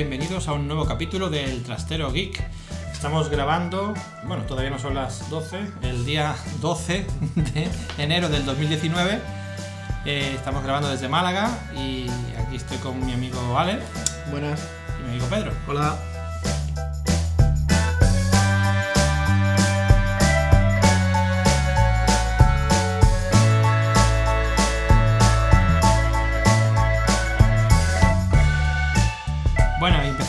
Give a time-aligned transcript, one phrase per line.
[0.00, 2.42] bienvenidos a un nuevo capítulo del Trastero Geek.
[2.90, 3.92] Estamos grabando,
[4.24, 9.18] bueno, todavía no son las 12, el día 12 de enero del 2019.
[10.06, 12.06] Eh, estamos grabando desde Málaga y
[12.38, 13.78] aquí estoy con mi amigo Ale
[14.30, 14.66] Buenas.
[15.00, 15.52] y mi amigo Pedro.
[15.68, 16.09] Hola.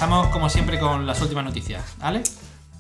[0.02, 1.84] Empezamos como siempre con las últimas noticias.
[2.00, 2.24] ¿Ale?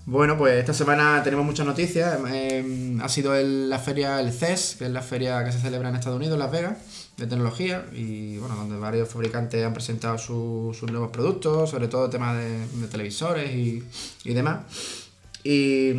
[0.08, 2.18] Bueno, pues esta semana tenemos muchas noticias.
[2.32, 5.96] Eh, ha sido la feria, el CES, que es la feria que se celebra en
[5.98, 6.78] Estados Unidos, en Las Vegas,
[7.18, 12.10] de tecnología, y bueno, donde varios fabricantes han presentado su- sus nuevos productos, sobre todo
[12.10, 13.84] temas de, televisores y,
[14.24, 14.62] y demás.
[15.44, 15.92] Y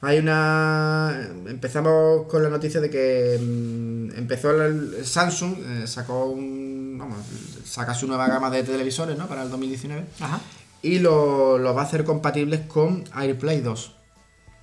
[0.00, 1.28] hay una.
[1.46, 6.96] Empezamos con la noticia de que mm, empezó el, el Samsung, eh, sacó un.
[6.98, 7.18] Vamos,
[7.64, 9.26] saca su nueva gama de televisores, ¿no?
[9.26, 10.40] Para el 2019 Ajá.
[10.82, 13.94] y lo, lo va a hacer compatibles con AirPlay 2.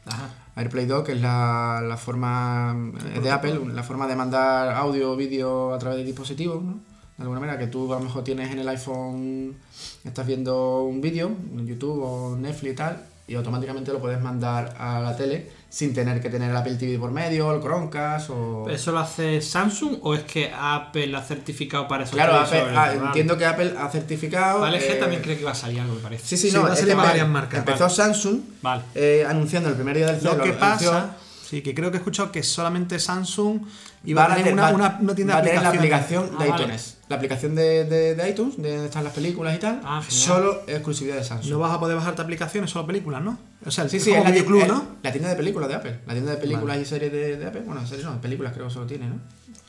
[0.05, 0.29] Ajá.
[0.55, 5.13] AirPlay 2, que es la, la forma eh, de Apple, la forma de mandar audio
[5.13, 6.79] o vídeo a través de dispositivos, ¿no?
[7.17, 9.55] De alguna manera, que tú a lo mejor tienes en el iPhone,
[10.03, 14.75] estás viendo un vídeo en YouTube o Netflix y tal, y automáticamente lo puedes mandar
[14.77, 18.69] a la tele sin tener que tener el Apple TV por medio, el Chromecast o...
[18.69, 22.93] ¿Eso lo hace Samsung o es que Apple ha certificado para esos Claro, Apple- ah,
[22.93, 24.61] entiendo que Apple ha certificado...
[24.61, 26.25] Vale, G eh, también cree que va a salir algo, me parece.
[26.27, 27.95] Sí, sí, Sí, no, va a es salir que varias marcas, Empezó vale.
[27.95, 28.83] Samsung Vale.
[28.93, 30.59] eh, anunciando el primer día del Lo CES, que anunció-
[30.91, 31.15] pasa,
[31.49, 33.61] sí, que creo que he escuchado que solamente Samsung
[34.05, 36.29] iba a tener hacer- una, va- una, una tienda va a de tener la aplicaciones.
[36.31, 36.73] aplicación Ah, de vale.
[37.07, 40.63] La aplicación de, de, de iTunes, de donde están las películas y tal, Ah, solo
[40.65, 41.51] exclusividad de Samsung.
[41.51, 43.37] No vas a poder bajarte aplicaciones, solo películas, ¿no?
[43.65, 44.87] O sea, el sí, sí, es la, tienda, ¿no?
[45.03, 45.99] la tienda de películas de Apple.
[46.07, 47.61] La tienda de películas y series de, de Apple.
[47.65, 49.19] Bueno, series no, películas creo que solo tiene, ¿no?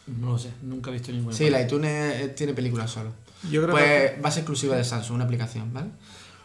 [0.07, 1.37] No lo sé, nunca he visto ninguna.
[1.37, 3.11] Sí, la iTunes eh, tiene películas solo.
[3.51, 5.89] Yo creo pues que va a ser exclusiva de Samsung, una aplicación, ¿vale?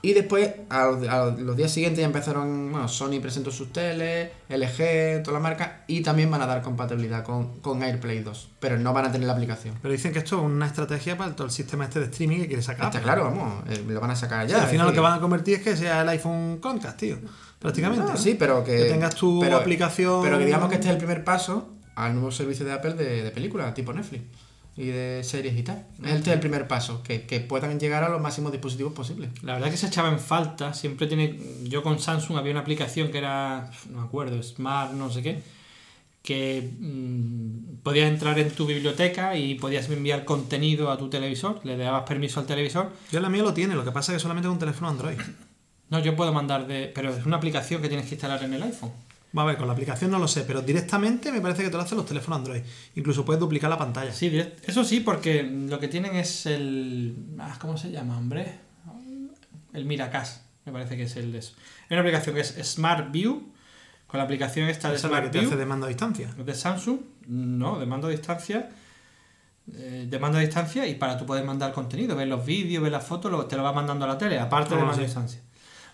[0.03, 4.31] Y después, a los, a los días siguientes ya empezaron, bueno, Sony presentó sus teles,
[4.49, 8.79] LG, todas las marcas, y también van a dar compatibilidad con, con AirPlay 2, pero
[8.79, 9.75] no van a tener la aplicación.
[9.81, 12.47] Pero dicen que esto es una estrategia para todo el sistema este de streaming que
[12.47, 12.87] quiere sacar.
[12.87, 14.63] Está claro, vamos, eh, lo van a sacar ya.
[14.63, 17.17] al final lo que van a convertir es que sea el iPhone Chromecast, tío.
[17.59, 18.03] Prácticamente.
[18.03, 18.17] No, ¿no?
[18.17, 18.75] sí, pero que.
[18.77, 22.13] Que tengas tu pero- aplicación- Pero que digamos que este es el primer paso al
[22.15, 24.23] nuevo servicio de Apple de, de películas, tipo Netflix.
[24.77, 25.85] Y de series y tal.
[26.03, 29.29] Este es el primer paso, que, que puedan llegar a los máximos dispositivos posibles.
[29.43, 30.73] La verdad que se echaba en falta.
[30.73, 31.37] Siempre tiene.
[31.63, 33.69] Yo con Samsung había una aplicación que era.
[33.89, 35.43] No me acuerdo, Smart, no sé qué.
[36.23, 41.59] Que mm, podías entrar en tu biblioteca y podías enviar contenido a tu televisor.
[41.65, 42.91] Le dabas permiso al televisor.
[43.11, 45.17] Yo la mía lo tiene, lo que pasa es que solamente es un teléfono Android.
[45.89, 46.89] No, yo puedo mandar de.
[46.95, 48.91] Pero es una aplicación que tienes que instalar en el iPhone.
[49.37, 51.77] Va a ver, con la aplicación no lo sé, pero directamente me parece que te
[51.77, 52.61] lo hacen los teléfonos Android.
[52.95, 54.11] Incluso puedes duplicar la pantalla.
[54.11, 54.29] Sí,
[54.65, 57.15] eso sí, porque lo que tienen es el.
[57.39, 58.59] ah, ¿Cómo se llama, hombre?
[59.73, 61.53] El Miracast, me parece que es el de eso.
[61.89, 63.51] Hay una aplicación que es Smart View.
[64.07, 65.49] Con la aplicación esta de Esa es la que Smart te View.
[65.49, 66.27] hace de mando a distancia.
[66.33, 68.69] de Samsung, no, de mando a distancia.
[69.73, 72.91] eh, de mando a distancia y para tú poder mandar contenido, ver los vídeos, ver
[72.91, 75.01] las fotos, lo- te lo va mandando a la tele, aparte de Ah, mando sí.
[75.03, 75.39] a distancia.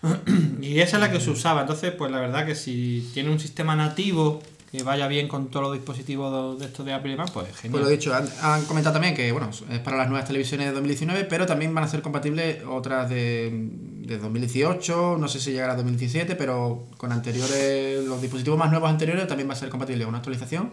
[0.60, 1.62] y esa es la que se usaba.
[1.62, 5.64] Entonces, pues la verdad que si tiene un sistema nativo que vaya bien con todos
[5.64, 7.82] los dispositivos de estos de Apple y demás, pues Pues genial.
[7.84, 11.24] lo dicho, han, han comentado también que bueno, es para las nuevas televisiones de 2019,
[11.24, 15.76] pero también van a ser compatibles otras de, de 2018, no sé si llegará a
[15.76, 20.18] 2017, pero con anteriores, los dispositivos más nuevos anteriores también va a ser compatible una
[20.18, 20.70] actualización.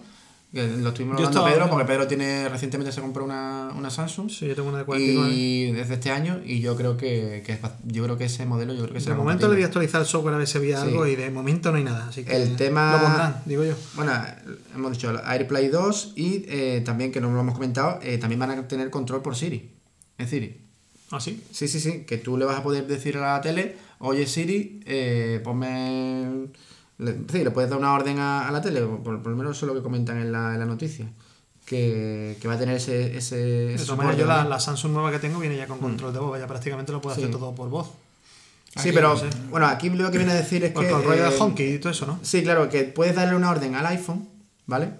[0.51, 4.29] Lo estuvimos hablando estaba- Pedro, porque Pedro tiene recientemente se compró una, una Samsung.
[4.29, 5.33] Sí, yo tengo una de 49.
[5.33, 8.83] Y desde este año, y yo creo que, que yo creo que ese modelo yo
[8.83, 10.87] creo que De momento le voy a actualizar el software a ver si había Sí.
[10.87, 12.07] algo y de momento no hay nada.
[12.07, 13.73] Así que El tema- Lo pondrán, digo yo.
[13.95, 14.13] Bueno,
[14.73, 18.51] hemos dicho AirPlay 2 y eh, también, que no lo hemos comentado, eh, también van
[18.51, 19.71] a tener control por Siri.
[20.17, 20.61] En Siri.
[21.11, 21.43] ¿Ah, sí?
[21.51, 24.79] Sí, sí, sí, que tú le vas a poder decir a la tele, oye Siri,
[24.85, 26.47] eh, ponme...
[26.97, 29.57] Le, sí, le puedes dar una orden a, a la tele, por, por lo menos
[29.57, 31.07] eso es lo que comentan en la, en la noticia.
[31.65, 33.17] Que, que va a tener ese...
[33.17, 36.19] ese, De ese soporte, yo la, Samsung nueva que tengo viene ya con control de
[36.19, 37.23] voz, ya prácticamente lo puedo Sí.
[37.23, 37.89] hacer todo por voz.
[38.75, 39.27] Sí, pero no sé.
[39.49, 40.91] bueno, aquí lo que viene a decir es Pues que...
[40.91, 42.19] con el rollo de eh, Honky y todo eso, ¿no?
[42.21, 44.27] Sí, claro, que puedes darle una orden al iPhone,
[44.67, 44.91] ¿vale?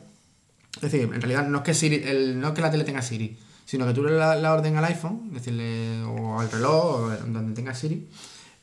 [0.77, 3.01] Es decir, en realidad no es que Siri, el, no es que la tele tenga
[3.01, 6.95] Siri, sino que tú le das la, la orden al iPhone, decirle, o al reloj,
[7.03, 8.07] o donde tenga Siri,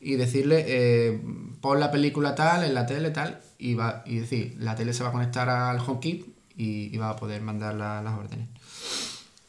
[0.05, 1.23] y decirle, eh,
[1.61, 5.03] pon la película tal, en la tele tal, y va, y decir, la tele se
[5.05, 6.27] va a conectar al HomeKit
[6.57, 8.49] y, y va a poder mandar la- las órdenes.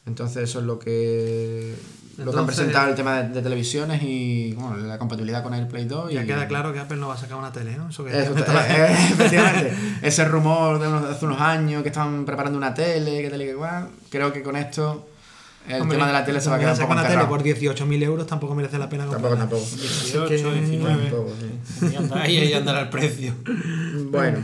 [0.06, 1.74] Entonces eso es lo que
[2.18, 5.86] lo que han presentado el tema de, de televisiones y bueno, la compatibilidad con AirPlay
[5.86, 7.88] 2 y Ya queda claro que Apple no va a sacar una tele, ¿no?
[7.88, 9.72] Eso que eso, efectivamente.
[10.02, 13.46] Ese rumor de, unos- hace unos años que estaban preparando una tele, que tal y
[13.46, 13.88] que cual.
[14.10, 15.08] Creo que con esto
[15.68, 17.42] el Hombre, tema de la tele se va a quedar un poco una tele por
[17.42, 19.50] 18.000 euros tampoco merece la pena Tampoco, comprarla.
[19.50, 19.76] tampoco.
[19.76, 21.02] 18, que- 19.
[21.04, 21.86] Tampoco, sí.
[21.86, 23.34] Ahí anda- Ahí, ahí andará el precio.
[24.10, 24.38] Bueno,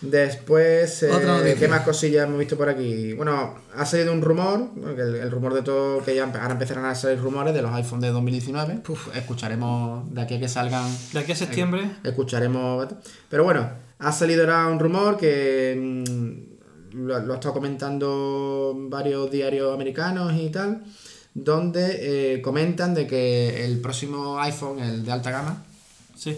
[0.00, 1.56] después, eh.
[1.58, 3.12] ¿qué más cosillas hemos visto por aquí?
[3.14, 6.94] Bueno, ha salido un rumor, el, el rumor de todo, que ya ahora empezarán a
[6.94, 8.80] salir rumores de los iPhone de 2019.
[9.14, 11.90] escucharemos de aquí a que salgan, De aquí a septiembre.
[12.04, 12.88] escucharemos.
[13.28, 13.68] Pero bueno,
[13.98, 16.51] ha salido ahora un rumor que mm,
[16.94, 20.82] lo, lo ha estado comentando varios diarios americanos y tal,
[21.34, 25.64] donde eh, comentan de que el próximo iPhone, el de alta gama,
[26.16, 26.36] Sí.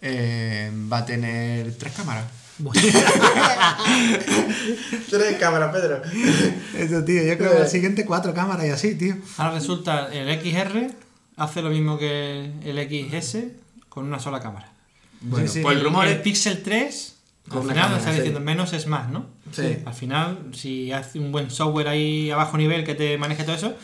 [0.00, 2.24] eh, va a tener tres cámaras.
[2.60, 2.80] Bueno,
[5.10, 6.02] Tres cámaras, Pedro.
[6.76, 9.16] eso, tío, yo creo que el siguiente cuatro cámaras y así, tío.
[9.36, 10.90] Ahora resulta el XR
[11.36, 12.78] hace lo mismo que el
[13.12, 13.38] XS
[13.88, 14.72] con una sola cámara.
[15.20, 16.20] Bueno, sí, pues el rumor el es...
[16.20, 17.17] Pixel 3, Con
[17.50, 19.26] al final está diciendo menos es más, ¿no?
[19.52, 19.78] Sí.
[19.84, 23.56] Al final, si hace un buen software ahí a bajo nivel que te maneje todo
[23.56, 23.74] eso,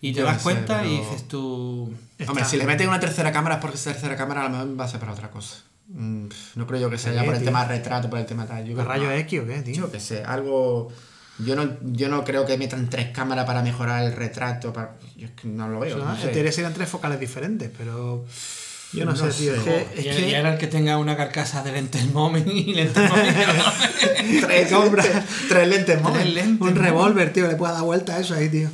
[0.00, 1.92] y te Yo das sé, cuenta y dices tú.
[2.26, 4.80] Hombre, si le meten una tercera cámara es porque esa tercera cámara a lo mejor
[4.80, 5.58] va a ser para otra cosa.
[5.88, 6.26] Mm,
[6.56, 7.46] No creo yo que sea Sí, por el tío.
[7.48, 8.64] tema retrato, por el tema tal.
[8.66, 9.20] Yo ¿Para creo- rayos no.
[9.28, 9.74] X o qué, tío?
[9.74, 10.88] Yo que sé, algo...
[11.38, 14.72] Yo no, yo no creo que metan tres cámaras para mejorar el retrato.
[14.72, 14.96] Para...
[15.16, 15.96] Yo es que no lo veo.
[15.96, 16.28] O sea, no En sé.
[16.28, 18.26] teoría serían tres focales diferentes, pero.
[18.92, 19.54] Yo no, No sé, tío.
[19.54, 19.86] Es que.
[20.02, 23.10] y, Es que y ahora el que tenga una carcasa de lentes móvil y lentes
[23.10, 23.24] móvil.
[24.46, 25.02] Tres, Compra.
[25.02, 28.48] lentes, tres lentes Tres lentes un revólver, tío, le pueda dar vuelta a eso ahí,
[28.48, 28.68] tío.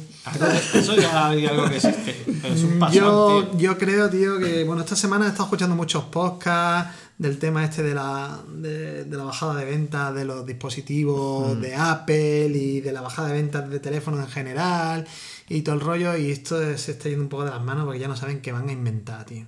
[0.75, 2.23] Eso ya hay algo que existe.
[2.43, 3.59] Pero es un pasón, Yo, tío.
[3.59, 7.83] yo creo, tío, que bueno, esta semana he estado escuchando muchos podcasts del tema este
[7.83, 11.61] de la, de, de la bajada de ventas de los dispositivos Mm.
[11.61, 15.07] de Apple y de la bajada de ventas de teléfonos en general
[15.49, 17.99] y todo el rollo y esto se está yendo un poco de las manos porque
[17.99, 19.47] ya no saben qué van a inventar, tío.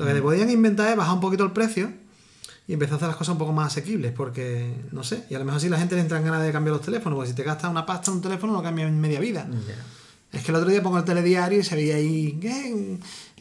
[0.00, 0.08] Lo Mm.
[0.08, 1.92] que te podían inventar es bajar un poquito el precio
[2.66, 5.38] y empezar a hacer las cosas un poco más asequibles porque, no sé, y a
[5.38, 7.36] lo mejor así la gente le entra en ganas de cambiar los teléfonos porque si
[7.36, 9.46] te gastas una pasta en un teléfono lo cambias en media vida.
[10.32, 12.38] Es que el otro día pongo el telediario y se veía ahí.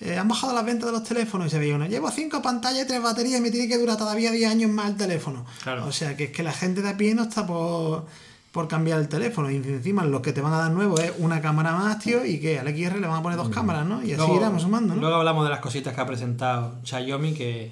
[0.01, 2.83] Eh, han bajado las ventas de los teléfonos y se veía uno, llevo cinco pantallas
[2.83, 5.45] y tres baterías y me tiene que durar todavía 10 años más el teléfono.
[5.63, 5.85] Claro.
[5.85, 8.07] O sea que es que la gente de a pie no está por,
[8.51, 11.39] por cambiar el teléfono y encima lo que te van a dar nuevo es una
[11.41, 14.01] cámara más, tío, y que al XR le van a poner dos cámaras, ¿no?
[14.01, 15.01] Y así Luego- iremos sumando, ¿no?
[15.01, 17.71] Luego hablamos de las cositas que ha presentado Xiaomi que,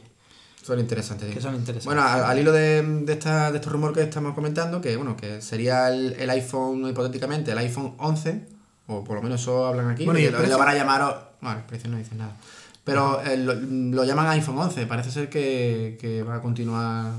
[0.61, 1.33] Son interesantes.
[1.33, 1.85] que son interesantes.
[1.85, 5.17] Bueno, al, al hilo de, de, esta, de estos rumores que estamos comentando, que bueno,
[5.17, 8.45] que sería el, el iPhone, hipotéticamente, el iPhone 11,
[8.87, 11.57] o por lo menos eso hablan aquí, Bueno, ¿y lo, lo van a llamar, bueno,
[11.57, 12.35] el precio no dice nada,
[12.83, 17.13] pero eh, lo, lo llaman iPhone 11, parece ser que, que va a continuar,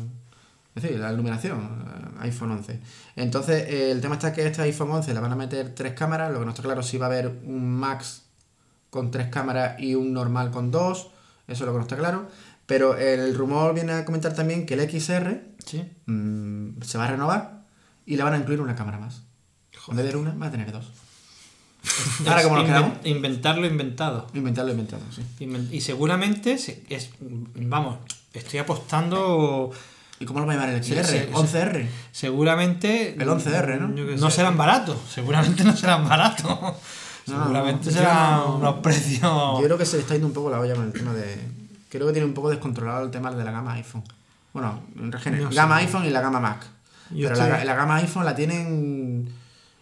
[0.74, 2.80] es decir, la iluminación, eh, iPhone 11.
[3.16, 6.32] Entonces, eh, el tema está que este iPhone 11 le van a meter tres cámaras,
[6.32, 8.22] lo que no está claro si va a haber un Max
[8.90, 11.08] con tres cámaras y un normal con dos,
[11.46, 12.28] eso es lo que no está claro.
[12.66, 15.84] Pero el rumor viene a comentar también que el XR Sí.
[16.06, 17.62] mm, se va a renovar
[18.06, 19.22] y le van a incluir una cámara más.
[19.88, 20.90] En vez de una, va a tener dos.
[22.26, 22.92] Ahora, Es ¿cómo nos quedamos?
[23.04, 24.26] Inventarlo inventado.
[24.34, 25.22] Inventarlo, inventado, sí.
[25.70, 27.98] Y seguramente se- es, vamos,
[28.34, 29.70] estoy apostando.
[30.20, 31.04] ¿Y cómo lo va a llamar el XR?
[31.04, 31.32] sí, sí.
[31.32, 31.86] 11R.
[32.12, 33.14] Seguramente.
[33.14, 33.88] El 11R, ¿no?
[34.16, 34.96] No serán baratos.
[35.08, 36.58] Seguramente no serán baratos.
[37.28, 39.20] No, seguramente serán no- unos precios.
[39.20, 41.38] Yo creo que se le está yendo un poco la olla con el tema de.
[41.90, 44.02] Creo que tiene un poco descontrolado el tema de la gama iPhone.
[44.54, 45.56] Bueno, en general, No sé.
[45.56, 46.64] gama iPhone y la gama Mac.
[47.10, 49.28] Yo Pero la gama iPhone la tienen.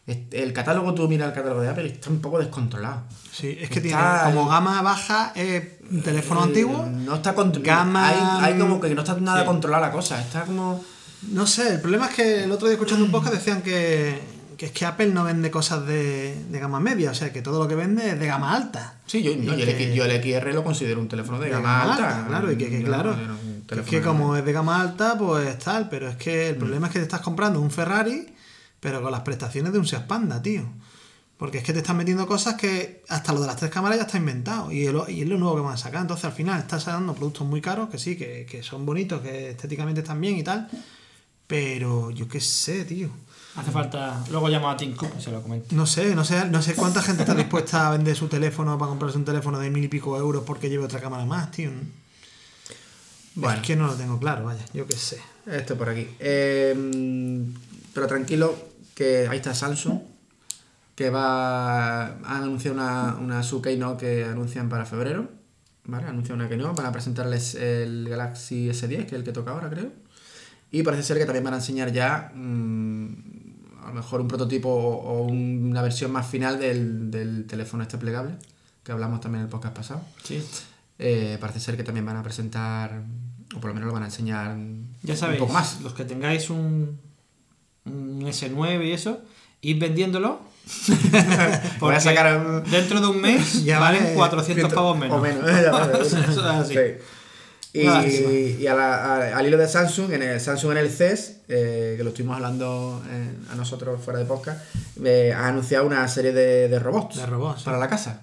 [0.06, 3.02] El catálogo, tú miras el catálogo de Apple y está un poco descontrolado.
[3.32, 5.32] Sí, es que Está tiene como gama baja
[5.90, 6.86] un teléfono Eh, antiguo.
[6.86, 7.76] No está controlado.
[7.84, 8.08] Gama-
[8.44, 9.46] Hay, hay como que no está nada Sí.
[9.46, 10.20] controlada la cosa.
[10.20, 10.82] Está como.
[11.32, 14.20] No sé, el problema es que el otro día escuchando un podcast decían que,
[14.56, 17.58] que es que Apple no vende cosas de, de gama media, o sea que todo
[17.60, 18.94] lo que vende es de gama alta.
[19.06, 21.82] Sí, yo, no, yo, el, yo el XR lo considero un teléfono de, de gama,
[21.82, 22.26] alta.
[22.28, 23.16] claro, y que, que Yo claro,
[23.70, 26.92] es que como es de gama alta, pues tal, pero es que el problema es
[26.92, 28.28] que te estás comprando un Ferrari,
[28.80, 30.62] pero con las prestaciones de un Seat Panda, tío.
[31.36, 34.04] Porque es que te están metiendo cosas que hasta lo de las tres cámaras ya
[34.04, 36.00] está inventado y es lo, y es lo nuevo que van a sacar.
[36.00, 39.50] Entonces al final estás sacando productos muy caros, que sí, que, que son bonitos, que
[39.50, 40.68] estéticamente están bien y tal,
[41.46, 43.10] pero yo qué sé, tío.
[43.56, 44.22] Hace falta.
[44.30, 45.74] Luego llamo a Tim Cook y se lo comento.
[45.74, 48.90] No sé, no sé, no sé cuánta gente está dispuesta a vender su teléfono para
[48.90, 51.70] comprarse un teléfono de mil y pico euros porque lleve otra cámara más, tío.
[53.34, 53.58] Bueno.
[53.58, 55.20] Es que no lo tengo claro, vaya, yo qué sé.
[55.46, 56.06] Esto por aquí.
[56.18, 56.74] Eh,
[57.96, 58.54] pero tranquilo,
[58.94, 60.00] que ahí está Samsung,
[60.94, 65.30] que va a anunciar una, una su Keynote que anuncian para febrero.
[65.84, 66.06] ¿Vale?
[66.06, 69.70] Anuncian una Keynote, van a presentarles el Galaxy S10, que es el que toca ahora,
[69.70, 69.92] creo.
[70.70, 73.06] Y parece ser que también van a enseñar ya mm,
[73.82, 77.96] a lo mejor un prototipo o, o una versión más final del, del teléfono este
[77.96, 78.34] plegable,
[78.84, 80.02] que hablamos también en el podcast pasado.
[80.22, 80.44] Sí.
[80.98, 83.04] Eh, parece ser que también van a presentar,
[83.54, 84.54] o por lo menos lo van a enseñar
[85.02, 85.80] Ya sabéis, un poco más.
[85.80, 87.05] los que tengáis un,
[87.86, 89.20] un S9 y eso,
[89.62, 90.40] id vendiéndolo.
[91.80, 95.18] Voy a sacar un- dentro de un mes Ya valen vale 400 pavos menos.
[95.18, 95.44] O menos.
[95.72, 96.00] Vale.
[96.02, 96.74] Eso es así.
[96.74, 96.80] Sí.
[97.78, 101.40] Y, y a la- a- al hilo de Samsung, en el Samsung en el CES,
[101.48, 104.60] eh, que lo estuvimos hablando eh, a nosotros fuera de podcast,
[105.04, 107.64] eh, ha anunciado una serie de, de robots, De robots, sí.
[107.66, 108.22] para la casa.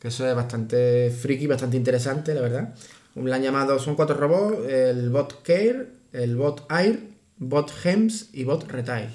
[0.00, 2.74] Que eso es bastante friki, bastante interesante, la verdad.
[3.14, 7.00] Le han llamado, son cuatro robots, el Bot Care, el Bot Air,
[7.38, 9.08] Bot Hems y Bot Retail.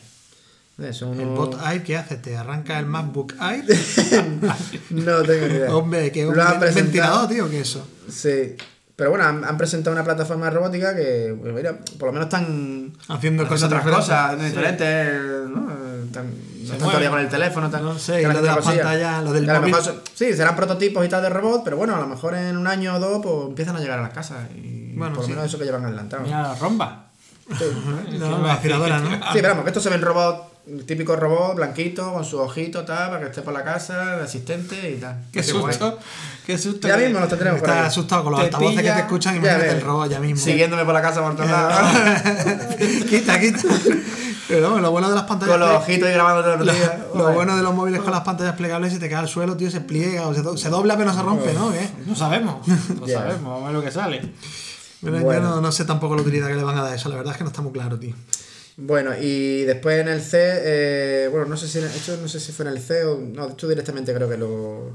[0.79, 2.15] Eh, El bot Air, ¿qué hace?
[2.17, 3.63] ¿Te arranca el MacBook Air?
[4.89, 5.75] no tengo ni idea.
[5.75, 6.73] Hombre, que un presentado.
[6.75, 7.87] ventilador, tío, que eso.
[8.09, 8.55] Sí.
[8.95, 12.93] Pero bueno, han, han presentado una plataforma robótica que, pues mira, por lo menos están
[13.07, 15.13] Haciendo cosas otras cosas diferentes,
[15.49, 15.71] ¿no?
[16.05, 18.63] Están, no están todavía con el teléfono, están, No sé, lo de cosillas.
[18.77, 19.61] pantallas, lo del móvil.
[19.73, 22.67] mejor sí, serán prototipos y tal de robot, pero bueno, a lo mejor en un
[22.67, 25.31] año o dos pues empiezan a llegar a las casas y Bueno, por lo sí.
[25.33, 26.23] menos eso que llevan adelantado.
[26.23, 27.02] Mira la romba.
[28.19, 29.09] No, la aspiradora, ¿no?
[29.11, 32.85] Sí, pero vamos, que esto se ven robot, el típico robot blanquito con su ojito
[32.85, 35.17] tal, para que esté por la casa, de asistente y tal.
[35.31, 35.73] Qué guay.
[35.73, 35.99] susto.
[36.45, 36.87] Qué susto.
[36.87, 37.79] Ya que- mismo los tendremos por ahí.
[37.85, 39.63] asustado con los Te altavoces que pilla, te escuchan y ves.
[39.73, 40.43] el robot ya mismo.
[40.43, 41.91] Siguiéndome por la casa por todos lados.
[43.09, 43.59] quita, quita.
[44.47, 45.53] Pero vamos, lo bueno de las pantallas.
[45.57, 46.91] con los ojitos y grabando todos lo, los días.
[47.13, 47.35] lo Joder.
[47.35, 49.69] bueno de los móviles con las pantallas plegables es que te cae al suelo, tío,
[49.71, 51.71] se pliega o se, do- se dobla pero no se rompe, ¿no?
[51.71, 51.89] ¿Qué?
[52.05, 52.65] No sabemos.
[52.67, 53.19] No Ya.
[53.19, 53.43] sabemos.
[53.43, 54.21] Vamos a ver lo que sale.
[55.03, 55.49] Yo Bueno.
[55.55, 57.33] no, no sé tampoco la utilidad que le van a dar a eso, la verdad
[57.33, 58.15] es que no está muy claro, tío.
[58.77, 62.51] Bueno, y después en el C, eh, bueno, no sé si esto no sé si
[62.51, 64.91] fue en el C o no, esto directamente creo que lo,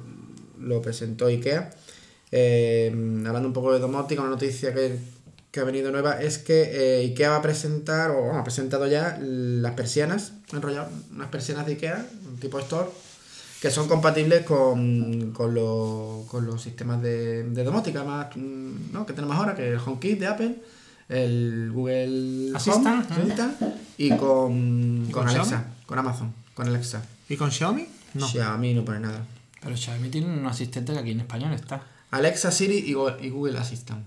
[0.61, 1.71] lo presentó IKEA.
[2.33, 2.91] Eh,
[3.27, 4.99] hablando un poco de domótica, una noticia que,
[5.51, 8.87] que ha venido nueva es que eh, IKEA va a presentar, o bueno, ha presentado
[8.87, 12.89] ya las persianas, enrollado, unas persianas de IKEA, un tipo store,
[13.61, 19.05] que son compatibles con, con, los, con los sistemas de, de domótica más, mm, ¿no?
[19.07, 20.57] que tenemos ahora, que el HomeKit de Apple,
[21.09, 23.23] el Google Assistant, Home, ¿eh?
[23.23, 23.57] Assistant,
[23.97, 25.65] y con, con, ¿Con Alexa, Xiaomi?
[25.87, 27.03] con Amazon, con Alexa.
[27.29, 27.87] ¿Y con Xiaomi?
[28.15, 28.27] No.
[28.29, 29.25] Xiaomi no pone nada.
[29.61, 31.83] Pero Xiaomi tiene un asistente que aquí en español está.
[32.11, 34.05] Alexa, Siri y, Go- y Google Assistant.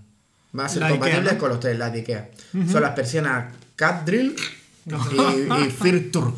[0.57, 1.39] Va a ser La Ikea, compatibles ¿no?
[1.39, 2.29] con los tres, las de Ikea.
[2.71, 4.35] Son las persianas Cat Drill
[4.85, 6.33] y, y Firtur,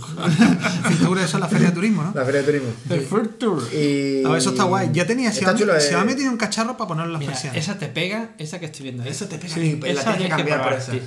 [0.87, 2.11] Pintura, eso es la feria de turismo, ¿no?
[2.13, 2.69] la feria de turismo.
[2.89, 3.61] El Furture.
[3.77, 4.25] Y...
[4.25, 4.89] A ver, eso está guay.
[4.91, 5.59] Ya tenía Está Xiaomi.
[5.59, 6.15] chulo, eh.
[6.15, 7.57] Tiene un cacharro para ponerlo en las Mira, persianas.
[7.57, 9.09] esa te pega, esa que estoy viendo ahí.
[9.09, 10.91] Eso te pega Sí, aquí, la esa tienes que tienes que cambiar por esa.
[10.91, 11.01] sí.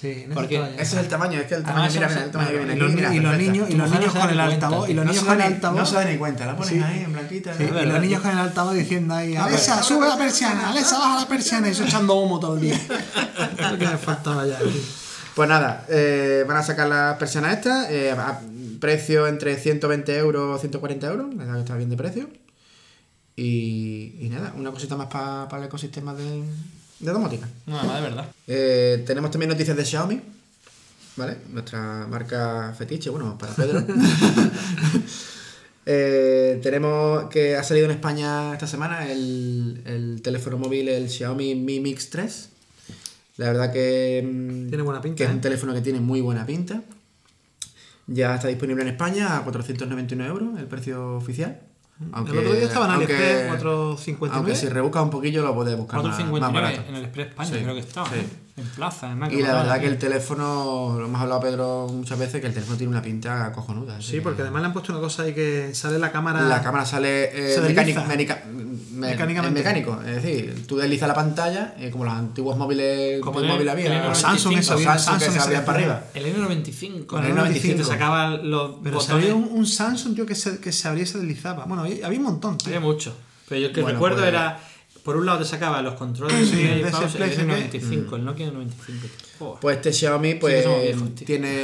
[0.00, 0.24] Sí.
[0.28, 0.56] No Porque.
[0.78, 2.72] Ese es el tamaño, es que el Ah, tamaño, eso mira, el tamaño que viene
[2.72, 2.80] Y aquí.
[2.84, 4.88] los, mira, y los niños, y los niños se con el altavoz.
[4.88, 5.78] Y los niños se, con el altavoz.
[5.80, 6.78] no se da ni cuenta, la pones Sí.
[6.80, 7.52] ahí en blanquita.
[7.58, 11.28] Y los niños con el altavoz diciendo ahí, Alexa, sube la persiana, Alexa, baja la
[11.28, 12.80] persiana y eso echando humo todo el día.
[13.70, 14.70] Lo que me faltaba ya, tío.
[15.34, 18.40] Pues nada, eh, van a sacar las persianas extras, eh, a
[18.80, 22.28] precio entre 120 euros y 140 euros, la verdad que está bien de precio.
[23.36, 26.42] Y, y nada, una cosita más para el ecosistema de,
[26.98, 27.48] de domótica.
[27.66, 28.26] Nada más de verdad.
[28.46, 30.20] Eh, tenemos también noticias de Xiaomi,
[31.16, 31.36] ¿vale?
[31.50, 33.84] Nuestra marca fetiche, bueno, para Pedro.
[35.86, 41.54] Eh, tenemos que ha salido en España esta semana el, el teléfono móvil, el Xiaomi
[41.54, 42.48] Mi Mix 3.
[43.40, 45.32] La verdad que, mm, Tiene buena pinta, que es ¿eh?
[45.32, 46.82] un teléfono que tiene muy buena pinta.
[48.06, 51.58] Ya está disponible en España a 499 euros, el precio oficial.
[52.12, 54.36] Aunque, el otro día estaba en AliExpress 459.
[54.36, 56.82] Aunque si rebuscas un poquillo lo puedes buscar más, más 4.59 barato.
[56.86, 58.08] en el Express España, Sí, creo que estaba.
[58.10, 58.16] sí.
[58.60, 59.32] En plaza, además.
[59.32, 62.76] Y la verdad que el teléfono, lo hemos hablado Pedro muchas veces, que el teléfono
[62.78, 64.00] tiene una pinta cojonuda.
[64.00, 66.42] Sí, que- porque además le han puesto una cosa ahí que sale la cámara.
[66.42, 68.06] La cámara sale eh, Se mecánico, desliza.
[68.06, 68.44] menica-
[68.92, 69.60] me- Mecánicamente.
[69.60, 69.98] es mecánico.
[70.06, 73.68] Es decir, tú deslizas la pantalla, eh, como los antiguos móviles Como en el- móvil
[73.68, 74.00] había.
[74.02, 76.04] el los Samsung, eso, había Samsung que se abrían para arriba.
[76.14, 77.06] El N95.
[77.12, 77.38] Bueno, el el N95.
[77.38, 77.76] 95.
[77.78, 79.04] Te sacaba los Pero botones.
[79.06, 81.64] sabía un, un Samsung, yo que se, que se abría y se deslizaba.
[81.64, 82.68] Bueno, había, había un montón, tío.
[82.68, 83.14] Había mucho.
[83.48, 84.60] Pero yo el que Bueno, recuerdo pues- era.
[85.04, 88.24] Por un lado te sacaba los controles Sí, de el pausa, el PlayStation, N95, el
[88.24, 88.68] Nokia N95.
[89.38, 89.60] Joder.
[89.60, 91.62] Pues este Xiaomi pues somos viejos, tiene,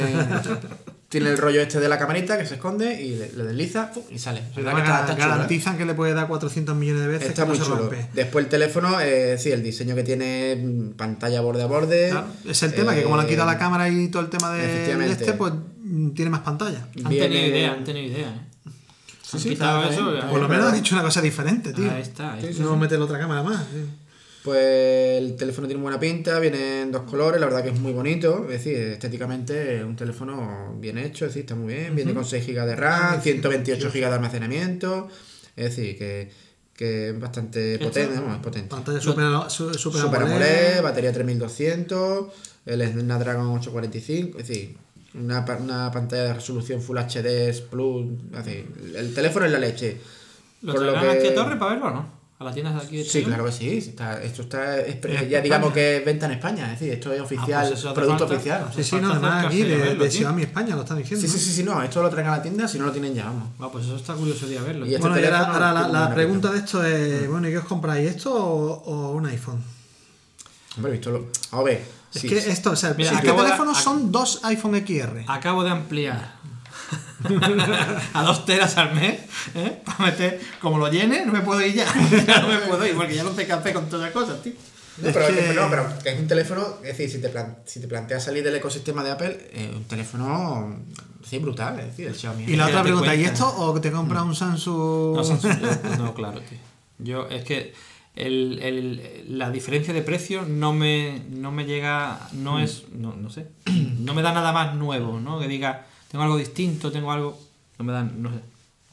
[1.09, 4.03] tiene el rollo este de la camarita que se esconde y le, le desliza ¡pum!
[4.09, 4.41] y sale.
[4.53, 5.15] Que está, está chulo, ¿eh?
[5.29, 7.89] garantizan que le puede dar 400 millones de veces Está que muy no se chulo.
[8.13, 12.09] Después el teléfono, eh, sí, el diseño que tiene, mm, pantalla borde a borde.
[12.09, 14.29] Claro, es el tema, que como le han quitado eh, la cámara y todo el
[14.29, 15.53] tema de, este, pues
[15.83, 16.87] mm, tiene más pantalla.
[17.03, 18.46] Han viene- tenido idea, han tenido idea,
[20.29, 21.91] Por lo menos han hecho una cosa diferente, tío.
[21.91, 22.33] Ahí está.
[22.33, 22.63] ahí está.
[22.63, 23.65] no meter la otra cámara más.
[24.43, 27.91] Pues el teléfono tiene buena pinta, viene en dos colores, la verdad que es muy
[27.91, 32.13] bonito, es decir, estéticamente es un teléfono bien hecho, es decir, está muy bien, viene
[32.13, 35.09] con 6 GB de RAM, 128 GB de almacenamiento,
[35.55, 36.31] es decir, que,
[36.73, 38.69] que es bastante Esto- potente, no, es potente.
[38.69, 40.35] Pantalla super, su- super, Super AMOLED.
[40.77, 42.27] AMOLED, batería 3200,
[42.67, 44.77] el Snapdragon 845, es decir,
[45.13, 49.97] una, una pantalla de resolución Full HD Plus, decir, el teléfono es la leche.
[50.61, 52.17] ¿Lo Por lo que- a Torre para verlo o no?
[52.39, 53.77] a las tiendas de aquí de Sí, claro que sí.
[53.79, 55.73] está- esto está, es- Eh, ya digamos España.
[55.73, 56.65] que es venta en España.
[56.71, 58.35] Es decir, esto es oficial, pues hace producto falta.
[58.35, 58.71] oficial.
[58.75, 60.11] Sí, sí, no, además aquí de, verlo, de.
[60.11, 61.25] Xiaomi España lo están diciendo.
[61.25, 61.43] Sí, sí, ¿no?
[61.43, 61.81] sí, sí, no.
[61.81, 63.49] Esto lo traen a la tienda, si no lo tienen ya, vamos.
[63.59, 64.85] Ah, pues eso está curioso de verlo.
[64.85, 67.65] Y este Bueno, y ahora, la, la pregunta de esto es, bueno, ¿y qué os
[67.65, 68.07] compráis?
[68.07, 69.63] ¿Esto o, o un iPhone?
[70.75, 71.25] Hombre, visto lo...
[71.53, 71.81] A ver,
[72.13, 72.49] Es sí, que sí.
[72.49, 75.25] esto, o sea, Mira, este acabo de- teléfono ac- son dos iPhone XR.
[75.27, 76.35] Acabo de ampliar
[78.13, 79.19] a dos teras al mes,
[79.55, 79.81] ¿eh?
[79.85, 81.85] Para meter, como lo llene, no me puedo ir ya.
[82.27, 84.53] ya no me puedo ir, porque ya no te café con todas las cosas, tío.
[84.97, 87.79] No, pero, que- no, pero que es un teléfono, es decir, si te, plan- si
[87.79, 90.75] te planteas salir del ecosistema de Apple, es un teléfono
[91.27, 92.45] sí, brutal, es decir, el Xiaomi.
[92.45, 95.17] Y la otra pregunta, ¿y esto o te compras un Samsung?
[95.17, 96.57] No, Samsung, yo- no, claro, tío.
[96.99, 97.75] Yo, es que
[98.17, 103.29] el, el- la diferencia de precio no me, no me llega, no es, no, no
[103.29, 103.47] sé,
[103.99, 105.39] no me da nada más nuevo, ¿no?
[105.39, 107.37] Que diga, tengo algo distinto, tengo algo,
[107.77, 108.39] no me dan, no sé.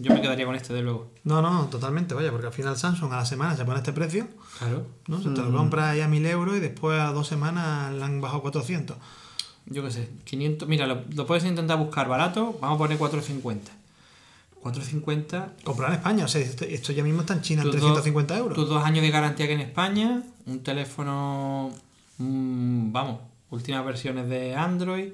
[0.00, 1.12] Yo me quedaría con este de luego.
[1.22, 4.26] No, no, totalmente, vaya, porque al final Samsung a la semana se pone este precio,
[4.58, 4.86] Claro.
[5.06, 5.22] ¿no?
[5.22, 8.20] Se te lo compras ahí a 1000 euros y después a dos semanas le han
[8.20, 8.96] bajado 400.
[9.66, 13.70] Yo qué sé, 500, mira, lo, lo puedes intentar buscar barato, vamos a poner 450.
[14.64, 17.76] 450 Comprar en España, o sea, esto, esto ya mismo está en China en Tus
[17.80, 18.56] 350 dos- euros.
[18.56, 21.70] Tus dos años de garantía que en España, un teléfono,
[22.18, 25.12] mm, vamos, últimas versiones de Android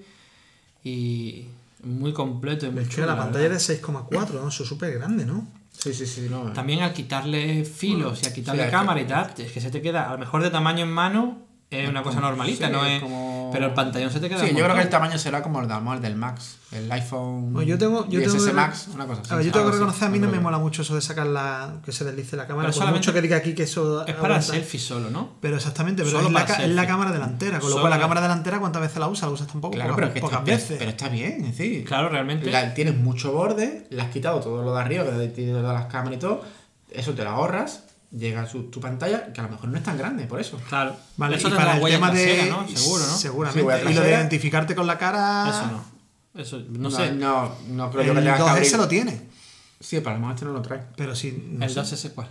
[0.84, 1.46] y
[1.82, 2.66] muy completo.
[2.66, 3.56] Y muy Es que chulo, la la pantalla verdad.
[3.60, 4.48] es de 6,4, ¿no?
[4.48, 5.46] Eso es súper grande, ¿no?
[5.76, 6.52] Sí, sí, sí, no.
[6.52, 9.70] También al quitarle filos y a quitarle sí, cámara que- y tal, es que se
[9.70, 11.38] te queda, a lo mejor de tamaño en mano,
[11.70, 14.40] es una cosa normalita, sí, no es como- Pero el pantallón se te queda.
[14.40, 17.52] Sí, yo creo que el tamaño será como el del, el del Max, el iPhone
[17.52, 19.32] Bueno, yo tengo, yo 10S tengo que- Max, una cosa así.
[19.32, 21.26] A ver, yo tengo que reconocer, a mí no me mola mucho eso de sacar
[21.26, 21.74] la.
[21.84, 22.66] que se deslice la cámara.
[22.68, 24.00] Pero Por solamente- mucho que diga aquí que eso.
[24.06, 24.42] Es para aguanta.
[24.52, 25.30] selfie solo, ¿no?
[25.40, 26.40] Pero exactamente, pero Solo es la,
[26.82, 27.58] es cámara delantera.
[27.58, 29.28] Con lo Solo cual, la cámara delantera, ¿cuántas veces la usas?
[29.28, 29.74] La usas tampoco.
[29.74, 30.76] Claro, pocas, pero, es que pocas está, veces.
[30.78, 31.84] pero está bien, es decir.
[31.84, 32.50] Claro, realmente.
[32.50, 35.86] la- tienes mucho borde, le has quitado todo lo de arriba, que tiene todas las
[35.90, 36.42] cámaras y todo,
[36.90, 39.84] eso te lo ahorras, llega a su- tu pantalla, que a lo mejor no es
[39.84, 40.58] tan grande, por eso.
[40.68, 40.96] Claro.
[41.16, 42.50] Vale, Eso y para el tema trasera, de.
[42.50, 42.68] ¿no?
[42.68, 43.16] Seguro, ¿no?
[43.16, 43.82] Seguramente.
[43.86, 45.48] Sí, y lo de identificarte con la cara.
[45.48, 46.00] Eso no.
[46.40, 47.12] Eso, no, No, sé.
[47.12, 48.76] no, no creo yo El que tengas que 2S abrir.
[48.76, 49.28] lo tiene.
[49.80, 50.82] Sí, pero a lo mejor este no lo trae.
[50.96, 51.44] Pero sí.
[51.50, 51.80] no el sé.
[51.80, 52.28] 2S cuál.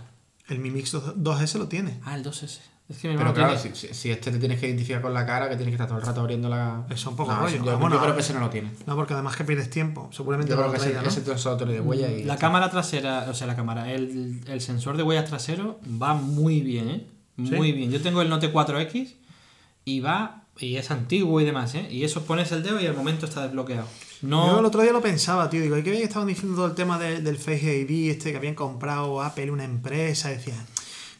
[0.48, 2.00] El Mi Mix 2S lo tiene.
[2.04, 2.58] Ah, el 2S.
[2.90, 5.24] Es que mi Pero claro, tiene- si, si- este te tienes que identificar con la
[5.24, 6.84] cara, que tienes que estar todo el rato abriendo la.
[6.86, 7.54] Eso es un poco No, rollo.
[7.56, 8.70] eso Yo, Ah, bueno, yo creo que ese no lo tiene.
[8.84, 10.10] No, porque además que pierdes tiempo.
[10.12, 11.08] Seguramente Yo no creo lo que ese, ¿no?
[11.08, 12.24] ese solo de huella y.
[12.24, 16.60] La cámara trasera, o sea, la cámara, el, el sensor de huellas trasero va muy
[16.62, 17.06] bien, ¿eh?
[17.36, 17.90] Muy bien.
[17.92, 19.14] Yo tengo el Note 4X
[19.84, 21.86] y va, y es antiguo y demás, ¿eh?
[21.90, 23.86] Y eso pones el dedo y al momento está desbloqueado.
[24.22, 25.62] No, Yo el otro día lo pensaba, tío.
[25.62, 28.36] Digo, ¿y qué bien estaban diciendo todo el tema de- del Face ID, este que
[28.36, 30.28] habían comprado Apple, una empresa?
[30.28, 30.66] Decían,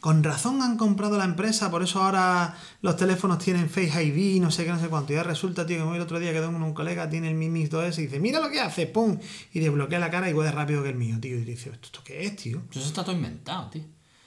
[0.01, 4.51] con razón han comprado la empresa, por eso ahora los teléfonos tienen Face ID, no
[4.51, 5.13] sé qué, no sé cuánto.
[5.13, 7.29] Y ya resulta, tío, que me voy el otro día quedó con un colega, tiene
[7.29, 9.17] el Mi Mix 2S y dice, mira lo que hace, pum,
[9.53, 11.37] y desbloquea la cara igual de rápido que el mío, tío.
[11.37, 12.61] Y dice, ¿esto, qué es, tío?
[12.71, 13.83] Eso está todo inventado, tío.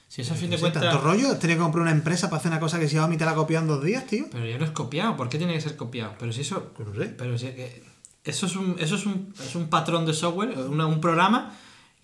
[0.09, 0.81] Si eso a fin de cuentas.
[0.81, 3.35] tanto rollo, tenido que comprar una empresa para hacer una cosa que Xiaomi te la
[3.35, 4.27] copió en dos días, tío.
[4.31, 5.17] Pero ya no es copiado.
[5.17, 6.15] ¿Por qué tiene que ser copiado?
[6.21, 6.73] Pero si eso.
[6.77, 7.07] Pues no sé.
[7.09, 7.83] Pero si es que.
[8.23, 11.53] Eso es un, eso es un, es un patrón de software, una- un programa,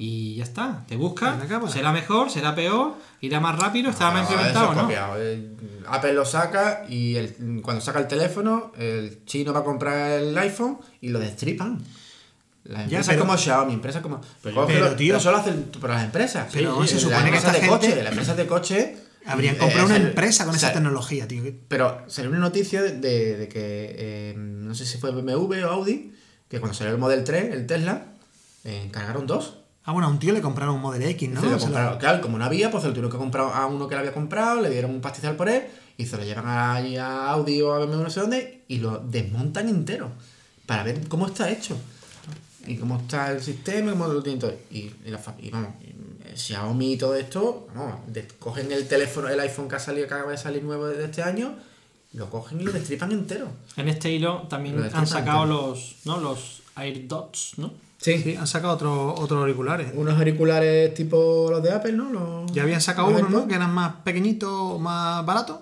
[0.02, 0.82] y ya está.
[0.88, 4.88] Te busca, será mejor, será peor, irá más rápido, estará más No, implementado, ¿no?
[5.88, 10.36] Apple lo saca y el- cuando saca el teléfono, el chino va a comprar el
[10.38, 11.82] iPhone y lo destripan.
[12.64, 14.20] Las Ya, empresas pero- como Xiaomi, empresas como.
[14.42, 16.48] Pero, pero, tío- eso lo hacen por las empresas.
[16.50, 18.96] Pero se las supone que empresas de coche, gente- las empresas de coche.
[19.26, 21.42] Habrían eh, comprado una empresa con esa tecnología, tío.
[21.68, 26.14] Pero salió una noticia de que, eh, no sé si fue BMW o Audi,
[26.48, 28.06] que cuando salió el Model 3, el Tesla,
[28.64, 29.56] eh, encargaron dos.
[29.84, 31.40] Ah, bueno, a un tío le compraron un Model X, ¿no?
[31.40, 31.98] Se lo Se lo- compraron.
[31.98, 34.12] Claro, como no había, pues se lo tuvieron que comprar a uno que lo había
[34.12, 35.64] comprado, le dieron un pastizal por él
[35.96, 38.98] y se lo llevan allí a Audi o a BMW no sé dónde y lo
[38.98, 40.10] desmontan entero
[40.66, 41.76] para ver cómo está hecho
[42.66, 44.54] y cómo está el sistema y cómo lo tienen todo.
[44.70, 48.00] Y, y la y vamos, y, Xiaomi y todo esto, vamos,
[48.38, 51.22] cogen el teléfono, el iPhone que ha salido, que acaba de salir nuevo de este
[51.22, 51.54] año,
[52.12, 53.48] lo cogen y lo destripan entero.
[53.76, 55.68] En este hilo también han sacado entero.
[55.70, 56.18] los, ¿no?
[56.18, 57.72] los AirDots, ¿no?
[58.00, 59.88] Sí, han sacado otro- otros auriculares.
[59.94, 62.10] Unos auriculares tipo los de Apple, ¿no?
[62.10, 63.46] Los- Ya habían sacado uno, ¿no?
[63.46, 65.58] Que eran más pequeñitos, más baratos.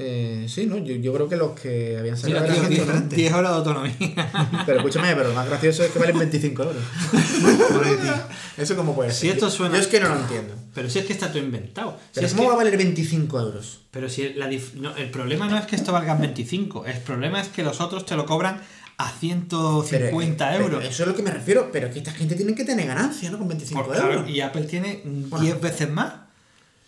[0.00, 0.76] Eh, sí, ¿no?
[0.78, 2.84] Yo, yo creo que los que habían Mira, sacado eran tío, estos, ¿no?
[2.92, 3.16] diferente.
[3.16, 4.30] 10 horas de autonomía.
[4.66, 6.82] Pero escúchame, pero lo más gracioso es que valen 25 euros.
[8.56, 9.18] ¿Eso cómo puede ser?
[9.20, 10.54] Si esto Yo- suena- Yo es que no lo entiendo.
[10.74, 11.92] Pero si es que está todo inventado.
[12.12, 13.80] Si Pero es ¿cómo que- va a valer 25 euros?
[13.90, 17.40] Pero si la dif- no, el problema no es que esto valga 25, el problema
[17.40, 18.60] es que los otros te lo cobran
[18.98, 20.78] a 150 Pero- euros.
[20.80, 21.70] pero eso es lo que me refiero.
[21.72, 23.38] Pero es que esta gente tiene que tener ganancia, ¿no?
[23.38, 24.28] Con 25 Por- euros.
[24.28, 25.02] y Apple tiene
[25.40, 26.12] 10 veces más.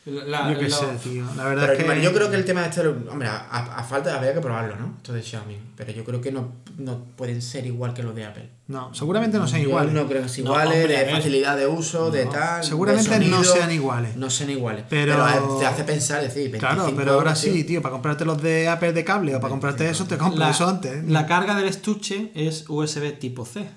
[0.07, 1.25] La- yo qué lo- sé, tío.
[1.37, 1.85] La verdad Pero es que.
[1.85, 3.37] bueno, yo creo que el tema de este, hombre, a,
[3.77, 4.95] a falta habría que probarlo, ¿no?
[4.97, 5.59] Esto de Xiaomi.
[5.77, 8.49] Pero yo creo que no, no pueden ser igual que los de Apple.
[8.69, 9.93] No, seguramente no sean Yo iguales.
[9.93, 12.61] No creo que sean No, iguales, hombre, de facilidad de uso, de tal.
[12.63, 14.17] de seguramente no sean iguales.
[14.17, 14.85] No sean iguales.
[14.89, 17.53] Pero- Pero, te hace pensar, decir, 25 Claro, pero ahora tío.
[17.53, 20.39] sí, tío, para comprarte los de Apple de cable o para comprarte eso, te compras
[20.39, 20.93] la, eso antes.
[20.93, 21.05] ¿eh?
[21.09, 23.69] la carga del estuche es USB tipo C.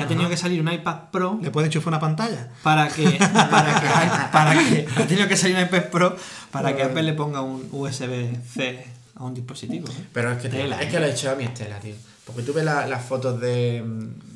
[0.00, 2.48] Que ha tenido que salir un iPad Pro Le puedes enchufar una pantalla.
[2.62, 3.04] para que,
[3.50, 6.16] para que, para que ha tenido que salir un iPad Pro
[6.50, 8.84] para que Apple le ponga un USB-C
[9.16, 9.86] a un dispositivo.
[9.88, 10.06] ¿eh?
[10.12, 11.94] Pero es que, Tela, es que lo he hecho a mi estela, tío.
[12.24, 13.82] Porque tú ves la- las fotos de,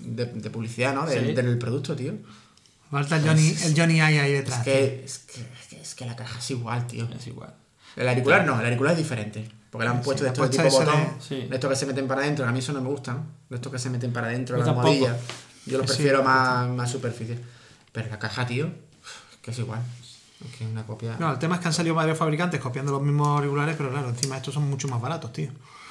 [0.05, 1.07] de, de publicidad, ¿no?
[1.07, 1.33] De- Sí.
[1.33, 2.13] Del producto, tío.
[2.91, 4.59] Falta el Johnny, el Johnny Eye ahí Es detrás.
[4.59, 5.19] es, que, es,
[5.69, 7.09] que, es que la caja es igual, tío.
[7.17, 7.53] Es igual.
[7.97, 9.49] El auricular no, el auricular es diferente.
[9.71, 11.49] Porque le han puesto le de han estos de puesto tipo ese de- botón, sí.
[11.49, 13.27] de estos que se meten para adentro, a mí eso no me gusta, ¿no?
[13.49, 14.89] De estos que se meten para adentro, la tampoco.
[14.89, 15.17] almohadilla.
[15.67, 17.39] Yo los Sí, prefiero sí, más, más superficie.
[17.93, 18.71] Pero la caja, tío,
[19.43, 19.81] que es igual.
[20.59, 21.17] Que una copia.
[21.19, 24.09] No, el tema es que han salido varios fabricantes copiando los mismos auriculares, pero claro,
[24.11, 25.51] encima estos son mucho más baratos, tío.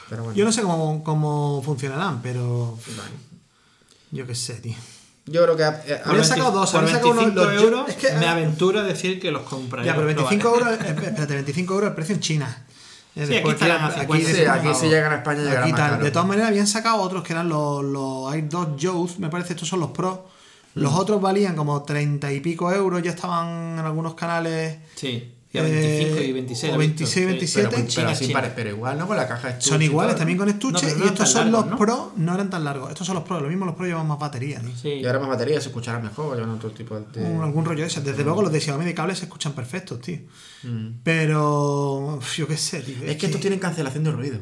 [0.10, 0.38] Pero bueno.
[0.38, 3.12] Yo no sé cómo, cómo funcionarán, pero Vale.
[4.12, 4.76] yo qué sé, tío.
[5.26, 5.64] Yo creo que.
[5.94, 8.80] eh, Habría sacado dos, por habría sacado uno- 25 los- euros es que- me aventuro
[8.82, 9.88] a decir que los compraré.
[9.88, 10.76] Ya, pero los 25 probaré.
[10.76, 12.66] euros, espérate, 25 euros el precio en China.
[13.16, 16.04] Eh, Sí, aquí estarán a 50, sí, aquí si llegan a España más caro.
[16.04, 19.54] De todas maneras, habían sacado otros que eran los, los Air 2 Youth, me parece,
[19.54, 20.28] estos son los Pro.
[20.76, 24.78] Los otros valían como 30 y pico euros, ya estaban en algunos canales.
[24.96, 26.74] Sí, y a 25 y Eh, 26.
[26.74, 27.26] o lo he visto, 26, sí.
[27.32, 27.70] 27.
[27.70, 29.08] Pero, pero, sí pero igual, ¿no?
[29.08, 31.62] Con la caja estuche Son iguales también con No, estuche no y estos son largos,
[31.62, 31.78] los ¿no?
[31.78, 32.90] Pro, no eran tan largos.
[32.90, 34.60] Estos son los Pro, lo mismo los Pro llevan más batería.
[34.62, 34.72] tío.
[34.76, 34.90] Sí.
[34.90, 37.22] Y ahora más batería se escuchará mejor, llevan otro tipo de.
[37.22, 38.02] Un- algún rollo ese.
[38.02, 40.18] Desde luego los de Xiaomi de cable se escuchan perfectos, tío.
[40.64, 41.02] Mm.
[41.04, 42.96] Pero yo qué sé, tío.
[43.06, 44.40] Es que estos tienen cancelación de ruido.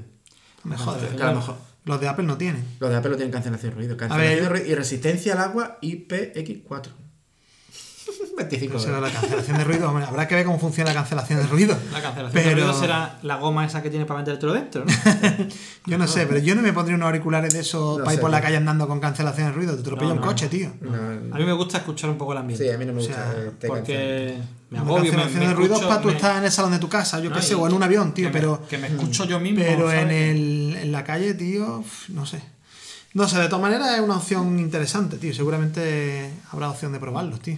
[0.63, 1.07] me jode.
[1.15, 1.55] Que a lo mejor.
[1.83, 2.63] Los de Apple no tienen.
[2.79, 3.89] Los de Apple no tienen cancelación de ruido.
[3.97, 4.07] ver.
[4.07, 6.89] Cancelación de ruido y resistencia al agua IPX4.
[8.37, 9.13] 25 Pero será euros.
[9.13, 9.89] la cancelación de ruido.
[9.89, 11.77] Hombre, habrá que ver cómo funciona la cancelación de ruido.
[11.91, 14.91] La cancelación de Pero- ruido será la goma esa que tiene para metértelo dentro, ¿no?
[15.85, 18.21] Yo no sé, pero yo no me pondría unos auriculares de esos No para ir
[18.21, 19.73] por la calle andando con cancelación de ruido.
[19.75, 20.71] Te atropella No, un coche, tío.
[20.81, 20.93] No,
[21.35, 22.63] A mí me gusta escuchar un poco el ambiente.
[22.65, 23.31] sí, a mí no me O gusta.
[23.31, 24.37] sea, este porque
[24.69, 26.71] me agobio, me, cancelación me de ruido es para tú me- estar en el salón
[26.71, 28.61] de tu casa, yo No, qué sé, o en un avión, que tío, me- pero.
[28.69, 29.59] Que me escucho yo mismo.
[29.65, 32.41] Pero en, el, en la calle, tío, no sé.
[33.13, 35.33] No sé, de todas maneras es una opción interesante, tío.
[35.33, 37.57] Seguramente habrá opción de probarlos, tío.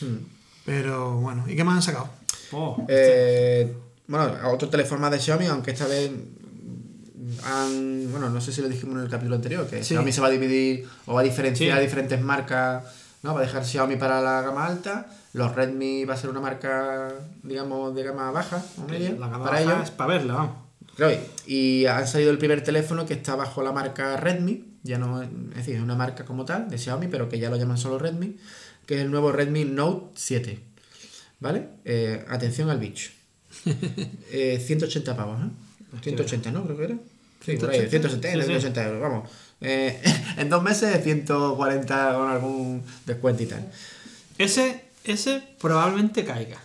[0.00, 0.16] Hmm.
[0.64, 2.08] Pero bueno, ¿y qué más han sacado?
[2.52, 3.72] Oh, Eh,
[4.06, 6.10] bueno, a otro teléfono más de Xiaomi, aunque esta vez
[7.44, 8.10] han.
[8.10, 9.94] Bueno, no sé si lo dijimos en el capítulo anterior, que Sí.
[9.94, 11.84] Xiaomi se va a dividir o va a diferenciar Sí.
[11.84, 12.84] diferentes marcas,
[13.22, 13.34] ¿no?
[13.34, 17.12] Va a dejar Xiaomi para la gama alta, los Redmi va a ser una marca,
[17.42, 19.84] digamos, de gama baja o media la gama para baja ellos.
[19.84, 20.52] es para verla, vamos.
[20.96, 25.22] Claro, y ha salido el primer teléfono que está bajo la marca Redmi, ya no
[25.22, 27.78] es es decir, es una marca como tal de Xiaomi, pero que ya lo llaman
[27.78, 28.36] solo Redmi,
[28.88, 30.58] que es el nuevo Redmi Note 7.
[31.40, 31.68] ¿Vale?
[31.84, 33.10] Eh, atención al bicho.
[34.32, 35.48] Eh, 180 pavos, ¿eh?
[36.02, 36.64] 180, ¿no?
[36.64, 36.96] Creo que era.
[37.44, 38.46] Sí, por ahí, 170, Sí, sí.
[38.46, 39.30] 180 euros, vamos.
[39.60, 40.00] Eh,
[40.38, 43.70] en dos meses 140 con algún descuento y tal.
[44.38, 46.58] Ese, ese probablemente caiga.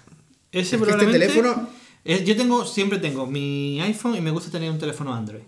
[0.51, 1.19] Ese Es este probablemente.
[1.27, 1.69] teléfono-
[2.05, 5.43] es- yo tengo, siempre tengo mi iPhone y me gusta tener un teléfono Android.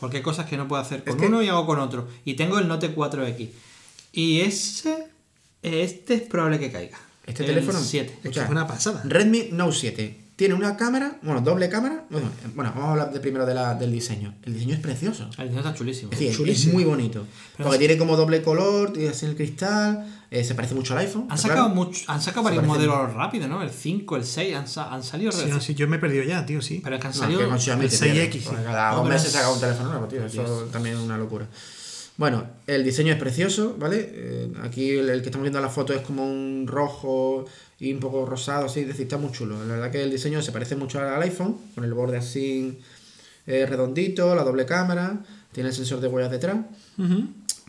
[0.00, 2.08] Porque hay cosas que no puedo hacer con que- uno y hago con otro.
[2.24, 3.48] Y tengo el Note 4X.
[4.12, 4.97] Y ese.
[5.62, 6.98] Este es probable que caiga.
[7.26, 7.78] Este El teléfono.
[7.78, 8.06] 7.
[8.06, 9.02] Es que Escucha, es una pasada.
[9.04, 12.04] Redmi Note 7 tiene una cámara, bueno, doble cámara.
[12.10, 14.34] Bueno, bueno, vamos a hablar de primero de la- del diseño.
[14.44, 15.24] El diseño es precioso.
[15.36, 16.12] El diseño está chulísimo.
[16.12, 16.74] Es decir, es Chulísimo.
[16.74, 17.26] muy bonito.
[17.56, 20.92] Pero porque es- tiene como doble color, tiene así el cristal, eh, se parece mucho
[20.94, 21.26] al iPhone.
[21.28, 21.74] Han sacado, claro.
[21.74, 23.60] mucho, han sacado Se varios modelos rápidos, ¿no?
[23.62, 25.32] El 5, el 6, han, sa- han salido.
[25.32, 26.80] Sí, no, sí, yo me he perdido ya, tío, sí.
[26.84, 27.40] Pero es que han No, salido.
[27.40, 28.48] que con Xiaomi el te 6X, pierdes, sí.
[28.48, 30.24] porque Cada No, meses es- saca un teléfono nuevo, tío.
[30.24, 31.46] Eso también es una locura.
[32.18, 34.10] Bueno, el diseño es precioso, ¿vale?
[34.12, 37.46] Eh, aquí el, el que estamos viendo en la foto es como un rojo
[37.78, 39.64] y un poco rosado, así, es decir, está muy chulo.
[39.64, 42.76] La verdad que el diseño se parece mucho al iPhone, con el borde así
[43.46, 46.56] eh, redondito, la doble cámara, tiene el sensor de huellas detrás.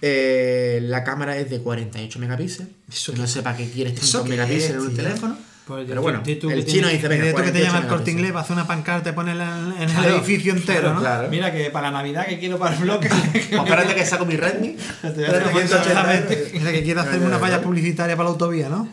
[0.02, 2.72] Eh, la cámara es de 48 megapíxeles.
[2.92, 5.04] ¿Eso que no sé para qué eso tantos qué megapíxeles es, en un tío?
[5.04, 5.38] teléfono.
[5.70, 8.10] Pues, Pero bueno, el chino dice, venga, Mira tú que te 48 llama el corte
[8.10, 11.00] inglés, hace una pancarta, te pone en el, Claro, edificio entero, claro, ¿no?
[11.00, 11.30] claro.
[11.30, 13.08] Mira que para Navidad que quiero para el bloque.
[13.32, 14.70] Pues espérate que saco mi Redmi.
[15.04, 16.54] Espérate, hacer 180 euros.
[16.54, 18.90] Mira que quiere hacerme una valla publicitaria para la autovía, ¿no?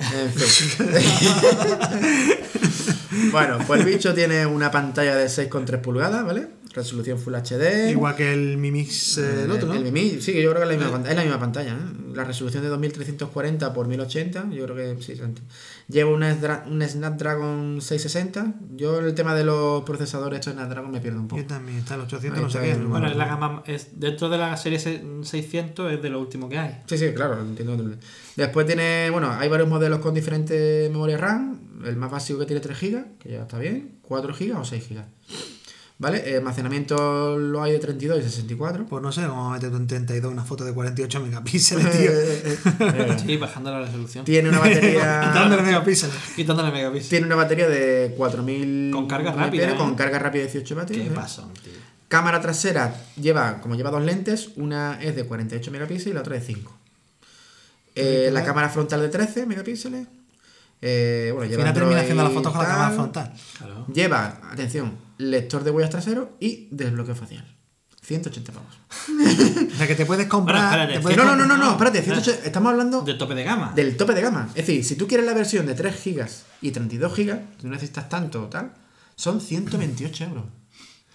[0.00, 0.88] En fin.
[3.32, 6.48] bueno, pues el bicho tiene una pantalla de 6,3 pulgadas, ¿vale?
[6.74, 7.90] Resolución Full HD.
[7.90, 9.74] Igual que el Mi Mix, eh, el otro, ¿no?
[9.74, 11.70] El Mimi, sí, yo creo que es la misma, pantalla, es la misma pantalla.
[11.72, 12.12] ¿eh?
[12.14, 15.14] La resolución de 2340 por 1080, yo creo que sí.
[15.88, 18.54] Lleva un, Snapdra- un Snapdragon 660.
[18.76, 21.40] Yo el tema de los procesadores estos Snapdragon me pierdo un poco.
[21.40, 22.72] Yo también, está el 800, Ahí no sé qué.
[22.72, 22.88] el- ¿no?
[22.90, 23.62] Bueno, es la gama.
[23.66, 26.82] Es, dentro de la serie se- 600 es de lo último que hay.
[26.86, 27.96] Sí, sí, claro, entiendo.
[28.36, 31.58] Después tiene, bueno, hay varios modelos con diferentes memorias RAM.
[31.86, 34.88] El más básico que tiene 3 GB, que ya está bien, 4 GB o 6
[34.88, 35.04] GB.
[35.98, 36.30] ¿Vale?
[36.30, 38.84] Eh, almacenamiento lo hay de 32 y 64.
[38.84, 42.10] Pues no sé cómo meter tú en 32 una foto de 48 megapíxeles, tío.
[42.16, 43.16] Eh, eh.
[43.24, 44.24] Sí, bajando la resolución.
[44.24, 45.20] tiene una batería.
[45.26, 46.16] Quitándole megapíxeles.
[46.34, 47.08] Quitándole megapíxeles.
[47.08, 49.76] tiene una batería de 4000 Con carga rápida, ¿eh?
[49.76, 50.98] Con carga rápida de 18 vatios.
[50.98, 51.14] ¿Qué ¿eh?
[51.14, 51.72] pasó, tío?
[52.08, 56.34] Cámara trasera lleva, como lleva dos lentes, una es de 48 megapíxeles y la otra
[56.34, 56.72] de 5.
[57.94, 60.06] Eh, la cámara frontal de 13 megapíxeles.
[60.82, 63.32] Eh, bueno, lleva termina haciendo con la cámara frontal.
[63.58, 63.86] Claro.
[63.92, 67.44] Lleva, atención, lector de huellas trasero y desbloqueo facial.
[68.02, 68.68] 180 pavos.
[69.72, 70.68] O sea que te puedes comprar.
[70.68, 71.70] Bueno, espérate, te sí, puedes No, no, no, no, no, no.
[71.72, 73.72] espérate, 180, estamos hablando De tope de gama.
[73.74, 74.48] del tope de gama.
[74.50, 76.26] Es decir, si tú quieres la versión de 3 GB
[76.62, 78.72] y 32 GB, tú no necesitas tanto o tal,
[79.16, 80.44] son 128 euros.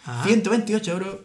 [0.06, 0.22] Ah.
[0.26, 1.16] 128 euros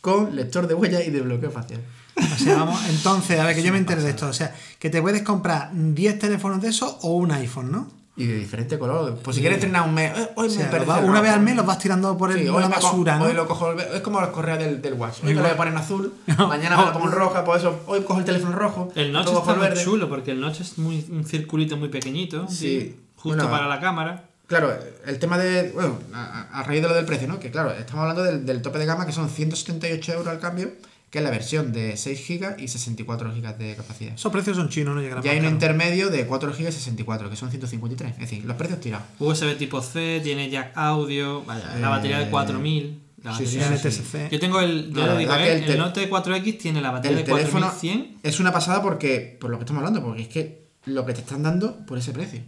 [0.00, 1.80] con lector de huellas y desbloqueo facial.
[2.16, 4.26] O sea, vamos, entonces, a ver, que yo me enteré de esto.
[4.28, 7.88] O sea, que te puedes comprar 10 teléfonos de esos o un iPhone, ¿no?
[8.16, 9.18] Y de diferente color.
[9.24, 10.70] Pues si quieres entrenar un mes, eh, hoy O sea,
[11.02, 13.24] una vez al mes los vas tirando por el Sí, por la basura, ¿no?
[13.24, 15.24] hoy lo cojo, el- es como los correos del, del WhatsApp.
[15.24, 16.46] Hoy me lo voy a poner en azul, No.
[16.46, 18.92] mañana me lo pongo en roja, por eso hoy cojo el teléfono rojo.
[18.94, 19.82] El noche está el muy verde.
[19.82, 22.46] chulo porque el noche es muy, un circulito muy pequeñito.
[22.48, 22.94] Sí.
[23.16, 24.26] Justo Bueno, para la cámara.
[24.46, 24.72] Claro,
[25.06, 25.72] el tema de.
[25.72, 27.40] Bueno, a, a raíz de lo del precio, ¿no?
[27.40, 30.70] Que claro, estamos hablando del, del tope de gama que son 178 euros al cambio,
[31.14, 34.14] que es la versión de 6 GB y 64 GB de capacidad.
[34.14, 37.30] Esos precios son chinos, no llegarán Y hay un intermedio de 4 GB y 64,
[37.30, 38.14] que son 153.
[38.14, 39.06] Es decir, los precios tirados.
[39.20, 43.00] USB tipo C, tiene jack audio, vaya, la Eh, batería de 4000.
[43.22, 44.02] La sí, sí, batería sí.
[44.32, 45.64] Yo tengo el, lo la digo, ¿eh?
[45.68, 48.18] el Note 4X tiene la batería El de teléfono 4100.
[48.24, 51.20] es una pasada porque, por lo que estamos hablando, porque es que lo que te
[51.20, 52.40] están dando por ese precio.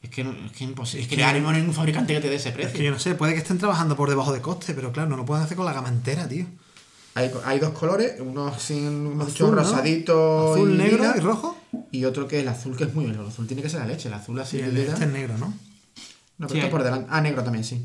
[0.00, 1.02] Es que, no, es que es imposible.
[1.02, 2.78] Es que ahora mismo no hay ningún fabricante que te dé ese Es precio.
[2.78, 5.16] que yo no sé, puede que estén trabajando por debajo de coste, pero claro, no
[5.16, 6.46] lo pueden hacer con la gama entera, tío.
[7.14, 9.24] Hay, hay dos colores, uno sin ¿no?
[9.50, 11.58] rosadito Azul, y negro lila, y rojo.
[11.90, 13.86] y otro que es el azul que es muy el azul tiene que ser la
[13.86, 14.92] leche, el azul así Sí, el lila.
[14.94, 15.48] este es negro, ¿no?
[15.48, 15.54] No,
[16.48, 17.08] pero Sí, está por delante.
[17.10, 17.84] Ah, negro también, sí.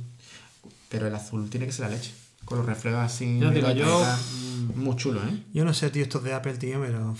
[0.89, 2.11] Pero el azul tiene que ser la leche.
[2.45, 3.37] Con los reflejos así.
[3.39, 4.05] Yo digo, yo.
[4.75, 5.43] Muy chulo, ¿eh?
[5.53, 7.13] Yo no sé, tío, estos de Apple, tío, pero.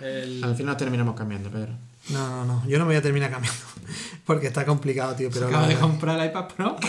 [0.00, 1.74] El- Al final terminamos cambiando, Pedro.
[2.08, 2.66] No, no, no.
[2.66, 3.60] Yo no me voy a terminar cambiando.
[4.24, 5.28] Porque está complicado, tío.
[5.30, 6.76] Pero acabo la- de comprar el iPad Pro.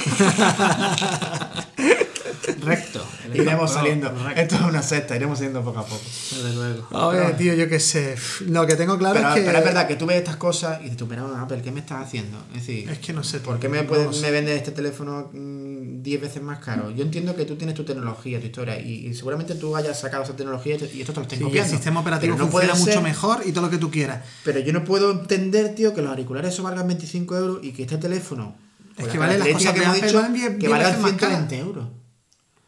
[2.61, 3.05] recto.
[3.33, 4.11] Iremos saliendo.
[4.35, 6.01] Esto es una secta, iremos saliendo poco a poco.
[6.31, 6.87] Desde luego.
[6.91, 8.15] A ver, tío, yo qué sé.
[8.47, 9.41] Lo que tengo claro Pero, es que.
[9.41, 11.79] pero es verdad que tú ves estas cosas y dices, tú, pero Apple, ¿qué me
[11.81, 12.37] estás haciendo?
[12.55, 13.39] Es decir, Es que no sé.
[13.39, 14.21] ¿por qué me, No puedes, lo sé.
[14.21, 16.91] me vendes este teléfono mm, 10 veces más caro?
[16.91, 20.23] Yo entiendo que tú tienes tu tecnología, tu historia, y, y seguramente tú hayas sacado
[20.23, 21.71] esa tecnología y esto te lo estén Sí, el copiando.
[21.73, 24.23] sistema operativo Pero no funciona mucho ser- mejor y todo lo que tú quieras.
[24.43, 27.83] Pero yo no puedo entender, tío, que los auriculares eso valgan 25 euros y que
[27.83, 28.55] este teléfono.
[28.97, 31.59] Es con que vale las cosas de hemos Apple dicho, que valgan veces más 120
[31.59, 31.87] euros.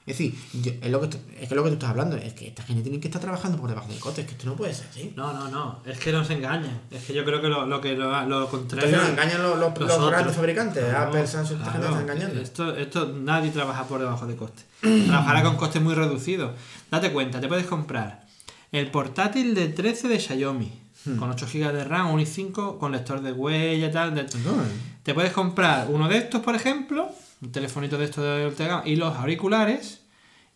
[0.07, 2.47] Es decir, yo- es, lo que, es que lo que tú estás hablando es que
[2.49, 4.71] esta gente tiene que estar trabajando por debajo del coste, es que esto no puede
[4.73, 5.11] ser así.
[5.15, 5.79] No, no, no.
[5.83, 6.81] Es que nos engañan.
[6.91, 8.85] Es que yo creo que lo, lo que lo, lo contrario.
[8.87, 12.39] Entonces nos engañan los, los, los grandes fabricantes, Claro, Apple, Samsung, esta gente está engañando.
[12.41, 14.61] Esto, esto nadie trabaja por debajo de coste.
[15.07, 16.51] Trabajará con costes muy reducidos.
[16.91, 18.25] Date cuenta, te puedes comprar
[18.71, 20.81] el portátil de 13 de Xiaomi.
[21.05, 21.17] Hmm.
[21.17, 24.13] Con 8 GB de RAM, un i5, con lector de huella y tal.
[24.15, 24.67] de- No, eh.
[25.03, 27.09] Te puedes comprar uno de estos, por ejemplo,
[27.45, 30.01] un telefonito de estos de gama, y los auriculares.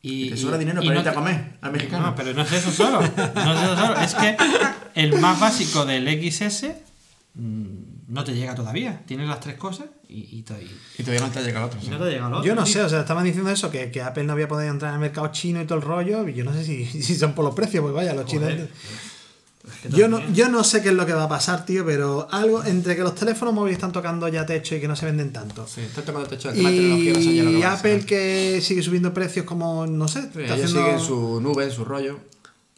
[0.02, 2.08] Y, Y te sobra y- dinero y para no irte a te- comer al mexicano.
[2.08, 3.02] No, pero no es eso solo.
[3.02, 4.00] No es eso solo.
[4.00, 4.38] Es que
[4.96, 6.68] el más básico del XS
[7.36, 7.66] mm,
[8.08, 9.02] no te llega todavía.
[9.06, 11.82] Tienes las tres cosas y, y, y- Y todavía no te ha llegado otro.
[11.82, 11.90] sí.
[11.90, 12.46] no te llega el otro.
[12.46, 12.74] Yo no tío.
[12.74, 15.02] sé, o sea, estaban diciendo eso, que, que Apple no había podido entrar en el
[15.02, 16.28] mercado chino y todo el rollo.
[16.30, 18.54] Y yo no sé si, si son por los precios, pues vaya, los chinos.
[19.70, 19.86] Joder.
[19.86, 21.86] Es que Yo no, yo no sé qué es lo que va a pasar, tío,
[21.86, 25.06] pero algo entre que los teléfonos móviles están tocando ya techo y que no se
[25.06, 25.66] venden tanto.
[25.68, 26.50] Sí, está tocando techo.
[26.54, 27.66] Y ser.
[27.66, 31.72] Apple que sigue subiendo precios como, no sé, Sí, está haciendo- siguen su nube, en
[31.72, 32.20] su rollo.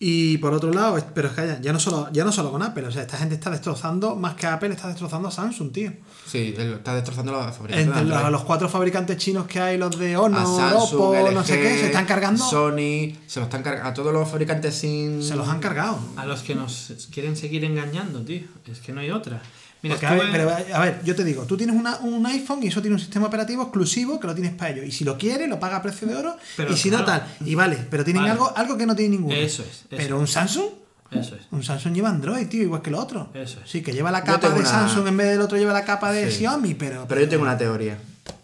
[0.03, 2.63] Y por otro lado, pero es que ya, ya no solo, ya no solo con
[2.63, 5.93] Apple, o sea, esta gente está destrozando, más que Apple, está destrozando a Samsung, tío.
[6.25, 7.39] Sí, está destrozando.
[7.69, 11.13] Entre de los, los cuatro fabricantes chinos que hay, los de a Honor, Samsung, Oppo,
[11.13, 12.43] LG, no sé qué, se están cargando.
[12.43, 13.89] Sony, se lo están cargando.
[13.89, 15.21] A todos los fabricantes sin.
[15.21, 15.99] Se los han cargado.
[16.15, 18.41] A los que nos quieren seguir engañando, tío.
[18.71, 19.43] Es que no hay otra.
[19.83, 22.61] Mira, Porque, a, ver, pero, a ver, yo te digo, tú tienes una- un iPhone
[22.61, 24.85] y eso tiene un sistema operativo exclusivo que lo tienes para ellos.
[24.85, 26.37] Y si lo quieres, lo paga a precio de oro.
[26.55, 27.25] Pero y si no, tal.
[27.45, 28.31] Y vale, pero tienen Vale.
[28.33, 29.35] algo, algo que no tiene ninguno.
[29.35, 30.67] Eso es, eso pero un Samsung,
[31.09, 31.41] Eso es.
[31.49, 33.29] un Samsung lleva Android, tío, igual que el otro.
[33.33, 33.69] Eso es.
[33.71, 36.11] Sí, que lleva la capa de una- Samsung en vez del otro lleva la capa
[36.11, 36.37] de Sí.
[36.39, 37.05] Xiaomi, pero.
[37.07, 37.97] Pero yo tengo una teoría.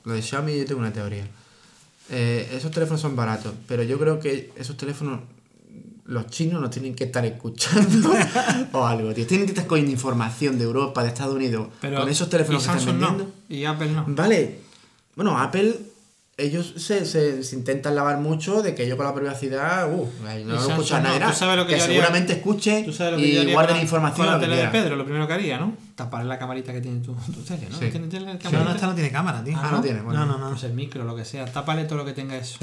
[0.06, 1.28] Lo de Xiaomi, yo tengo una teoría.
[2.10, 5.19] Eh, esos teléfonos son baratos, pero yo creo que esos teléfonos,
[6.07, 8.11] los chinos nos tienen que estar escuchando
[8.73, 9.27] o algo, tío.
[9.27, 12.71] Tienen que estar cogiendo información de Europa, de Estados Unidos, Pero, con esos teléfonos que
[12.77, 13.23] están vendiendo.
[13.25, 13.55] no.
[13.55, 14.05] Y Apple no.
[14.07, 14.59] Vale.
[15.15, 15.75] Bueno, Apple
[16.39, 20.39] ellos se, se, se intentan lavar mucho de que ellos con la privacidad, uh, no
[20.39, 21.15] Y lo escucha no, nadie.
[21.17, 23.33] tú nada, sabes lo que que yo haría- seguramente escuchen ¿Tú sabes lo que yo
[23.33, 24.17] y haría guarden con la- información.
[24.17, 24.67] Con la lo que tele de.
[24.67, 25.73] Pedro, lo primero que haría, ¿no?
[25.95, 27.79] Tapar la camarita que tiene tu, tu tele, ¿no?
[27.79, 27.89] Sí.
[27.89, 29.57] ¿Tiene tele de No, no, esta no tiene cámara, tío.
[29.57, 30.19] Ah, no tiene, bueno.
[30.27, 30.49] No, no, no.
[30.51, 31.45] Pues el micro, lo que sea.
[31.45, 32.59] Tápale todo lo que tenga eso.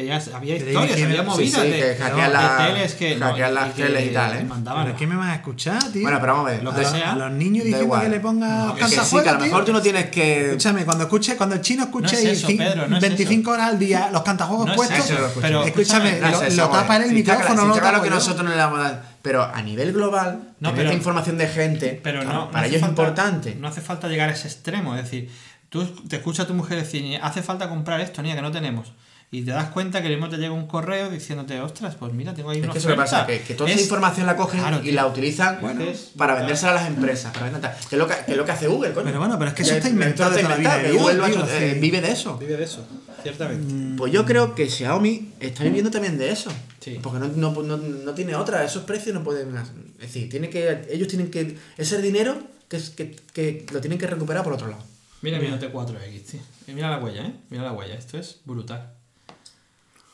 [0.00, 3.16] Que ya había historias, dime había Sí, movidas sí, de, que la- teles que...
[3.16, 4.44] no, las que teles y tal, ¿eh?
[4.44, 6.02] Mandaban ¿Pero qué me vas a escuchar, tío?
[6.02, 6.62] Bueno, pero vamos a ver.
[6.62, 7.12] Lo que los- sea.
[7.12, 8.02] a los niños diciendo igual.
[8.02, 9.66] que le ponga No, que Que sí, que a lo mejor tío.
[9.66, 10.46] tú no tienes que.
[10.46, 13.02] Escúchame, cuando escuche, cuando el chino escuche No es eso, y cin- Pedro, no es
[13.02, 16.26] 25 horas al día los cantajuegos es puestos, eso, pero escúchame, lo,
[16.64, 18.14] a tapa en el micrófono, no lo que yo.
[18.14, 18.80] nosotros no le damos.
[19.22, 22.80] Pero a nivel global, No, tener pero- información de gente, Pero claro, no, para ellos
[22.82, 23.56] es importante.
[23.56, 24.94] No hace falta llegar a ese extremo.
[24.96, 25.30] Es decir,
[25.68, 28.92] tú te escucha a tu mujer decir, hace falta comprar esto, niña, que no tenemos.
[29.30, 32.48] Y te das cuenta que mismo te llega un correo diciéndote, ostras, pues mira, tengo
[32.48, 33.10] ahí Es una que eso que oferta".
[33.10, 34.94] pasa, que, que toda Es- esa información la cogen Claro, y tío.
[34.94, 37.32] la utilizan Bueno, es- para vendérsela a las empresas.
[37.34, 39.04] Para vender que, es lo que, que es lo que hace Google, coño.
[39.04, 41.26] Pero bueno, pero es que eso está inventado de toda la vida Google lo ha
[41.28, 42.38] tío, hecho, eh, vive de eso.
[42.38, 42.86] Vive de eso,
[43.22, 43.96] ciertamente.
[43.98, 46.50] Pues yo creo que Xiaomi está viviendo también de eso.
[46.80, 46.98] Sí.
[47.02, 49.54] Porque no, no, no, no tiene otra, esos precios no pueden.
[49.56, 51.58] Es decir, tiene que, ellos tienen que.
[51.76, 52.38] Ese dinero
[52.68, 54.82] que, que, que lo tienen que recuperar por otro lado.
[55.20, 56.40] Mira mi Note 4X, tío.
[56.66, 57.32] Y mira la huella, ¿eh?
[57.50, 57.94] Mira la huella.
[57.94, 58.94] Esto es brutal.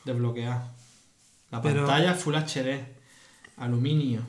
[0.05, 0.61] Desbloqueado.
[1.51, 2.85] La Pero- pantalla Full HD.
[3.57, 4.21] Aluminio.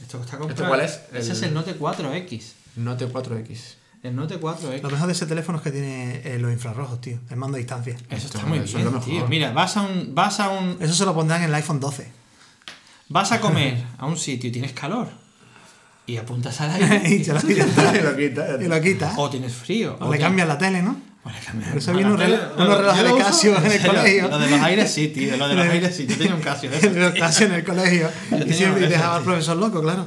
[0.00, 0.68] Esto está comprado.
[0.68, 1.00] cuál es?
[1.12, 2.52] Ese El- es el Note 4X.
[2.76, 3.76] Note 4X.
[4.02, 4.82] El Note 4X.
[4.82, 7.18] Lo mejor de ese teléfono es que tiene eh, los infrarrojos, tío.
[7.30, 7.96] El mando a distancia.
[8.10, 9.04] Eso está muy eso es bien, lo mejor.
[9.08, 9.26] tío.
[9.28, 10.14] Mira, vas a un.
[10.14, 10.76] Vas a un.
[10.80, 12.10] Eso se lo pondrán en el iPhone 12.
[13.08, 15.08] Vas a comer a un sitio y tienes calor.
[16.06, 17.08] Y apuntas al aire.
[17.14, 17.96] y, se lo, y ya está.
[17.96, 19.14] Y lo quita, Y lo quita.
[19.16, 19.96] o tienes frío.
[20.00, 21.00] O le te- cambian la tele, ¿no?
[21.24, 24.28] O le cambian- Por eso unos relojes de Casio en el colegio.
[24.28, 25.36] Lo de los aires sí, tío.
[25.36, 26.06] Lo de los aires sí.
[26.06, 27.14] Yo tenía un Casio de tío.
[27.18, 28.08] Casio en el colegio.
[28.30, 30.06] Yo Y siempre dejaba al profesor loco, claro.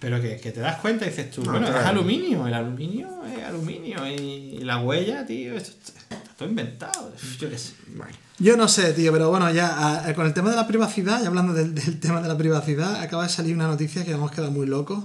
[0.00, 1.80] Pero que, que te das cuenta y dices tú, No, bueno, claro.
[1.82, 7.12] es aluminio, el aluminio es aluminio y la huella, tío, esto está está todo inventado,
[7.40, 7.72] yo qué sé.
[7.96, 8.12] Bueno.
[8.38, 11.26] Yo no sé, tío, pero bueno, ya a- con el tema de la privacidad, y
[11.26, 14.52] hablando del, del tema de la privacidad, acaba de salir una noticia que hemos quedado
[14.52, 15.02] muy locos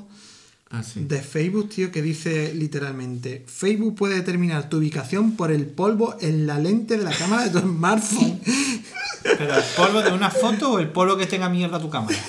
[0.75, 1.05] Ah, sí.
[1.07, 6.47] de Facebook, tío, que dice literalmente, Facebook puede determinar tu ubicación por el polvo en
[6.47, 8.39] la lente de la cámara de tu smartphone.
[9.23, 12.17] Pero el polvo de una foto o el polvo que tenga mierda tu cámara.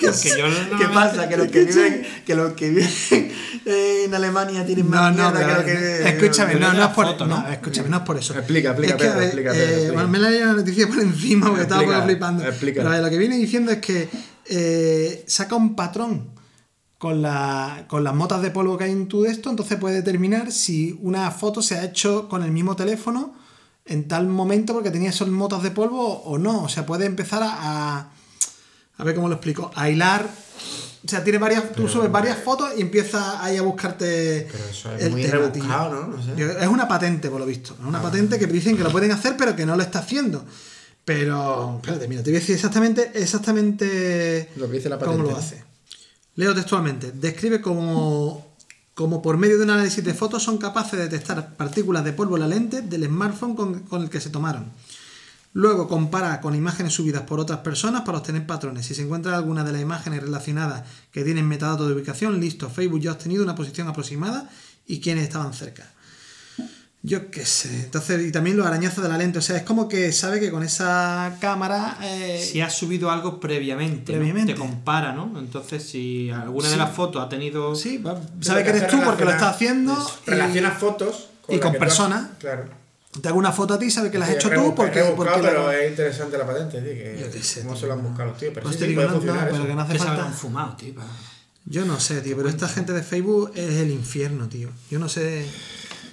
[0.00, 1.28] Porque yo no ¿Qué me- pasa?
[1.28, 2.88] Que los que viven, que los que viven
[3.64, 7.26] en Alemania tienen más no, mierda que los que escúchame, no, no es por foto,
[7.26, 8.34] no, escúchame, no es por eso.
[8.36, 9.92] Explica, explica, Es que, Pedro, explica, eh, Pedro, explica.
[9.94, 12.44] bueno, me la he leído la noticia por encima porque estaba Explica, flipando.
[12.46, 12.82] explica.
[12.82, 14.08] Pero lo que viene diciendo es que
[14.46, 16.28] eh, saca un patrón
[16.98, 20.50] con, la, con las motas de polvo que hay en tu esto, entonces puede determinar
[20.52, 23.34] si una foto se ha hecho con el mismo teléfono
[23.86, 26.64] en tal momento porque tenía esos motas de polvo o no.
[26.64, 27.48] O sea, puede empezar a,
[27.98, 28.10] a,
[28.98, 30.28] a ver cómo lo explico, a hilar.
[31.04, 34.48] O sea, tiene varias, tú subes varias fotos y empiezas ahí a buscarte.
[34.50, 36.16] Pero eso es el muy rebuscado, ¿no?
[36.16, 36.32] No sé.
[36.60, 37.74] Es una patente, por lo visto.
[37.80, 40.44] Es una patente que dicen que lo pueden hacer, pero que no lo está haciendo.
[41.04, 45.30] Pero, espérate, mira, te voy a decir exactamente, exactamente Lo que dice la cómo patente,
[45.30, 45.42] lo ¿no?
[45.42, 45.67] hace.
[46.38, 47.10] Leo textualmente.
[47.10, 48.54] Describe como,
[48.94, 52.36] como por medio de un análisis de fotos son capaces de detectar partículas de polvo
[52.36, 54.66] en la lente del smartphone con, con el que se tomaron.
[55.52, 58.86] Luego compara con imágenes subidas por otras personas para obtener patrones.
[58.86, 62.70] Si se encuentra alguna de las imágenes relacionadas que tienen metadatos de ubicación, listo.
[62.70, 64.48] Facebook ya ha obtenido una posición aproximada
[64.86, 65.90] y quienes estaban cerca.
[67.02, 67.68] Yo qué sé.
[67.84, 69.38] Entonces, y también los arañazos de la lente.
[69.38, 71.96] O sea, es como que sabe que con esa cámara.
[72.02, 74.18] eh, Si has subido algo previamente, ¿no?
[74.18, 74.54] Previamente.
[74.54, 75.38] te compara, ¿no?
[75.38, 76.72] Entonces, si alguna Sí.
[76.72, 77.74] de las fotos ha tenido...
[77.76, 79.92] sí, va- sabe que eres tú porque lo estás haciendo.
[80.26, 82.30] Y- Relaciona fotos y con personas.
[82.40, 82.64] Claro.
[83.22, 84.98] Te hago una foto a ti, sabe que la has Sí, hecho tú porque.
[85.00, 87.72] es rebuscado, porque la- pero es interesante la patente, tío, que Yo qué sé, cómo
[87.74, 88.50] tío, se lo han buscado los tíos.
[88.54, 90.24] Pero Pues sí, te digo, no, no, pero que no hace que falta.
[90.30, 90.94] fumado, tío.
[91.64, 94.70] Yo no sé, tío, pero esta gente de Facebook es el infierno, tío.
[94.90, 95.46] Yo no sé.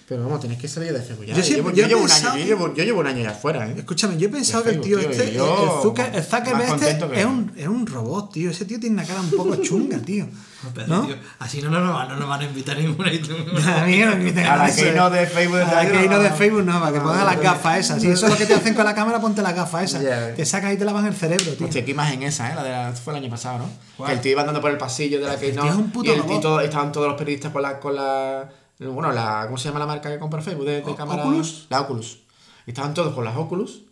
[0.07, 1.33] Pero vamos, tenéis que salir de Facebook ya.
[1.33, 3.23] Yo siempre- llevo, yo llevo un pensado año, yo que- llevo, yo llevo un año
[3.23, 3.73] ya afuera, ¿eh?
[3.75, 6.73] Escúchame, yo he pensado que el tío este, tío, y yo el, Zucker, el Zuckerberg
[6.83, 8.51] este que- es un, es un robot, tío.
[8.51, 10.27] Ese tío tiene una cara un poco chunga, tío.
[10.75, 11.05] Pero, ¿No?
[11.07, 13.09] tío, así no, nos van- no nos van a invitar a ninguna.
[13.81, 14.83] A mí que no me inviten A la eso.
[14.83, 16.19] keynote de Facebook A la keynote no.
[16.19, 17.41] de Facebook no, para que No, pongan no, las no.
[17.43, 18.01] gafas esas.
[18.01, 20.35] Si eso es lo que te hacen con la cámara, ponte las gafas esas.
[20.35, 21.65] Te sacan y te lavan el cerebro, tío.
[21.65, 22.55] Hostia, qué imagen esa, ¿eh?
[22.55, 23.59] La de la, fue el año pasado,
[23.97, 24.05] ¿no?
[24.05, 26.11] Que el tío iba andando por el pasillo de la que tío es un puto
[26.11, 28.49] y el tío, todo- estaban todos los periodistas con la, con la.
[28.79, 29.43] Bueno, la.
[29.45, 31.23] ¿Cómo se llama la marca que compra Facebook de, cámara?
[31.23, 31.67] ¿Oculus?
[31.69, 32.19] La Oculus.
[32.65, 33.83] Y estaban todos con las Oculus.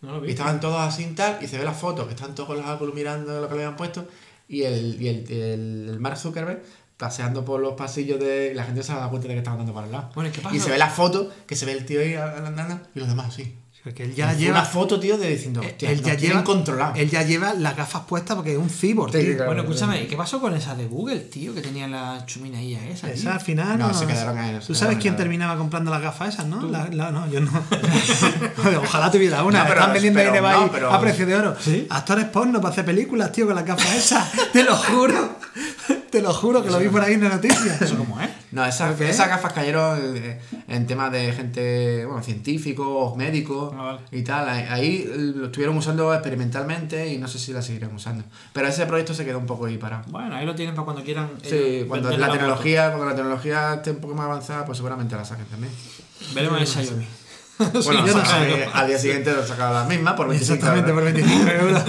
[0.00, 1.38] No lo Y estaban todos así y tal.
[1.42, 3.64] Y se ve la foto, que están todos con las Oculus mirando lo que le
[3.64, 4.06] habían puesto.
[4.48, 6.62] Y el, y el, el, el Mark Zuckerberg
[6.96, 8.52] paseando por los pasillos de.
[8.52, 10.10] y La gente se dado cuenta de que estaban andando para el lado.
[10.14, 10.54] Bueno, ¿y qué pasa?
[10.54, 13.26] Y se ve la foto, que se ve el tío ahí andando y los demás
[13.28, 13.56] así.
[13.84, 14.58] Porque él ya lleva.
[14.60, 16.94] una foto, tío, de diciendo, hostia, él ya lleva controlado.
[16.94, 19.34] Él ya lleva las gafas puestas porque es un cyborg, Sí, tío.
[19.34, 19.46] claro.
[19.46, 21.52] Bueno, escúchame, ¿y qué pasó con esa de Google, tío?
[21.52, 23.08] Que tenía la chuminailla esa.
[23.08, 23.14] tío?
[23.16, 23.94] Esa al final No, no.
[23.94, 26.62] se quedaron ahí, se Tú sabes quién terminaba comprando las gafas esas, ¿no?
[26.70, 27.50] La- la- no, yo no.
[28.82, 29.60] Ojalá tuviera una.
[29.60, 31.56] No, pero- Están vendiendo pero ahí no, pero- a precio de oro.
[31.60, 31.86] ¿Sí?
[31.90, 34.30] Actores porno para hacer películas, tío, con las gafas esas.
[34.52, 35.38] Te lo juro.
[36.10, 37.78] Te lo juro que lo vi por ahí en la noticia.
[37.80, 38.28] ¿Eso cómo es?
[38.52, 40.38] No, esas, esas gafas cayeron eh,
[40.68, 44.00] en temas de gente, bueno, científicos, médicos Ah, vale.
[44.10, 44.48] y tal.
[44.48, 48.24] Ahí, lo estuvieron usando experimentalmente y no sé si la seguirán usando.
[48.52, 50.04] Pero ese proyecto se quedó un poco ahí parado.
[50.08, 51.30] Bueno, ahí lo tienen para cuando quieran.
[51.42, 55.24] Sí, cuando la tecnología, cuando la tecnología esté un poco más avanzada, pues seguramente la
[55.24, 55.72] saquen también.
[56.34, 57.06] Veremos el Xiaomi.
[57.84, 58.68] Bueno, no sé.
[58.72, 61.14] al día siguiente lo sacaban las mismas por 25 Exactamente, por euros.
[61.24, 61.84] 25 euros.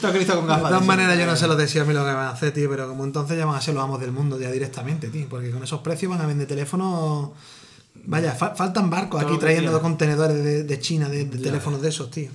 [0.00, 0.68] Todo Cristo con De gafas.
[0.68, 2.68] todas de maneras, yo no sé los de Xiaomi lo que van a hacer, tío,
[2.70, 5.50] pero como entonces ya van a ser los amos del mundo ya directamente, tío, porque
[5.50, 7.30] con esos precios van a vender teléfonos.
[8.06, 9.82] Vaya, fa- faltan barcos Todo aquí trayendo quieran.
[9.82, 12.28] contenedores de, de China, de, de teléfonos de esos, tío.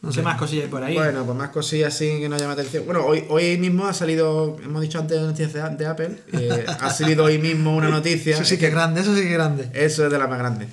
[0.00, 0.22] No ¿Qué sé.
[0.22, 0.94] más cosillas hay por ahí?
[0.96, 2.84] Bueno, pues más cosillas así que nos llaman la atención.
[2.86, 6.90] Bueno, hoy, hoy mismo ha salido, hemos dicho antes de noticias de, Apple, eh, ha
[6.90, 8.34] salido hoy mismo una noticia.
[8.34, 9.70] Eso sí que es grande, eso sí que es grande.
[9.72, 10.68] Eso es de las más grandes.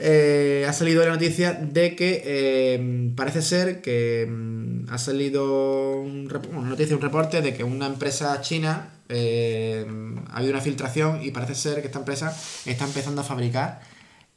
[0.00, 6.28] Eh, ha salido la noticia de que eh, parece ser que mm, ha salido un
[6.52, 9.84] una noticia, un reporte de que una empresa china eh,
[10.30, 13.80] ha habido una filtración y parece ser que esta empresa está empezando a fabricar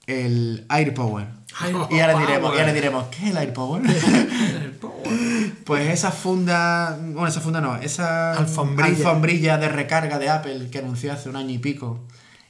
[0.07, 1.27] el AirPower.
[1.63, 2.27] Air y ahora Power.
[2.27, 3.37] diremos, y ahora diremos, ¿qué es el?
[3.37, 3.81] El Power.
[5.65, 8.89] Pues esa funda, bueno, esa funda no, esa Alfombrilla.
[8.89, 11.99] alfombrilla de recarga de Apple que anunció hace un año y pico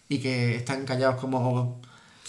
[0.09, 1.81] y que están callados como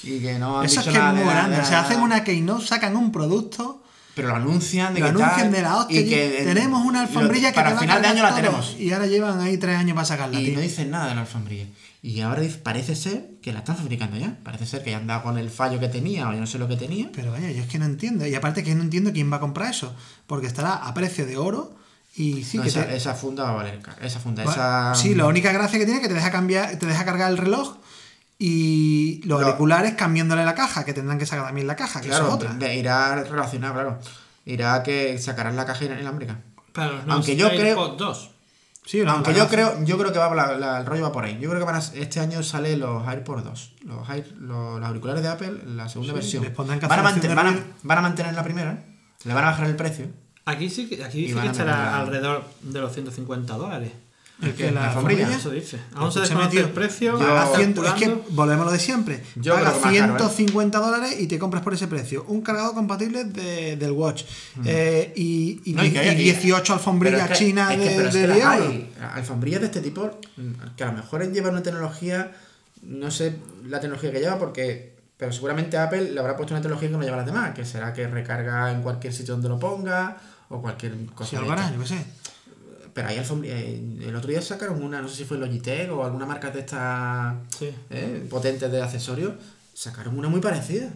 [0.03, 1.51] y que no han Eso es que es muy de grande.
[1.57, 3.83] nada, O sea, hacen una keynote, sacan un producto,
[4.15, 6.01] pero lo anuncian de lo que anuncian tal, de la hostia.
[6.01, 8.35] y que tenemos una lo- alfombrilla que para te va a final de año la
[8.35, 10.55] tenemos Y ahora llevan ahí tres años para sacarla, y tío.
[10.55, 11.67] no dicen nada de la alfombrilla
[12.05, 15.23] y ahora parece ser que la están fabricando ya parece ser que ya han dado
[15.23, 17.63] con el fallo que tenía o yo no sé lo que tenía Pero vaya, yo
[17.63, 18.27] es que no entiendo.
[18.27, 19.95] Y aparte que no entiendo quién va a comprar eso.
[20.27, 21.77] Porque estará a precio de oro
[22.17, 25.15] y sí No, que esa, te- esa funda va a valer esa funda esa Sí,
[25.15, 27.77] la única gracia que tiene es que te deja cambiar, te deja cargar el reloj
[28.39, 32.09] y los Lo- auriculares cambiándole la caja, que tendrán que sacar también la caja, que
[32.09, 32.55] claro eso es otra.
[32.55, 33.99] de- irá relacionado claro
[34.45, 36.41] irá que sacarán la caja inalámbrica
[36.73, 38.31] Para los Aunque yo creo- AirPods 2.
[38.85, 41.39] Sí, Aunque yo creo, yo creo que va la- la- el rollo va por ahí.
[41.41, 43.73] Yo creo que van a- este año sale los AirPods 2.
[43.85, 46.43] Los, Air- los, los auriculares de Apple, la segunda Sí, versión.
[46.57, 48.83] Van a, cancelación mante- de van, a, van a mantener la primera,
[49.23, 50.07] le van a bajar el precio.
[50.47, 53.93] Aquí sí que, aquí dice que estará alrededor de los 150 dólares.
[54.43, 55.79] El que ¿La la Eso dice.
[55.95, 57.19] Aún se desconoce tío, el precio.
[57.19, 59.23] yo- es que volvemos a lo de siempre.
[59.37, 60.19] Yo Paga creo que más caro, ¿eh?
[60.19, 64.25] 150 dólares y te compras por ese precio un cargador compatible de- del Watch
[64.65, 65.77] eh, y, y, Mm.
[65.77, 68.13] No, y que- y y- 18 alfombrillas pero es que- chinas es que- de, es
[68.15, 68.63] de que las 10 hay.
[68.63, 69.13] euros.
[69.15, 72.33] Alfombrillas de este tipo, mm, que a lo mejor llevan una tecnología,
[72.83, 73.37] no sé
[73.69, 74.93] la tecnología que lleva, porque.
[75.17, 77.93] Pero seguramente Apple le habrá puesto una tecnología que no lleva las demás, que será
[77.93, 80.17] que recarga en cualquier sitio donde lo ponga,
[80.49, 81.31] o cualquier cosa.
[81.31, 81.73] Si hará, estas.
[81.75, 82.05] yo qué sé.
[82.95, 83.59] Pero hay alfombrillas.
[83.59, 87.35] El otro día sacaron una, no sé si fue Logitech o alguna marca de estas
[87.59, 87.71] Sí.
[87.91, 89.33] eh, potentes de accesorios.
[89.75, 90.91] Sacaron una muy parecida.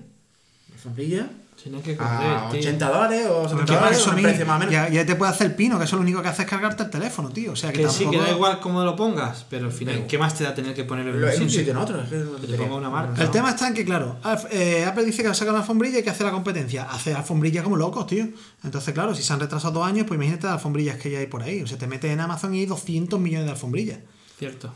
[0.75, 1.29] Alfombrilla
[1.63, 2.61] Tienes que a tío.
[2.61, 4.73] 80 dólares o Porque 70 para dólares, eso un mi- precio más o menos.
[4.73, 6.91] ya, ya te puede hacer pino, que eso lo único que hace es cargarte el
[6.91, 7.53] teléfono, tío.
[7.53, 8.11] O sea que, Que sí, tampoco...
[8.25, 10.75] que da igual cómo lo pongas, pero al final, Pero- ¿qué más te da tener
[10.75, 11.49] que ponerlo en un sitio?
[11.51, 12.01] sitio en otro.
[12.03, 13.21] Es que, te ponga una marca.
[13.21, 13.33] El No.
[13.33, 14.17] tema está en que, claro,
[14.51, 16.85] eh, Apple dice que saca una alfombrilla y que hace la competencia.
[16.91, 18.29] Hace alfombrilla como locos, tío.
[18.63, 21.27] Entonces, claro, si se han retrasado dos años, pues imagínate las alfombillas que ya hay
[21.27, 21.63] por ahí.
[21.63, 23.99] O sea, te metes en Amazon y hay 200 millones de alfombillas.
[24.39, 24.73] Cierto.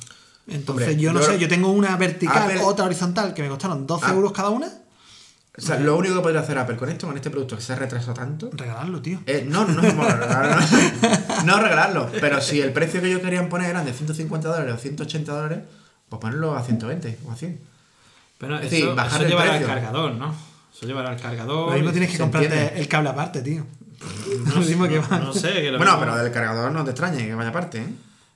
[0.49, 3.49] Entonces, Hombre, yo no yo- sé, yo tengo una vertical, Apple- otra horizontal, que me
[3.49, 4.15] costaron 12 Ah.
[4.15, 4.69] euros cada una.
[5.59, 7.73] O sea, lo único que podría hacer Apple con esto, con este producto que se
[7.73, 8.51] ha retrasado tanto.
[8.53, 9.21] Regalarlo, tío.
[9.27, 12.11] eh, no, no, no, bueno, regalarlo, no, no regalarlo.
[12.21, 15.59] Pero si el precio que ellos querían poner eran de 150 dólares o 180 dólares,
[16.09, 17.61] pues ponerlo a 120 o a 100.
[18.39, 19.67] Pero Es eso, decir, bajar eso el llevará precio.
[19.69, 20.35] al cargador, ¿no?
[20.75, 21.69] Eso llevará al cargador.
[21.71, 22.81] Lo mismo tienes que comprarte entiende.
[22.81, 23.67] el cable aparte, tío.
[24.47, 25.19] No, Lo mismo que no- va.
[25.19, 25.53] no sé.
[25.53, 27.89] que lo Bueno, mismo- pero del cargador no te extrañe que vaya aparte, ¿eh?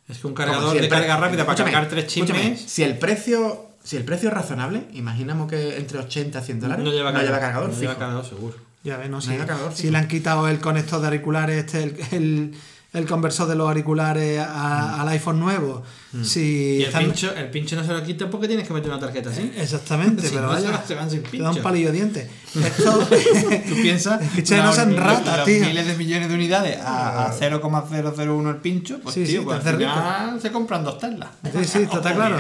[0.08, 2.60] Es que un cargador si el de pre- carga rápida para cargar tres chimes.
[2.60, 6.84] Si el precio, si el precio es razonable, imaginamos que entre 80 y 100 dólares
[6.84, 7.82] No lleva cargador, No fijo.
[7.82, 8.56] lleva cargador seguro.
[8.82, 9.36] Ya ves, no No sé.
[9.36, 12.54] cargador, si le han quitado el conector de auriculares, este, el, el,
[12.92, 15.82] el conversor de los auriculares a- al iPhone nuevo.
[16.22, 18.90] Si Y el están- pincho, el pincho no se lo quita porque tienes que meter
[18.90, 19.50] una tarjeta así.
[19.56, 20.70] Exactamente, Si pero no, vaya.
[20.70, 21.62] van- se van sin te da un pincho.
[21.62, 22.28] palillo de dientes.
[22.54, 23.00] Esto.
[23.68, 24.22] Tú piensas.
[24.22, 25.64] Escucha, no sean miles- ratas, los tío.
[25.64, 29.46] miles de millones de unidades a, a 0,001 el pincho, pues Sí, sí, tío, te
[29.46, 29.90] pues hace al rico.
[29.92, 31.30] final se compran dos Teslas.
[31.52, 32.36] Sí, sí, esto está claro.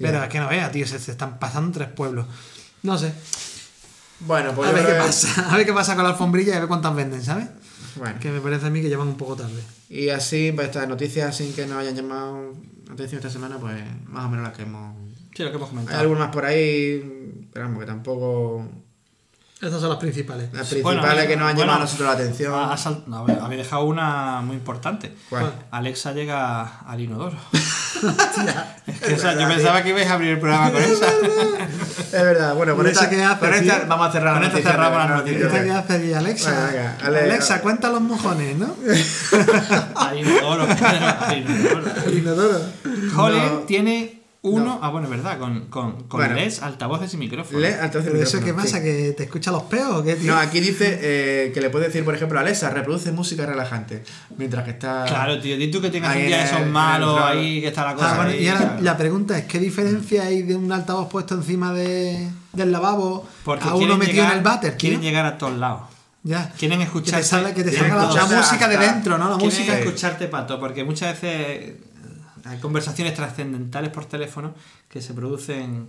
[0.00, 2.26] Pero es que no veas, tío, se, se están pasando tres pueblos.
[2.82, 3.12] No sé.
[4.20, 5.50] Bueno, pues A ver qué que- pasa.
[5.52, 7.48] A ver qué pasa con la alfombrilla y a ver cuántas venden, ¿sabes?
[7.96, 8.18] Bueno.
[8.20, 9.62] Que me parece a mí que llevan un poco tarde.
[9.88, 12.54] Y así, pues estas noticias sin que nos hayan llamado
[12.88, 14.94] noticias esta semana, pues más o menos las que hemos...
[15.34, 16.00] Sí, lo que hemos Hay comentado.
[16.00, 18.68] algunas por ahí, pero vamos, que tampoco...
[19.62, 20.48] Estas son las principales.
[20.54, 22.52] Las Bueno, principales que nos han bueno, llamado a nosotros la atención.
[23.06, 25.14] No, a ver, habéis dejado una muy importante.
[25.28, 25.52] ¿Cuál?
[25.70, 27.36] Alexa llega al inodoro.
[28.86, 31.06] Es que Es esa- yo verdad, pensaba que ibais a abrir el programa con esa.
[31.06, 33.88] Es verdad, bueno, con ¿Y esta, esa qué hace, con esta tío?
[33.88, 35.42] vamos a cerrar Con esta cerramos de- las no, noticias.
[35.42, 36.50] ¿Esta qué hace aquí, Alexa?
[36.50, 38.74] Bueno, venga, Ale- Alexa, cuenta los mojones, ¿no?
[39.96, 40.62] Al inodoro.
[40.70, 41.82] al inodoro.
[42.06, 42.60] El inodoro.
[43.16, 43.58] Holly No.
[43.66, 44.78] tiene uno.
[44.82, 46.34] Ah, bueno, es verdad, con, con, con Bueno.
[46.34, 47.60] LEDs, altavoces y micrófonos.
[47.60, 48.78] Le- altavoces ¿Pero eso qué pasa?
[48.78, 48.82] sí.
[48.84, 50.32] ¿Que te escucha los peos o qué, tío?
[50.32, 54.02] No, aquí dice eh, que le puede decir, por ejemplo, a Alexa, reproduce música relajante.
[54.38, 55.04] Mientras que está.
[55.06, 57.84] Claro, tío, di tú que tengas un día de esos malos el- ahí, que está
[57.84, 58.12] la cosa.
[58.12, 58.82] Ah, bueno, ahí, y ahora claro.
[58.82, 63.68] la pregunta es, ¿qué diferencia hay de un altavoz puesto encima de, del lavabo Porque
[63.68, 64.70] a uno metido llegar- en el váter?
[64.72, 64.78] tío?
[64.78, 65.82] Quieren llegar a todos lados.
[66.22, 66.50] Ya.
[66.58, 67.20] Quieren Que escuchar.
[67.20, 69.30] te salga, que te quieren salga la, música de dentro, ¿no?
[69.30, 69.78] La Quieren música.
[69.78, 71.76] escucharte, pato, porque muchas veces
[72.44, 74.54] hay conversaciones trascendentales por teléfono
[74.88, 75.86] que se producen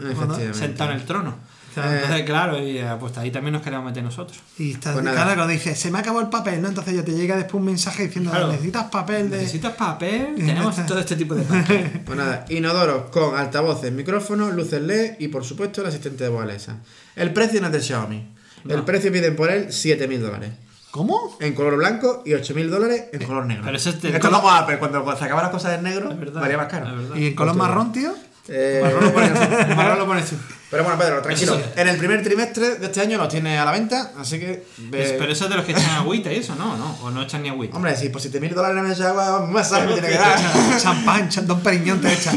[0.54, 1.36] sentado en el trono.
[1.74, 1.92] Claro.
[1.94, 4.38] Entonces, claro, y eh, pues ahí también nos queremos meter nosotros.
[4.58, 5.16] Y está, Pues nada.
[5.16, 6.68] claro, cuando dice, se me acabó el papel, ¿no?
[6.68, 8.50] Entonces ya te llega después un mensaje diciendo, Claro.
[8.50, 9.38] necesitas papel de...
[9.38, 10.36] ¿Necesitas papel?
[10.36, 12.02] Tenemos todo este tipo de papel.
[12.06, 16.44] Pues nada, inodoros con altavoces, micrófonos, luces LED y por supuesto el asistente de voz
[16.44, 16.76] Alexa.
[17.16, 18.28] El precio no es de Xiaomi.
[18.68, 20.50] El precio piden por él 7.000 dólares.
[20.92, 21.38] ¿Cómo?
[21.40, 23.64] En color blanco y 8.000 dólares en color negro.
[23.66, 26.42] pero eso es de- es como Apple, cuando sacaba las cosas en negro, verdad.
[26.42, 26.88] valía más caro.
[27.16, 28.14] ¿Y en color marrón, tío?
[28.48, 29.40] Eh, Marrón lo pones tú,
[29.70, 30.36] el marrón lo pones tú.
[30.72, 31.56] Pero bueno, Pedro, tranquilo.
[31.56, 31.62] Sí.
[31.76, 34.66] En el primer trimestre de este año los tiene a la venta, así que.
[34.78, 36.76] ve- Es- pero eso es de los que echan agüita y eso, ¿no?
[36.76, 36.98] ¿no?
[37.04, 37.76] O no echan ni agüita.
[37.78, 40.38] Hombre, si por 7.000 dólares me echa agua, más sal me tiene que dar.
[40.82, 42.34] Champán, cha- Don Periñón te echa.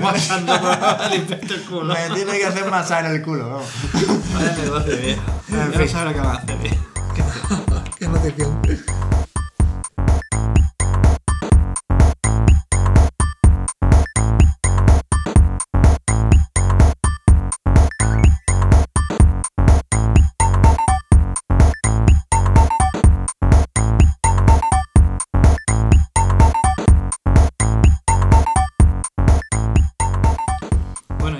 [0.00, 1.94] Pasando por limpiarte el culo.
[1.94, 3.66] me tiene que hacer masaje en el culo, vamos.
[4.34, 5.22] Vaya negocio, viejo.
[5.48, 5.88] En Ya no fin.
[5.88, 7.73] sabes lo que van a hacer.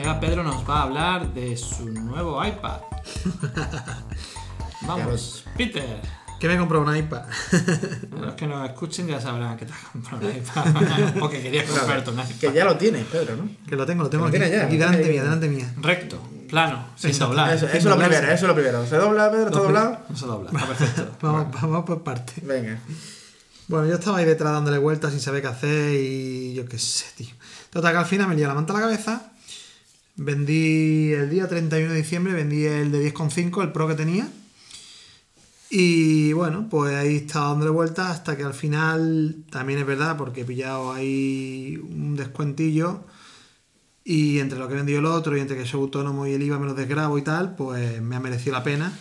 [0.03, 2.81] Ya Pedro nos va a hablar de su nuevo iPad.
[4.87, 6.24] Vamos, Peter.
[6.41, 7.23] Que me compró una iPad.
[8.21, 11.17] Los que nos escuchen ya sabrán que te has comprado un iPad.
[11.23, 12.55] o que querías comprarte un Que iPad.
[12.55, 13.49] ya lo tienes, Pedro, ¿no?
[13.69, 15.73] que lo tengo, lo tengo Lo aquí, ya, aquí delante mía, delante mía.
[15.81, 17.29] Recto, plano, sin Exacto.
[17.31, 17.55] doblar.
[17.55, 18.87] Eso, eso es lo primero, eso es lo primero.
[18.87, 19.47] ¿Se dobla, Pedro?
[19.47, 19.99] ¿Está doblado?
[20.09, 21.17] No se dobla, está perfecto.
[21.23, 22.45] Vamos, vamos por partes.
[22.47, 22.79] Venga.
[23.67, 27.07] Bueno, yo estaba ahí detrás dándole vueltas sin saber qué hacer y yo qué sé,
[27.17, 27.31] tío.
[27.71, 29.31] Total, que al final me lié la manta a la cabeza.
[30.17, 34.29] Vendí el día 31 de diciembre, vendí el de 10,5, el Pro que tenía.
[35.71, 40.43] Y bueno, pues ahí estaba dándole vueltas hasta que al final, también es verdad, porque
[40.43, 43.05] he pillado ahí un descuentillo.
[44.05, 46.43] Y entre lo que he vendido el otro y entre que soy autónomo y el
[46.43, 48.93] IVA me lo desgrabo y tal, pues me ha merecido la pena.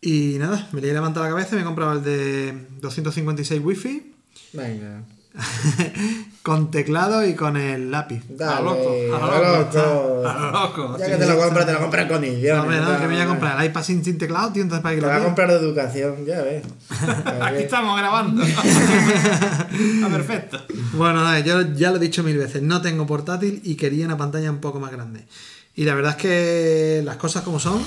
[0.00, 3.60] Y nada, me la manta a la cabeza y me he comprado el de 256
[3.64, 4.14] wifi
[4.52, 5.02] Venga.
[6.42, 8.22] con teclado y con el lápiz.
[8.28, 10.28] Dale, A lo loco, a lo a lo loco.
[10.28, 10.98] A lo loco.
[10.98, 12.62] Ya que te lo compras, te lo compras con condiciones.
[12.62, 14.82] Hombre, no, no, que me voy a comprar el iPad sin, sin teclado, tío, entonces
[14.82, 16.64] para que Te lo va a comprar de educación, ya ves.
[17.40, 18.44] Aquí estamos grabando.
[20.04, 20.60] ah, perfecto.
[20.92, 24.16] Bueno, nada, yo ya lo he dicho mil veces, no tengo portátil y quería una
[24.16, 25.26] pantalla un poco más grande.
[25.74, 27.82] Y la verdad es que las cosas como son,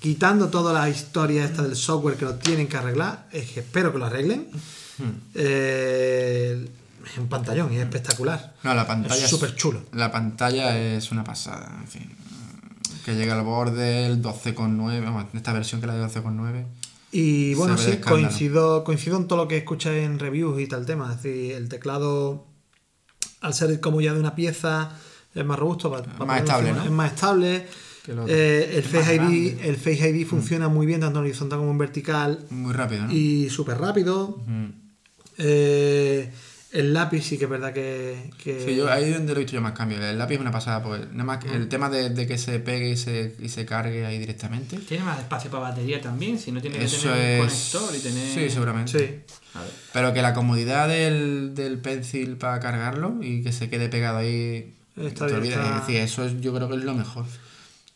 [0.00, 3.90] quitando toda la historia esta del software que lo tienen que arreglar, es que espero
[3.90, 4.48] que lo arreglen.
[5.34, 6.68] Eh,
[7.04, 8.54] es un pantallón y es espectacular.
[8.62, 9.82] No, la pantalla Es súper chulo.
[9.92, 12.10] La pantalla es una pasada, en fin.
[13.04, 16.66] Que llega al borde el 12,9, vamos, esta versión que la de 12,9.
[17.12, 21.10] Y bueno, sí, coincido, coincido en todo lo que escuché en reviews y tal tema.
[21.10, 22.46] Es decir, el teclado,
[23.40, 24.90] al ser como ya de una pieza,
[25.34, 25.90] es más robusto.
[25.90, 26.70] para- para Más estable.
[26.70, 27.66] Es más estable.
[28.28, 31.78] Eh, el, Face ID, el Face ID funciona muy bien, tanto en horizontal como en
[31.78, 32.44] vertical.
[32.50, 33.12] Muy rápido, ¿no?
[33.12, 34.38] Y súper rápido.
[34.46, 34.66] Mm.
[35.38, 36.30] Eh,
[36.72, 38.30] el lápiz sí que es verdad que...
[38.42, 40.02] que- Sí, yo ahí es donde lo he visto yo más cambio.
[40.04, 42.58] El lápiz es una pasada, pues nada más que el tema de, de que se
[42.60, 44.76] pegue y se, y se cargue ahí directamente.
[44.78, 47.98] Tiene más espacio para batería también, si no tiene que Eso tener un conector y
[48.00, 48.34] tener.
[48.34, 48.98] Sí, seguramente.
[48.98, 49.34] Sí.
[49.54, 49.70] A ver.
[49.92, 54.74] Pero que la comodidad del, del pencil para cargarlo y que se quede pegado ahí.
[54.96, 57.24] Está bien, está- Es decir, eso es, yo creo que es lo mejor.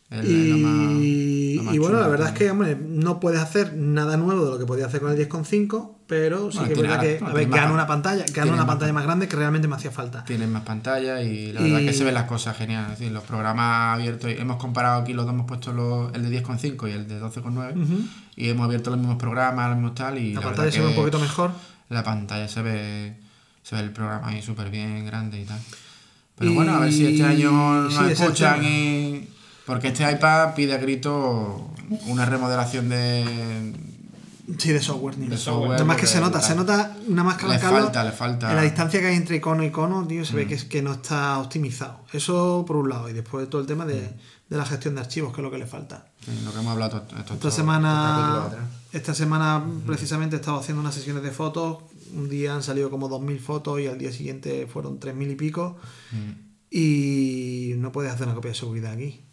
[0.09, 2.77] Es- es lo más- Y, lo más y bueno, la verdad es que que, hombre,
[2.79, 6.59] no puedes hacer nada nuevo de lo que podía hacer con el 10.5, pero sí
[6.59, 9.27] Bueno, que es verdad que, a ver, una pantalla, tiene una más pantalla más grande
[9.27, 10.23] que realmente me hacía falta.
[10.23, 12.83] Tienen más pantalla y la Y- verdad que se ven las cosas genial.
[12.91, 16.29] Es decir, los programas abiertos, hemos comparado aquí los dos, hemos puesto los- el de
[16.29, 17.99] 10,5 y el de 12,9 Ujú.
[18.35, 20.85] y hemos abierto los mismos programas, los mismos tal y La la, pantalla se ve
[20.85, 21.51] un que poquito mejor.
[21.89, 23.17] La pantalla se ve
[23.63, 25.59] se ve el programa ahí súper bien, grande y tal.
[26.37, 27.49] Pero bueno, a ver si este año
[27.83, 29.27] nos sí, es escuchan y...
[29.65, 31.71] Porque este iPad pide a grito
[32.07, 33.73] una remodelación de...
[34.59, 35.27] Sí, de software, tío.
[35.27, 38.03] De software, Nada más que se nota, la- se nota nada más que le falta,
[38.03, 38.47] le falta.
[38.47, 38.49] Mm.
[38.51, 40.83] En la distancia que hay entre icono y icono, tío, se ve que, es, que
[40.83, 42.01] no está optimizado.
[42.13, 43.09] Eso por un lado.
[43.09, 44.49] Y después todo el tema de, Mm.
[44.51, 46.05] de la gestión de archivos, que es lo que le falta.
[46.23, 48.43] Sí, lo que hemos hablado to- estos Esta semana,
[48.93, 51.79] esta semana precisamente he estado haciendo unas sesiones de fotos.
[52.13, 55.77] Un día han salido como 2.000 fotos y al día siguiente fueron 3.000 y pico.
[56.11, 56.45] Mm.
[56.69, 59.24] Y no puedes hacer una copia de seguridad aquí.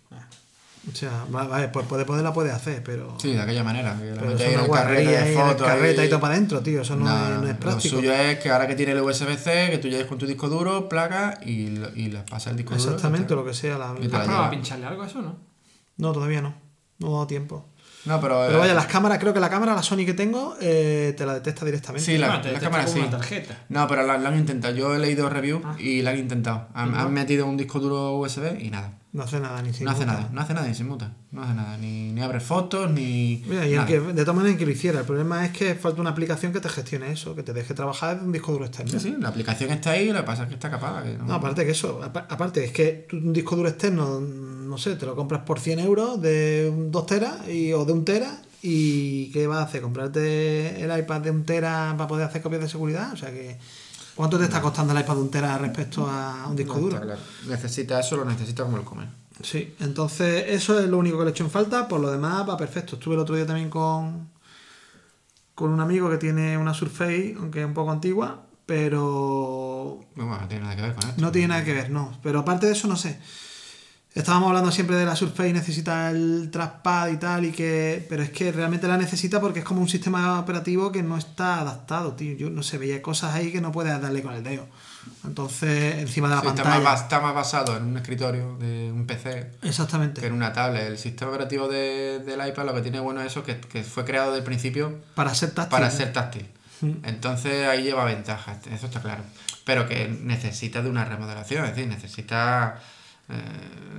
[0.90, 3.14] O sea, va- vale, pues puede poderla puede hacer, pero.
[3.20, 3.96] Sí, de aquella manera.
[3.96, 5.66] Que la pero eso no ahí de fotos.
[5.68, 6.06] carrete ahí.
[6.06, 6.80] y todo para adentro, tío.
[6.82, 7.96] Eso no, No, es, no es Lo práctico.
[7.96, 10.88] suyo es que ahora que tiene el USB-C, que tú llegues con tu disco duro,
[10.88, 12.84] placa y, lo- y le pasas el disco duro.
[12.90, 13.78] Exactamente, lo que sea.
[13.78, 13.90] La...
[13.92, 15.36] ¿Has probado a pincharle algo a eso, no?
[15.98, 16.54] No, todavía no.
[16.98, 17.68] No he dado tiempo.
[18.04, 18.40] No, pero.
[18.46, 21.24] Pero eh, vaya, las cámaras, creo que la cámara, la Sony que tengo, eh, te
[21.24, 22.04] la detecta directamente.
[22.04, 22.98] Sí, la, Ah, te- la cámara sí.
[22.98, 23.64] una tarjeta.
[23.68, 24.74] No, pero la, la han intentado.
[24.74, 25.76] Yo he leído reviews Ah.
[25.78, 26.68] y la han intentado.
[26.74, 28.98] Han, han metido un disco duro USB y nada.
[29.12, 30.30] No hace nada, ni se no hace nada.
[30.32, 31.12] No hace nada ni se muta.
[31.32, 31.76] No hace nada.
[31.76, 33.42] Ni, ni abre fotos, ni.
[33.46, 33.82] Mira, y nada.
[33.82, 35.00] aunque, de todas maneras, que lo hiciera.
[35.00, 38.14] El problema es que falta una aplicación que te gestione eso, que te deje trabajar
[38.14, 38.90] desde un disco duro externo.
[38.90, 41.02] Sí, sí, la aplicación está ahí, lo que pasa es que está capada.
[41.02, 44.18] que no- No, aparte que eso, apa- aparte es que un disco duro externo,
[44.72, 48.02] no sé, te lo compras por 100 euros de 2 teras y, o de 1
[48.04, 49.82] tera y ¿qué vas a hacer?
[49.82, 53.12] ¿Comprarte el iPad de 1 tera para poder hacer copias de seguridad?
[53.12, 53.58] O sea que,
[54.14, 57.00] ¿cuánto te está costando el iPad de 1 tera respecto a un disco No, duro?
[57.00, 57.20] claro.
[57.48, 59.08] Necesita eso, lo necesita como el comer.
[59.42, 62.48] Sí, entonces eso es lo único que le he hecho en falta, por lo demás
[62.48, 62.94] va perfecto.
[62.96, 64.28] Estuve el otro día también con,
[65.54, 70.48] con un amigo que tiene una Surface, aunque es un poco antigua, pero Bueno, no
[70.48, 71.20] tiene nada que ver con esto.
[71.20, 72.16] No tiene nada que ver, no.
[72.22, 73.18] Pero aparte de eso, no sé.
[74.14, 78.04] Estábamos hablando siempre de la Surface necesita el trackpad y tal, y que.
[78.10, 81.60] Pero es que realmente la necesita porque es como un sistema operativo que no está
[81.60, 82.36] adaptado, tío.
[82.36, 84.66] Yo no sé, veía cosas ahí que no puedes darle con el dedo.
[85.24, 86.84] Entonces, encima de la Sí, está, pantalla.
[86.84, 90.26] más, bas- está más basado en un escritorio de un PC que Exactamente.
[90.26, 90.86] en una tablet.
[90.86, 94.04] El sistema operativo de- del iPad lo que tiene bueno es eso, que, que fue
[94.04, 95.70] creado desde el principio Para ser táctil.
[95.70, 96.46] para ser táctil.
[96.82, 96.90] Mm.
[97.04, 99.22] Entonces ahí lleva ventajas, eso está claro.
[99.64, 102.80] Pero que necesita de una remodelación, es decir, necesita
[103.28, 103.34] eh,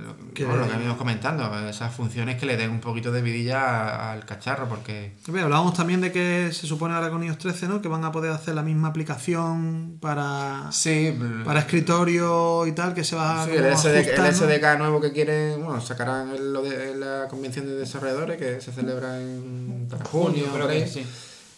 [0.04, 3.22] lo, Que- bueno, lo que venimos comentando, esas funciones que le den un poquito de
[3.22, 7.80] vidilla al cacharro, porque Hablábamos también de que se supone ahora con iOS 13, ¿no?
[7.80, 13.04] Que van a poder hacer la misma aplicación para, sí, para escritorio y tal, que
[13.04, 14.34] se va Sí, el, SD el.
[14.34, 18.72] SDK nuevo que quieren, bueno, sacarán el- lo de la convención de desarrolladores que se
[18.72, 21.04] celebra en para junio, creo que sí.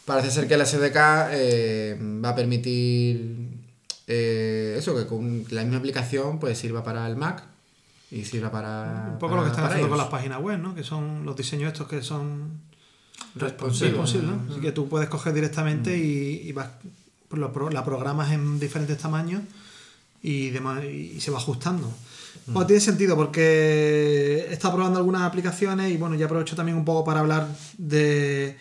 [0.05, 0.97] Parece ser que el SDK
[1.33, 3.49] eh, va a permitir
[4.07, 7.43] eh, eso, que con la misma aplicación pues sirva para el Mac
[8.11, 9.09] y sirva para.
[9.13, 10.75] Un poco para- lo que están haciendo con las páginas web, ¿no?
[10.75, 12.61] Que son los diseños estos que son
[13.35, 13.93] responsive,
[14.23, 14.41] ¿no?
[14.51, 16.01] Así que tú puedes coger directamente Mm.
[16.01, 16.69] y, y vas,
[17.29, 19.43] pues lo la programas en diferentes tamaños
[20.23, 21.93] y, demás, y se va ajustando.
[22.47, 22.67] Mm.
[22.67, 27.05] Tiene sentido porque he estado probando algunas aplicaciones y bueno, ya aprovecho también un poco
[27.05, 27.49] para hablar
[27.79, 28.57] de,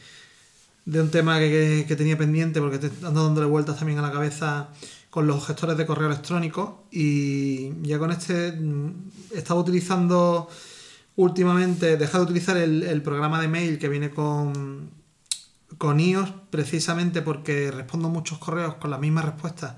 [0.86, 4.02] de un tema que, que- que tenía pendiente porque te ando dándole vueltas también a
[4.02, 4.70] la cabeza
[5.16, 8.92] con los gestores de correo electrónico y ya con este mm,
[9.34, 10.50] estaba utilizando
[11.16, 14.90] últimamente, he dejado de utilizar el, el programa de mail que viene con,
[15.78, 19.76] con iOS precisamente porque respondo muchos correos con las mismas respuestas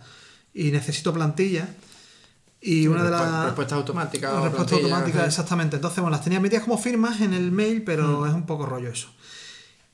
[0.56, 1.70] y necesito plantilla.
[2.60, 5.28] Y Sí, una de las respuestas automáticas o respuesta plantillas, automática, ajá.
[5.28, 5.76] exactamente.
[5.76, 8.90] Entonces, bueno, las tenía metidas como firmas en el mail, pero es un poco rollo
[8.90, 9.10] eso.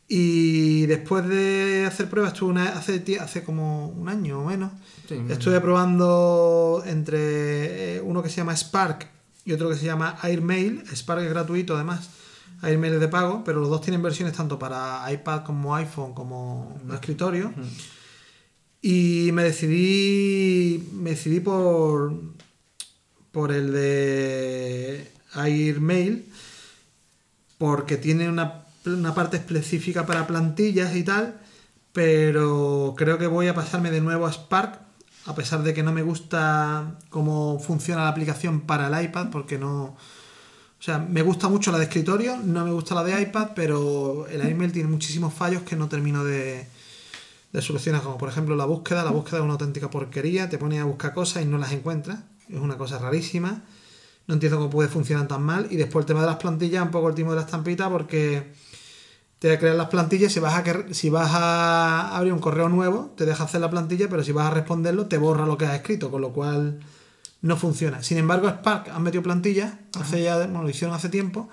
[0.07, 4.71] Y después de hacer pruebas, estuve una- hace, hace como un año o menos,
[5.07, 9.07] Sí, estuve probando entre eh, uno que se llama Spark
[9.45, 10.83] y otro que se llama Airmail.
[10.93, 12.09] Spark es gratuito además,
[12.61, 16.79] Airmail es de pago, pero los dos tienen versiones tanto para iPad como iPhone como
[16.93, 17.53] escritorio.
[18.81, 22.13] Y me decidí, me decidí por,
[23.31, 26.25] por el de Airmail
[27.57, 31.39] porque tiene una, una parte específica para plantillas y tal,
[31.93, 34.79] pero creo que voy a pasarme de nuevo a Spark,
[35.25, 39.57] a pesar de que no me gusta cómo funciona la aplicación para el iPad, porque
[39.57, 39.95] no...
[40.79, 44.27] O sea, me gusta mucho la de escritorio, no me gusta la de iPad, pero
[44.27, 46.67] el iMail tiene muchísimos fallos que no termino de,
[47.53, 49.05] de solucionar, como por ejemplo la búsqueda.
[49.05, 52.19] La búsqueda es una auténtica porquería, te pones a buscar cosas y no las encuentras.
[52.49, 53.63] Es una cosa rarísima.
[54.27, 55.67] No entiendo cómo puede funcionar tan mal.
[55.69, 58.51] Y después el tema de las plantillas, un poco el timo de la estampita, porque
[59.49, 60.31] te crean las plantillas.
[60.31, 64.07] Si vas, a, si vas a abrir un correo nuevo, te deja hacer la plantilla,
[64.07, 66.79] pero si vas a responderlo, te borra lo que has escrito, con lo cual
[67.41, 68.01] no funciona.
[68.03, 71.49] Sin embargo, Spark han metido plantillas, hace ya, bueno, lo hicieron hace tiempo,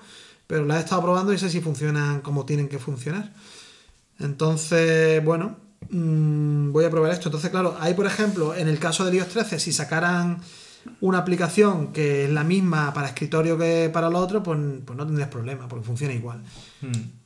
[0.47, 3.33] pero las he estado probando y sé si funcionan como tienen que funcionar.
[4.19, 5.57] Entonces, bueno,
[5.89, 7.27] mm, voy a probar esto.
[7.27, 10.39] Entonces, claro, hay, por ejemplo, en el caso del iOS 13, si sacaran
[11.01, 15.05] una aplicación que es la misma para escritorio que para lo otro, pues, pues no
[15.05, 16.41] tendrías problema, porque funciona igual.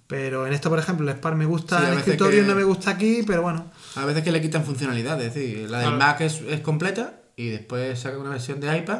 [0.07, 2.55] Pero en esto, por ejemplo, el Spark me gusta Sí, en veces escritorio, que- no
[2.55, 3.65] me gusta aquí, pero bueno.
[3.95, 5.97] A veces que le quitan funcionalidades, es decir, la del Claro.
[5.97, 8.99] Mac es, es completa y después saca una versión de iPad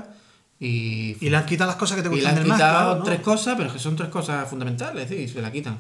[0.60, 2.58] y, Y le han quitado las cosas que te y le gustan han del Mac,
[2.58, 3.03] quitado claro, ¿no?
[3.06, 5.78] tres cosas, pero que son tres cosas fundamentales, es decir, se la quitan.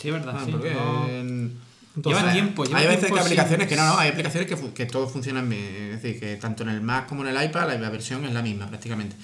[0.00, 0.34] Sí, es verdad.
[0.38, 3.76] Ah, sí, porque no- en- Entonces, Lleva tiempo, lleva hay veces tiempo que aplicaciones sin-
[3.76, 5.90] que no, no, hay aplicaciones que, que todo funciona bien.
[5.94, 8.32] Es decir, que tanto en el Mac como en el iPad la, la versión es
[8.32, 9.16] la misma prácticamente.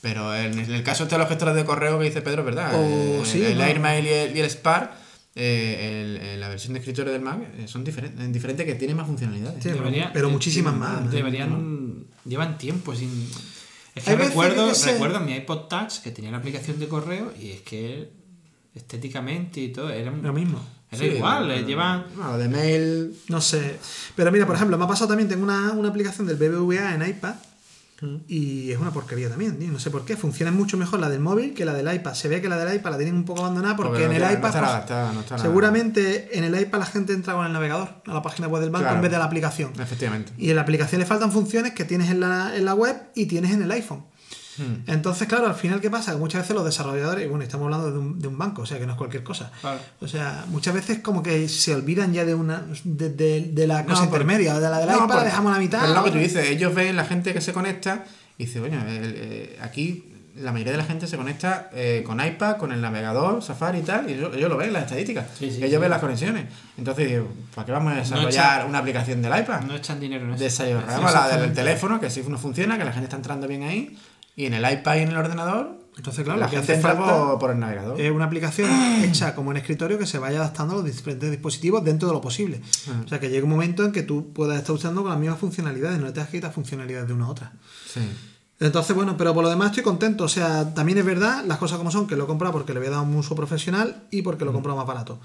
[0.00, 2.72] Pero en, el caso este de los gestores de correo que dice Pedro, es verdad.
[2.74, 3.64] O Eh, sí, el ¿no?
[3.64, 4.92] AirMail y el, y el Spark,
[5.34, 8.96] eh, el- el- la versión de escritorio del Mac eh, son diferentes, diferentes que tienen
[8.96, 9.62] más funcionalidades.
[9.62, 11.10] Sí, Debería- pero muchísimas sí, más.
[11.10, 12.06] Deberían.
[12.24, 13.10] Llevan tiempo sin.
[13.94, 17.50] Es que recuerdo, que recuerdo mi iPod Touch que tenía la aplicación de correo y
[17.50, 18.10] es que
[18.74, 20.60] estéticamente y todo era, Lo mismo.
[20.90, 21.50] era Sí, igual.
[21.50, 22.04] eh, llevan.
[22.14, 23.14] Bueno, de mail.
[23.28, 23.76] No sé.
[24.14, 27.08] Pero mira, por ejemplo, me ha pasado también, tengo una, una aplicación del BBVA en
[27.08, 27.34] iPad
[28.28, 29.72] y es una porquería también, tío.
[29.72, 30.16] No sé por qué.
[30.16, 32.14] Funciona mucho mejor la del móvil que la del iPad.
[32.14, 34.40] Se ve que la del iPad la tienen un poco abandonada porque, en el iPad...
[34.42, 37.52] no está pues, no está nada- seguramente en el iPad la gente entra con el
[37.52, 38.96] navegador a la página web del banco Claro.
[38.96, 39.72] en vez de la aplicación.
[39.80, 40.32] Efectivamente.
[40.38, 43.26] Y en la aplicación le faltan funciones que tienes en la, en la web y
[43.26, 44.04] tienes en el iPhone.
[44.58, 44.90] Hmm.
[44.90, 46.12] Entonces, claro, al final, ¿qué pasa?
[46.12, 48.66] Que muchas veces los desarrolladores, y bueno, estamos hablando de un, de un banco, o
[48.66, 49.50] sea que no es cualquier cosa.
[49.60, 49.78] Claro.
[50.00, 53.84] O sea, muchas veces como que se olvidan ya de una de, de- de la
[53.84, 55.78] cosa No, por- intermedia, de la del No, iPad la por- dejamos a la mitad.
[55.80, 58.04] Pero es lo que tú dices, ellos ven la gente que se conecta
[58.36, 60.04] y dice, bueno, el- eh, aquí
[60.36, 63.82] la mayoría de la gente se conecta eh, con iPad, con el navegador, Safari y
[63.82, 65.26] tal, y ellos, ellos lo ven, las estadísticas.
[65.36, 65.76] Sí, sí, ellos sí.
[65.78, 66.44] ven las conexiones.
[66.76, 69.62] Entonces, digo, ¿para qué vamos a desarrollar una aplicación del iPad?
[69.62, 70.44] No echan dinero en eso.
[70.44, 73.98] Desarrollamos la del teléfono, que sí no funciona, que la gente está entrando bien ahí,
[74.38, 76.94] y en el iPad y en el ordenador, Entonces, claro, la que gente hace entra
[76.94, 78.00] falta por, por el navegador.
[78.00, 78.70] es una aplicación
[79.02, 82.20] hecha como en escritorio que se vaya adaptando a los diferentes dispositivos dentro de lo
[82.20, 82.62] posible.
[82.88, 83.02] Ah.
[83.04, 85.40] O sea, que llegue un momento en que tú puedas estar usando con las mismas
[85.40, 87.52] funcionalidades, no tengas que quitar funcionalidades de una a otra.
[87.92, 88.00] Sí.
[88.60, 90.22] Entonces, bueno, pero por lo demás estoy contento.
[90.22, 92.78] O sea, también es verdad, las cosas como son, que lo he comprado porque le
[92.78, 95.18] había dado un uso profesional y porque lo he comprado más barato.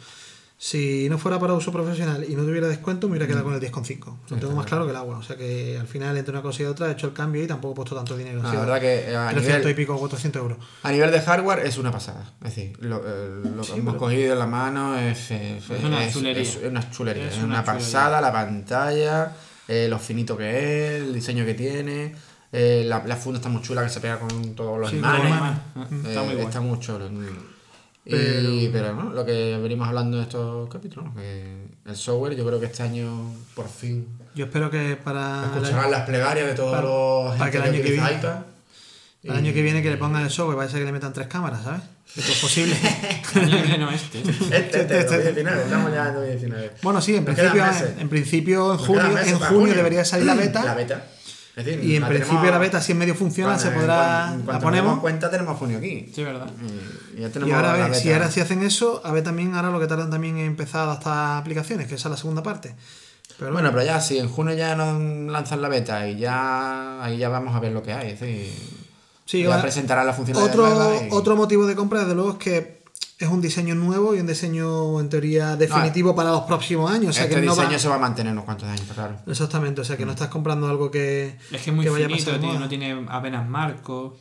[0.66, 3.60] Si no fuera para uso profesional y no tuviera descuento, me hubiera quedado con el
[3.60, 4.16] 10,5.
[4.30, 5.18] Lo tengo más claro que el agua.
[5.18, 7.48] O sea que al final, entre una cosa y otra, he hecho el cambio y
[7.48, 8.40] tampoco he puesto tanto dinero.
[8.42, 10.58] Ha La verdad que eh, a 300 nivel, y pico, 400 euros.
[10.84, 12.32] A nivel de hardware es una pasada.
[12.46, 16.06] Es decir, lo, eh, lo que hemos cogido en la mano es, es- Es una
[16.06, 16.42] es- chulería.
[16.44, 17.26] es una chulería.
[17.28, 17.80] Es Es, una una, chulería.
[17.84, 19.36] pasada, la pantalla,
[19.68, 22.16] eh, lo finito que es, el diseño que tiene.
[22.54, 25.20] eh, la, la funda está muy chula que se pega con todos los Sí, imanes.
[25.24, 25.60] con los imanes.
[26.06, 27.10] Eh, Está muy está muy chulo.
[28.06, 29.14] Y- Pero- pero, ¿no?
[29.14, 31.06] lo que venimos hablando en estos capítulos,
[31.86, 36.02] el software, yo creo que este año por fin Yo espero que para escucharán las
[36.06, 38.20] plegarias de todos para- los para que el año que viene-
[39.24, 41.64] el año que viene que le pongan el software, ser que le metan tres cámaras,
[41.64, 41.82] ¿sabes?
[42.16, 42.76] Esto es posible.
[43.80, 44.20] no este.
[44.20, 46.72] Este, este, Este, 2019, estamos ya en 2019.
[46.84, 47.64] bueno, sí, en Nos principio,
[48.00, 50.64] en principio en Nos junio, en para junio debería salir la beta.
[50.66, 51.06] La beta.
[51.56, 54.30] Es decir, Y en la principio tenemos- la beta, si en medio funciona, se podrá.
[54.34, 54.86] en cuanto la nos ponemos.
[54.90, 56.12] demos cuenta, tenemos junio aquí.
[56.14, 56.48] Sí, verdad.
[57.16, 58.18] Y ya tenemos Y ahora, a la ver, si beta.
[58.18, 60.84] ahora si hacen eso, a ver también ahora lo que tardan también en empezar a
[60.86, 62.76] adaptar aplicaciones, que esa es la segunda parte.
[63.38, 65.00] Pero Bueno, pero ya, si en junio ya nos
[65.32, 68.12] lanzan la beta y ya ahí ya vamos a ver lo que hay.
[68.12, 68.52] Es decir,
[69.26, 72.83] sí, ya ahora- presentará la función otro, otro motivo de compra, desde luego, es que
[73.20, 77.10] es un diseño nuevo y un diseño en teoría definitivo para los próximos años.
[77.12, 79.16] O sea este que no diseño va- se va a mantener unos cuantos años, claro.
[79.28, 81.38] Exactamente, o sea que no estás comprando algo que.
[81.52, 82.60] Es que es muy vaya a finito, tío.
[82.60, 84.14] No tiene apenas marcos.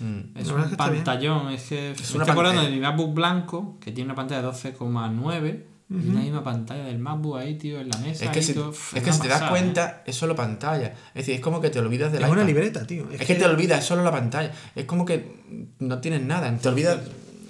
[0.00, 0.38] Mm.
[0.38, 1.50] Es un es que pantallón.
[1.50, 1.74] Es que.
[1.74, 2.68] me una estoy acordando pantalla.
[2.68, 5.64] de mi MacBook blanco, que tiene una pantalla de 12,9.
[5.90, 8.26] Y la misma pantalla del MacBook ahí, tío, en la mesa.
[8.26, 8.72] Es que, ahí, si, todo.
[8.72, 9.50] es que si te das pasada, ¿eh?
[9.50, 10.88] cuenta, es solo pantalla.
[11.14, 13.06] Es decir, es como que te olvidas de Es la una libreta, tío.
[13.10, 14.52] Es, que, te olvidas, es solo la pantalla.
[14.76, 16.54] Es como que no tienes nada.
[16.58, 16.98] Te olvidas.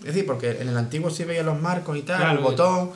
[0.09, 2.91] Es decir, porque en el antiguo sí veías los marcos y tal, Claro, el botón,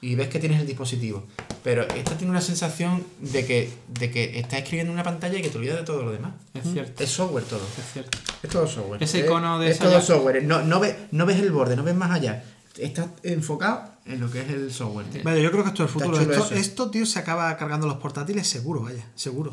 [0.00, 1.24] y ves que tienes el dispositivo.
[1.62, 5.42] Pero esta tiene una sensación de que, de que estás escribiendo en una pantalla y
[5.42, 6.32] que te olvidas de todo lo demás.
[6.54, 7.02] Es cierto.
[7.04, 7.60] Es software todo.
[7.78, 8.18] Es cierto.
[8.42, 9.02] Es todo software.
[9.02, 10.42] Ese Es- icono de Es esa todo software.
[10.44, 12.44] No, no, ves, no ves el borde, no ves más allá.
[12.78, 15.06] Estás enfocado en lo que es el software.
[15.06, 15.22] tío.
[15.24, 16.20] Vaya, yo creo que esto es el futuro.
[16.20, 19.52] Esto, esto, tío, se acaba cargando los portátiles seguro, vaya, seguro.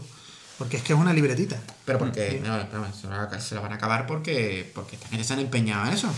[0.57, 1.59] Porque es que es una libretita.
[1.86, 5.24] Pero porque no, no, se, la, se la van a acabar porque, porque esta gente
[5.24, 6.09] se han empeñado en eso.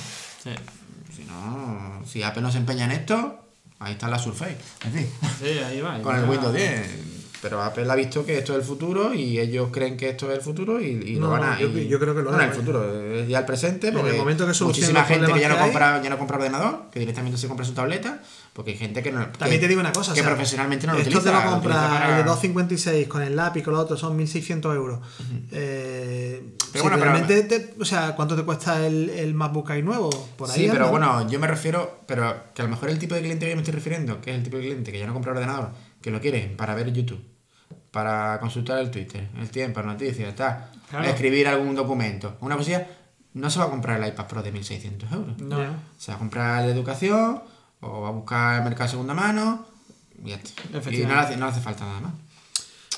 [0.43, 0.49] Sí.
[1.25, 3.39] Si no, si Apple no se empeña en esto,
[3.79, 4.57] ahí está la Surface.
[4.85, 5.07] En fin,
[5.39, 5.95] Sí, ahí va.
[5.95, 6.19] ahí con va.
[6.19, 6.89] el Windows 10.
[7.41, 10.37] Pero Apple ha visto que esto es el futuro y ellos creen que esto es
[10.37, 11.59] el futuro y, y No, lo van a.
[11.59, 13.89] yo- y- yo creo que lo Bueno, harán, el futuro, es ya el presente.
[13.89, 16.85] En Porque el momento que muchísima gente que ya no, compra, ya no compra ordenador,
[16.91, 18.19] que directamente se compra su tableta,
[18.55, 19.27] porque hay gente que no.
[19.27, 20.13] También que- te digo una cosa.
[20.13, 21.37] Que o sea, profesionalmente no lo esto utiliza.
[21.41, 24.73] te lo compras para- el de 256 con el lápiz, con lo otro, son 1600
[24.73, 24.99] euros.
[25.51, 26.41] Eh,
[26.71, 29.83] Pero Si bueno, pero- realmente te- o sea, ¿cuánto te cuesta el, el MacBook Air
[29.83, 30.09] nuevo?
[30.37, 33.13] Por ahí Sí, pero bueno, yo me refiero, pero que a lo mejor el tipo
[33.15, 35.13] de cliente que me estoy refiriendo, que es el tipo de cliente que ya no
[35.13, 35.69] compra ordenador,
[36.01, 37.21] que lo quiere para ver YouTube,
[37.91, 41.05] para consultar el Twitter, el tiempo, noticias, Claro.
[41.07, 42.87] escribir algún documento, una cosilla,
[43.33, 45.37] no se va a comprar el iPad Pro de 1600 euros.
[45.39, 45.57] No.
[45.97, 47.41] Se va a comprar de educación,
[47.85, 49.65] o va a buscar el mercado de segunda mano,
[50.23, 50.91] y ya está.
[50.91, 52.11] Y no le hace, no le hace falta nada más.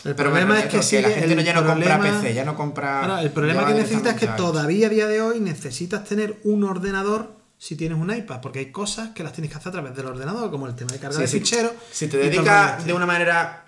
[0.06, 2.56] El Pero problema es que sigue la gente no- ya no compra PC, ya no
[2.56, 3.02] compra.
[3.02, 6.64] Ahora, el problema que necesitas es que todavía a día de hoy necesitas tener un
[6.64, 9.96] ordenador si tienes un iPad, porque hay cosas que las tienes que hacer a través
[9.96, 11.40] del ordenador, como el tema de carga Sí, de sí.
[11.40, 11.72] ficheros.
[11.92, 13.67] Si te dedicas de una manera.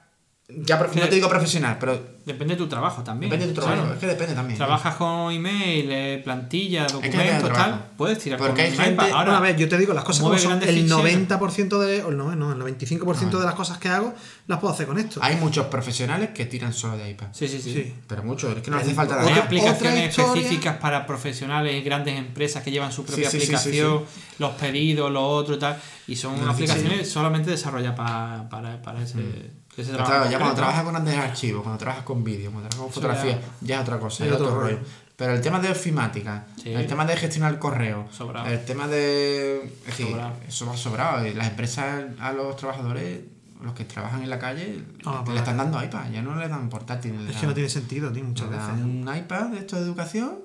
[0.51, 3.29] Ya, no te digo profesional, pero Depende de tu trabajo también.
[3.29, 3.81] depende de tu trabajo.
[3.81, 3.93] Claro.
[3.95, 4.57] Es que depende también.
[4.57, 7.85] Trabajas con email, eh, plantilla, documentos, tal.
[7.97, 9.03] Puedes tirar Porque con hay gente- iPad.
[9.03, 10.61] Bueno, Ahora, a ver, yo te digo las cosas como son.
[10.61, 10.99] El ficheros.
[11.03, 13.39] 90% de, o el, no, no, el 95% Ah.
[13.41, 14.13] de las cosas que hago
[14.47, 15.19] las puedo hacer con esto.
[15.23, 17.27] Hay muchos profesionales que tiran solo de iPad.
[17.31, 17.73] Sí, sí, sí.
[17.73, 17.93] Sí.
[18.07, 19.35] Pero muchos, es que no hace falta Hay nada.
[19.35, 19.45] Más.
[19.45, 24.03] aplicaciones específicas para profesionales y grandes empresas que llevan su propia Sí, sí, aplicación,
[24.39, 25.79] los pedidos, lo otro y tal.
[26.07, 29.51] Y son No, aplicaciones solamente desarrolladas para, para, para ese, ese
[29.83, 33.75] Ya cuando trabajas con grandes archivos, cuando trabajas con vídeo, cuando trabajas con fotografía, ya
[33.75, 34.75] es otra cosa, Es otro otro rollo.
[34.77, 34.87] rollo.
[35.15, 36.71] Pero el tema de ofimática, Sí.
[36.73, 38.47] el tema de gestionar el correo, Sobrado.
[38.47, 39.61] el tema de.
[39.81, 40.33] Es decir, Sobrado.
[40.47, 41.27] eso va sobrado.
[41.27, 43.19] Y las empresas a los trabajadores,
[43.61, 46.69] los que trabajan en la calle, Ah, le están dando iPad, ya no le dan
[46.69, 47.25] portátil.
[47.25, 48.69] le Es que no tiene sentido, tío, muchas le veces.
[48.69, 50.39] dan un iPad de esto de educación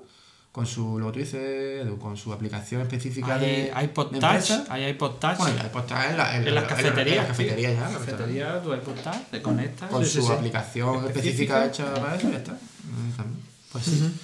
[0.55, 4.51] con su, lo que tú dices, con su aplicación específica Hay de, iPod de Touch,
[4.69, 5.37] hay iPod Touch.
[5.39, 7.09] Bueno, iPod está en, la- en, en las la- cafeterías.
[7.17, 7.77] En las cafeterías sí.
[7.81, 7.87] ya.
[7.89, 9.91] En las cafeterías, tu iPod Touch, te conectas.
[9.91, 10.33] Con Sí, su sí.
[10.33, 11.65] aplicación Específica.
[11.65, 12.53] específica hecha para eso, ya está.
[13.17, 13.43] También.
[13.73, 14.15] Pues sí.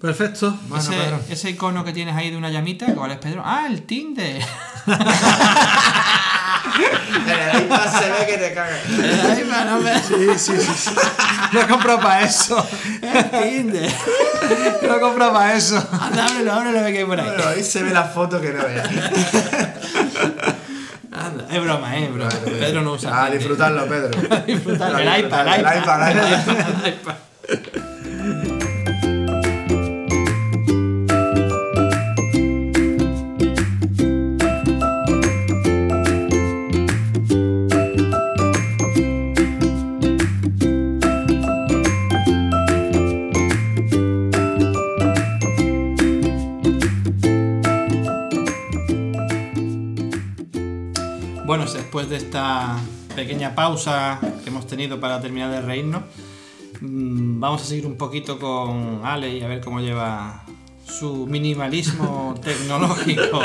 [0.00, 0.58] Perfecto.
[0.68, 1.20] Bueno, ese, Pedro.
[1.30, 3.42] ese icono que tienes ahí de una llamita, ¿cuál es Pedro?
[3.44, 4.42] Ah, el Tinder.
[7.54, 8.78] El iPad se ve que te cagas.
[8.88, 10.72] El iPad, no me- Sí, sí, sí.
[10.76, 10.90] sí.
[11.52, 12.66] Lo he comprado para eso.
[13.02, 13.92] El Tinder.
[14.82, 15.76] Lo he comprado para eso.
[16.00, 17.26] Anda, ábrelo, ábrelo, que hay por ahí.
[17.26, 18.88] Bueno, ahí se ve la foto que no veas.
[21.12, 22.30] Anda, es broma, eh, es broma.
[22.44, 23.38] Pedro no usa A Tinder.
[23.38, 24.10] disfrutarlo, Pedro.
[24.30, 24.36] A
[25.00, 25.66] El iPad, el disfrutar, iPad.
[25.66, 27.14] el iPad, el iPad.
[27.48, 27.80] El iPad.
[51.74, 52.76] Después de esta
[53.14, 56.02] pequeña pausa que hemos tenido para terminar de reírnos,
[56.80, 60.44] mm, vamos a seguir un poquito con Ale y a ver cómo lleva
[60.86, 63.40] su minimalismo tecnológico.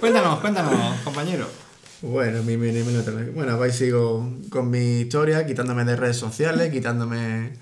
[0.00, 0.74] cuéntanos, cuéntanos,
[1.04, 1.46] compañero.
[2.02, 6.70] Bueno, mi, mi, mi- mi- bueno, pues sigo con mi historia, quitándome de redes sociales,
[6.70, 7.52] quitándome,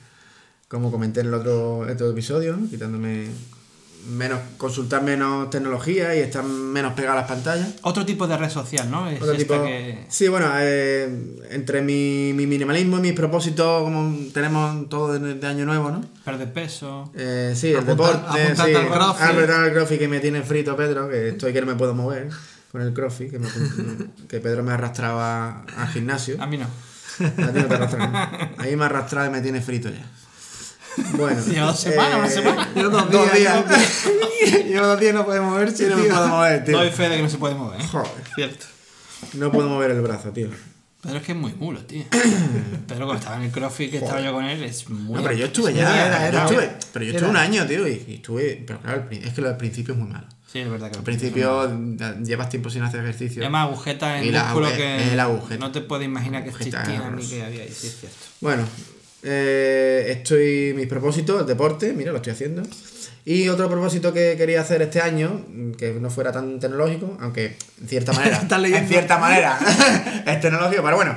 [0.69, 3.29] como comenté en el otro, otro episodio, quitándome
[4.09, 7.69] menos, consultar menos tecnología y estar menos pegado a las pantallas.
[7.83, 9.09] Otro tipo de red social, ¿no?
[9.09, 10.05] Es Otro esta tipo- que...
[10.09, 15.47] Sí, bueno, eh, entre mi, mi minimalismo y mis propósitos, como tenemos todo de, de
[15.47, 16.03] año nuevo, ¿no?
[16.25, 17.11] Perder peso.
[17.15, 17.87] Eh, sí, el Apuntar-
[18.23, 19.27] deporte, sí, al crossfit.
[19.27, 22.29] apretar al crossfit que me tiene frito Pedro, que estoy que no me puedo mover
[22.73, 23.49] con el crossfit, que, me
[24.29, 26.37] que Pedro me arrastraba al gimnasio.
[26.43, 26.65] A mí no.
[26.67, 28.63] A ti no te arrastra, ¿no?
[28.63, 30.05] Ahí me ha arrastrado y me tiene frito ya.
[31.17, 31.41] Bueno.
[31.45, 32.69] Lleva dos semanas, una eh, semana.
[32.75, 33.65] Llevo dos Dos días.
[34.67, 36.77] Llevo dos días y no puede moverse, no puedo mover, tío.
[36.79, 37.81] Doy fe de que no se puede mover.
[37.81, 37.85] ¿eh?
[37.91, 38.11] Joder.
[38.35, 38.67] Cierto.
[39.35, 40.49] No puedo mover el brazo, tío.
[41.03, 42.05] Pero es que es muy mulo, tío.
[42.89, 45.17] Pero cuando estaba en el CrossFit que estaba yo con él, es muy.
[45.17, 47.31] No, pero yo estuve es ya, era- estuve, pero yo estuve Era.
[47.31, 50.09] un año, tío, y, y estuve, pero claro, es que lo del principio es muy
[50.09, 50.27] malo.
[50.51, 51.69] Sí, es verdad que Al principio
[52.23, 53.43] llevas tiempo sin hacer ejercicio.
[53.43, 55.59] Llama agujetas en Y la músculo que el agujeta.
[55.61, 58.19] no te puedes imaginar que existían ni que había ahí, sí es cierto.
[58.41, 58.65] Bueno,
[59.25, 62.63] eh, estoy mis propósitos, el deporte, mira, lo estoy haciendo.
[63.25, 67.57] Y otro propósito que quería hacer este año, mm, que no fuera tan tecnológico, aunque
[67.81, 69.59] en cierta manera, en cierta manera
[70.27, 71.17] es tecnológico, pero bueno,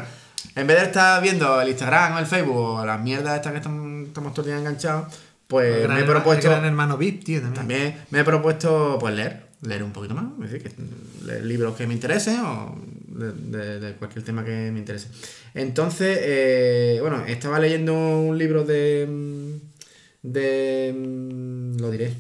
[0.56, 3.58] en vez de estar viendo el Instagram o el Facebook o las mierdas estas que
[3.58, 5.14] estamos, estamos todo el día enganchados,
[5.48, 6.48] pues gran me he propuesto...
[6.48, 7.56] El gran hermano VIP, tío, también.
[7.56, 11.76] También me he propuesto pues leer, leer un poquito más, es decir, que leer libros
[11.76, 12.78] que me interesen o
[13.08, 15.08] de, de- de cualquier tema que me interese.
[15.56, 19.08] Entonces, eh, bueno, estaba leyendo un libro de...
[19.10, 19.52] mm,
[20.24, 22.14] de mm, lo diré.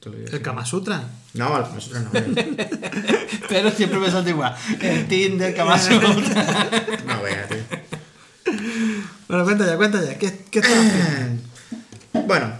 [0.00, 0.42] te lo diré, El.
[0.42, 1.02] Kama Sutra.
[1.34, 2.10] No, el Kama Sutra no.
[3.48, 4.54] Pero siempre me salta igual.
[4.80, 6.08] El Tinder, Kama Sutra.
[7.06, 7.58] No, vea, tío.
[9.28, 10.18] Bueno, cuenta ya, cuenta ya.
[10.18, 11.42] ¿Qué, qué estás haciendo?
[12.26, 12.52] Bueno,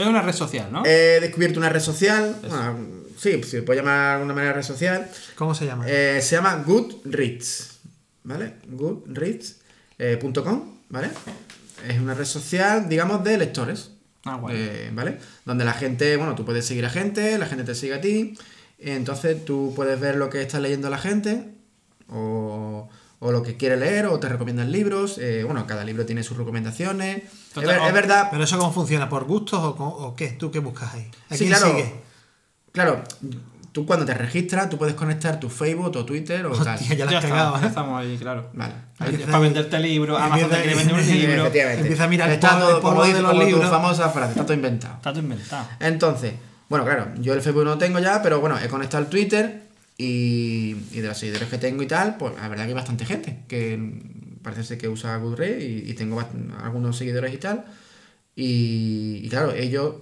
[0.00, 0.82] Es una red social, ¿no?
[0.84, 2.36] he descubierto una red social.
[2.40, 2.78] Bueno,
[3.18, 5.10] sí, se puede llamar de alguna manera red social.
[5.34, 5.84] ¿Cómo se llama?
[5.88, 7.78] Eh, se llama Goodreads,
[8.24, 8.54] ¿vale?
[8.68, 11.10] Goodreads.com, ¿vale?
[11.88, 13.90] Es una red social, digamos, de lectores.
[14.24, 14.54] Ah, guay.
[14.56, 15.18] eh, ¿vale?
[15.44, 18.36] Donde la gente, bueno, tú puedes seguir a gente, la gente te sigue a ti,
[18.78, 21.48] entonces tú puedes ver lo que está leyendo la gente
[22.08, 22.88] o,
[23.20, 26.36] o lo que quiere leer o te recomiendan libros, eh, bueno, cada libro tiene sus
[26.36, 27.18] recomendaciones.
[27.24, 30.28] Es, Total, ver- o- es verdad, Pero eso cómo funciona, ¿por gustos o, o qué?
[30.30, 31.10] ¿Tú qué buscas ahí?
[31.28, 31.66] ¿A Sí, quién claro.
[31.68, 31.94] sigue?
[32.72, 33.02] claro,
[33.72, 36.74] tú cuando te registras, tú puedes conectar tu Facebook o Twitter o tal.
[36.76, 37.68] Hostia, ya la ya cagado, ya ¿eh?
[37.68, 38.48] estamos ahí, claro.
[38.54, 38.72] Vale.
[38.98, 41.32] Ahí es para venderte libros, Amazon te quiere vender un libro.
[41.42, 41.80] efectivamente.
[41.82, 43.48] Empieza a mirar el está polvo- todo, el polvo como de dice- los como tu
[43.48, 43.70] libros.
[43.70, 44.94] famosa frase, está todo inventado.
[44.96, 45.68] Está todo inventado.
[45.80, 46.34] Entonces,
[46.68, 49.68] bueno, claro, yo el Facebook no lo tengo ya, pero bueno, he conectado el Twitter
[50.02, 53.04] y, y de los seguidores que tengo y tal, pues la verdad que hay bastante
[53.04, 53.78] gente que
[54.42, 56.22] parece ser que usa Goodreads y, y tengo
[56.62, 57.64] algunos seguidores y tal.
[58.36, 59.94] Y, y claro, ellos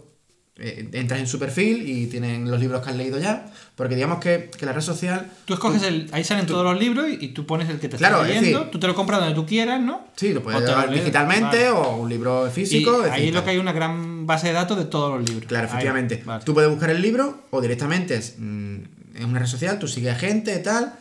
[0.57, 4.19] eh, entran en su perfil y tienen los libros que han leído ya, porque digamos
[4.21, 5.31] que, que la red social...
[5.45, 6.09] Tú escoges el.
[6.13, 8.35] Ahí salen todos los libros y, y tú pones el que te Claro, está es
[8.37, 8.59] leyendo.
[8.61, 10.07] decir- tú te lo compras donde tú quieras, ¿no?
[10.17, 11.71] Sí, lo puedes llevar digitalmente vale.
[11.71, 13.03] o un libro físico.
[13.03, 15.29] Y es ahí decir, lo que hay una gran base de datos de todos los
[15.29, 15.47] libros.
[15.47, 16.23] Claro, Ahí, efectivamente.
[16.25, 16.45] vale.
[16.45, 18.77] Tú puedes buscar el libro o directamente es, mm,
[19.19, 20.95] en una red social, tú sigues a gente y tal.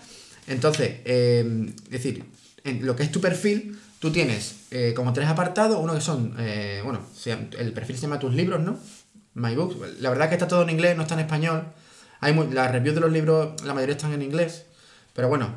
[0.48, 2.24] Entonces, eh, es decir,
[2.64, 6.36] en lo que es tu perfil, tú tienes eh, como tres apartados, uno que son,
[6.40, 7.02] eh, bueno,
[7.58, 8.78] el perfil se llama tus libros, ¿no?
[9.34, 10.02] My Books.
[10.02, 11.64] La verdad que está todo en inglés, no está en español.
[12.20, 14.66] Hay las reviews de los libros, la mayoría están en inglés.
[15.14, 15.54] Pero bueno,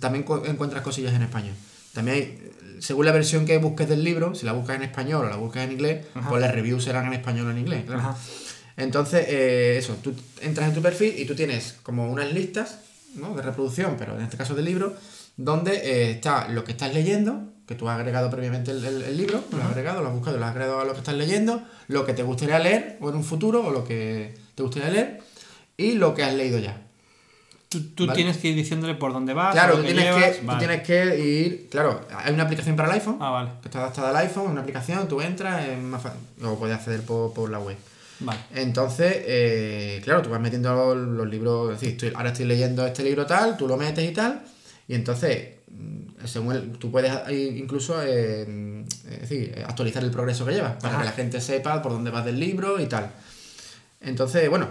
[0.00, 1.54] también encuentras cosillas en español.
[1.92, 2.50] También hay,
[2.80, 5.64] según la versión que busques del libro, si la buscas en español o la buscas
[5.64, 6.28] en inglés, Ajá.
[6.28, 7.84] pues las reviews serán en español o en inglés.
[7.86, 8.00] claro.
[8.00, 8.16] Ajá.
[8.76, 12.80] Entonces, eh, eso, tú entras en tu perfil y tú tienes como unas listas
[13.14, 13.34] ¿no?
[13.34, 14.94] de reproducción, pero en este caso de libro,
[15.36, 19.16] donde eh, está lo que estás leyendo, que tú has agregado previamente el, el- el
[19.16, 21.62] libro, lo has agregado, lo has buscado, lo has agregado a lo que estás leyendo,
[21.88, 25.20] lo que te gustaría leer o en un futuro, o lo que te gustaría leer,
[25.76, 26.80] y lo que has leído ya.
[27.68, 28.16] Tú, tú Vale.
[28.16, 29.52] tienes que ir diciéndole por dónde vas.
[29.52, 31.68] Claro, tú que tienes, llevas, que, tú tienes que ir.
[31.70, 33.50] Claro, hay una aplicación para el iPhone Ah, vale.
[33.62, 37.02] que está adaptada al iPhone, una aplicación, tú entras, es más fácil, o puedes acceder
[37.02, 37.76] por, por la web.
[38.24, 38.40] Vale.
[38.54, 42.86] Entonces, eh, claro, tú vas metiendo los, los libros, es decir, estoy- ahora estoy leyendo
[42.86, 44.42] este libro tal, tú lo metes y tal,
[44.88, 50.44] y entonces, mm, según el- tú puedes incluso, eh, es decir, eh, actualizar el progreso
[50.46, 50.98] que llevas, para Ajá.
[51.02, 53.10] que la gente sepa por dónde vas del libro y tal.
[54.00, 54.68] Entonces, bueno,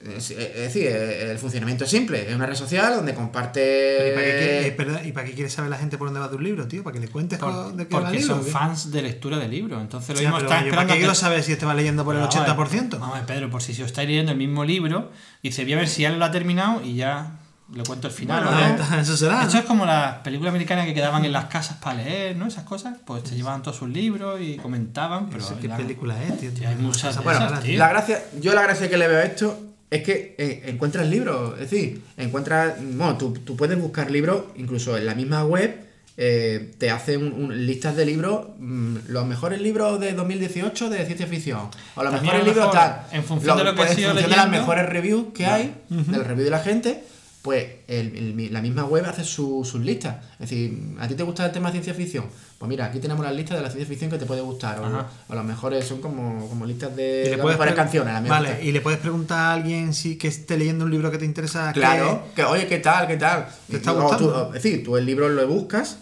[0.00, 4.10] es, es decir, el funcionamiento es simple, es una red social donde comparte...
[4.10, 6.20] ¿Y para, qué, quiere- eh, perdón, ¿Y para qué quiere saber la gente por dónde
[6.20, 6.82] va tu libro, tío?
[6.82, 8.34] ¿Para que le cuentes Por- de qué va el porque libro?
[8.36, 9.80] son fans de lectura de libros.
[9.80, 12.14] Entonces lo mismo pero está yo, ¿Para qué quiero saber si este va leyendo por
[12.14, 12.90] el Vamos a ver, 80%?
[12.98, 15.10] Vamos a ver, Pedro, por si, si os estáis leyendo el mismo libro,
[15.42, 17.36] dice, voy a ver si ya lo ha terminado y ya
[17.74, 18.42] le cuento el final.
[18.42, 18.96] Bueno, ¿no?
[19.00, 19.42] eso será.
[19.42, 22.46] Esto es como las películas americanas que quedaban en las casas para leer, ¿no?
[22.46, 22.96] Esas cosas.
[23.04, 25.28] Pues te llevaban todos sus libros y comentaban.
[25.28, 26.50] Pero qué ya- película es, tío.
[26.52, 27.78] Tío, hay muchas Bueno, esas, tío.
[27.78, 31.54] la gracia, yo la gracia que le veo a esto es que eh, encuentras libros,
[31.60, 35.74] es decir, encuentras, bueno, tú, tú puedes buscar libros, incluso en la misma web,
[36.16, 41.06] eh, te hace un, un- listas de libros, mm, los mejores libros de 2018 de
[41.06, 43.06] ciencia ficción, o los También mejores lo libros mejor, tal.
[43.12, 45.46] en función de lo que pues, has en ido función de las mejores reviews que
[45.46, 47.04] hay, del review de la gente,
[47.42, 50.16] pues el- el- la misma web hace su- sus listas.
[50.34, 52.26] Es decir, ¿a ti te gusta el tema de ciencia ficción?
[52.58, 54.78] Pues mira, aquí tenemos las listas de la ciencia ficción que te puede gustar.
[54.80, 55.08] O, Ajá.
[55.28, 58.28] o las mejores son como, como listas Y de le puedes canciones.
[58.28, 61.24] Vale, y le puedes preguntar a alguien si que esté leyendo un libro que te
[61.24, 61.72] interesa.
[61.72, 63.06] Claro, que oye, ¿qué tal?
[63.08, 63.46] ¿Qué tal?
[63.70, 64.48] ¿Te está gustando?
[64.48, 65.96] tú- es decir, tú el libro lo buscas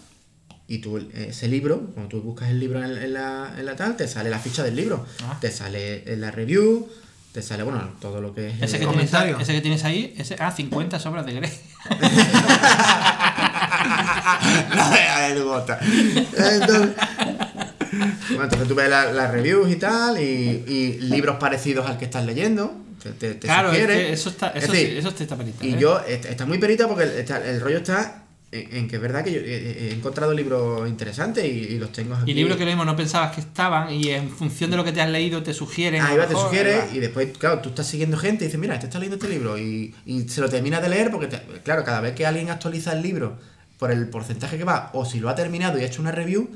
[0.66, 3.96] y tú ese libro, cuando tú buscas el libro en, en la, en la tal,
[3.96, 5.38] te sale la ficha del libro, Ah.
[5.40, 6.88] te sale la review,
[7.32, 8.54] te sale, bueno, todo lo que es...
[8.54, 9.38] Ese que, tienes, comentario.
[9.38, 11.50] ese que tienes ahí, ese, ah, 50 sobras de Grey.
[14.74, 15.78] no veas el bota.
[15.82, 16.90] Entonces,
[18.30, 22.04] bueno, entonces tú ves la- las reviews y tal, y, y libros parecidos al que
[22.06, 22.72] estás leyendo.
[23.02, 23.94] Te, te- te claro, es sugiere.
[24.06, 25.76] que eso está, Es eso, decir, sí, eso está perita, Y ¿eh?
[25.78, 29.02] yo, est- está muy perita porque el, está- el rollo está en, en que es
[29.02, 32.30] verdad que yo he, he encontrado libros interesantes y, y los tengo aquí.
[32.30, 34.92] Y libros que lo mismo no pensabas que estaban y en función de lo que
[34.92, 36.02] te has leído te sugieren.
[36.02, 36.94] Ahí va, te mejor, sugiere ahí va.
[36.96, 39.58] y después, claro, tú estás siguiendo gente y dices, mira, este está leyendo este libro
[39.58, 42.92] y, y se lo termina de leer porque, te- claro, cada vez que alguien actualiza
[42.92, 43.36] el libro
[43.78, 46.48] por el porcentaje que va o si lo ha terminado y ha hecho una review,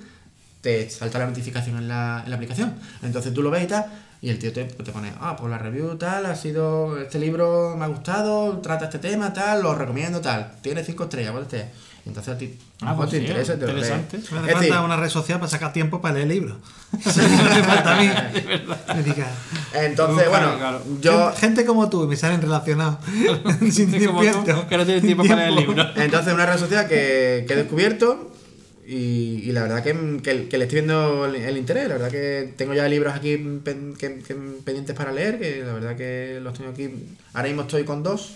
[0.60, 2.74] te salta la notificación en la, en la aplicación.
[3.02, 3.86] Entonces tú lo ves y tal
[4.22, 7.74] y el tío te, te pone, ah, pues la review tal, ha sido, este libro
[7.76, 11.68] me ha gustado, trata este tema tal, lo recomiendo tal, tiene cinco estrellas, cuatro estrellas.
[12.04, 13.88] Entonces a ti lo Ah, pues te sí, interesa, te lo lees.
[13.90, 14.16] interesante.
[14.16, 16.56] Me Es hace decir, falta una red social para sacar tiempo para leer libros.
[16.92, 18.08] Lo que me falta a mí.
[19.72, 20.82] Me Entonces, bueno, claro.
[21.00, 21.32] yo...
[21.36, 22.96] gente, como tú me salen relacionados.
[23.70, 24.20] Sin tiempo.
[24.68, 25.72] que no tienes tiempo para leer Tiempo.
[25.74, 25.96] libros.
[25.96, 28.31] Entonces, una red social que, que he descubierto
[28.86, 31.88] y, y la verdad que, que, que le estoy viendo el, el interés.
[31.88, 35.72] La verdad que tengo ya libros aquí pen- que- que- pendientes para leer, que la
[35.72, 36.88] verdad que los tengo aquí.
[37.32, 38.34] Ahora mismo estoy con dos.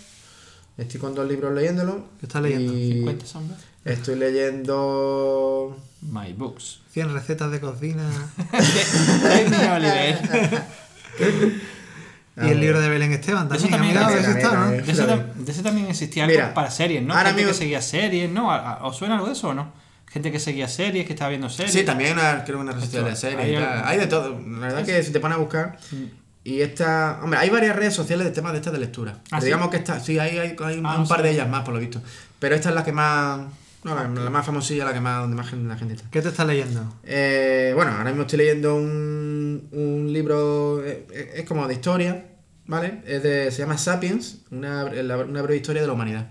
[0.79, 2.05] Estoy con dos libros leyéndolo.
[2.21, 2.73] ¿Qué estás leyendo?
[2.77, 3.61] Y 50 sombras.
[3.85, 5.77] Estoy leyendo.
[6.03, 6.81] My Books.
[6.93, 8.05] 100 recetas de cocina.
[8.53, 10.17] de
[12.47, 13.95] y el libro de Belén Esteban Eso también.
[13.95, 14.71] también, ha mirado, también, ese está, ¿no?
[14.71, 17.15] De ese, tam- de ese también existía algo Mira, para series, ¿no?
[17.15, 18.51] ahora mismo- que seguía series, ¿no?
[18.53, 19.73] ¿A- a- ¿Os suena algo de eso o no?
[20.11, 21.73] Gente que seguía series, que estaba viendo series.
[21.73, 23.41] Sí, también una, creo que una receta Esto, de series.
[23.41, 23.83] hay y tal.
[23.87, 24.41] Hay de todo.
[24.41, 25.79] La verdad que si te pones a buscar.
[26.45, 27.19] Y esta.
[27.23, 29.19] Hombre, hay varias redes sociales de temas de estas de lectura.
[29.31, 29.47] ¿Ah, sí?
[29.47, 29.99] Digamos que esta.
[30.01, 32.01] Sí, hay, hay, hay un, Ah, un no par de ellas más, por lo visto.
[32.39, 33.41] Pero esta es la que más.
[33.83, 35.21] No, la, la más famosilla, la que más.
[35.23, 36.09] donde más gente- la gente está.
[36.11, 36.95] ¿Qué te estás leyendo?
[37.05, 42.25] Eh, bueno, ahora mismo estoy leyendo un, un libro, eh, eh, es como de historia,
[42.67, 43.03] ¿vale?
[43.07, 46.29] Es de, se llama Sapiens, una, una breve historia de la humanidad.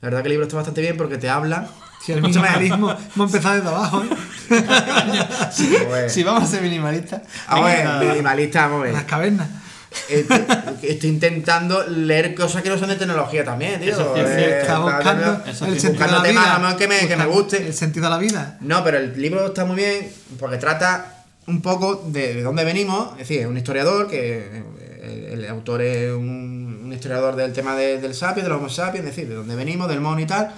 [0.00, 1.68] La verdad que el libro está bastante bien porque te habla...
[2.04, 4.08] Si el minimalismo, hemos empezado desde abajo, ¿eh?
[6.08, 7.22] Si vamos a ser minimalistas.
[7.46, 7.98] a ver, venga.
[8.00, 9.10] minimalista, vamos a En las ver.
[9.10, 9.48] cavernas.
[10.10, 10.44] Estoy,
[10.82, 13.92] estoy intentando leer cosas que no son de tecnología también, tío.
[13.92, 14.28] Eso es.
[14.28, 16.76] Eh, Está buscando eso el sí, sentido de la vida.
[16.78, 17.66] que me- que me guste.
[17.68, 18.58] El sentido de la vida.
[18.60, 23.12] No, pero el libro está muy bien porque trata un poco de, de dónde venimos.
[23.12, 24.38] Es decir, es un historiador que
[25.00, 26.55] eh, el, el autor es un,
[26.86, 29.54] un historiador del tema de- del sapiens, de los homo sapiens, es decir, de dónde
[29.56, 30.52] venimos, del mono y tal.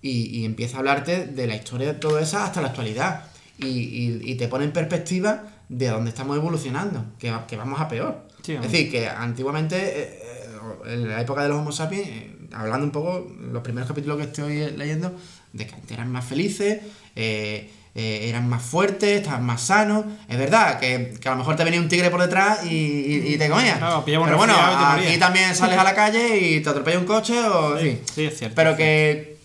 [0.00, 3.24] Y, y empieza a hablarte de la historia de todo eso hasta la actualidad.
[3.58, 7.80] Y, y- y te pone en perspectiva de dónde estamos evolucionando, que, va- que vamos
[7.80, 8.26] a peor.
[8.42, 12.36] Sí, es decir, que antiguamente, eh, eh, en la época de los Homo sapiens, eh,
[12.52, 15.14] hablando un poco, los primeros capítulos que estoy leyendo,
[15.52, 16.80] de que antes eran más felices,
[17.14, 20.04] eh, eh, eran más fuertes, estaban más sanos.
[20.28, 23.34] Es verdad que, que a lo mejor te venía un tigre por detrás y, y-
[23.34, 23.78] y te comía.
[23.78, 24.54] Claro, Pero bueno,
[25.02, 27.76] y aquí también sales a la calle y te atropella un coche o...
[27.76, 28.00] fin.
[28.14, 28.54] Sí, es cierto.
[28.56, 29.36] Pero que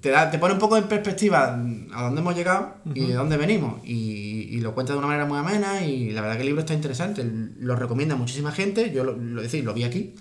[0.00, 1.54] te, da, te pone un poco en perspectiva
[1.94, 3.80] a dónde hemos llegado y de dónde venimos.
[3.84, 6.60] Y, y lo cuenta de una manera muy amena y la verdad que el libro
[6.60, 7.24] está interesante.
[7.58, 8.92] Lo recomienda muchísima gente.
[8.92, 10.14] Yo lo, lo, decir, lo vi aquí.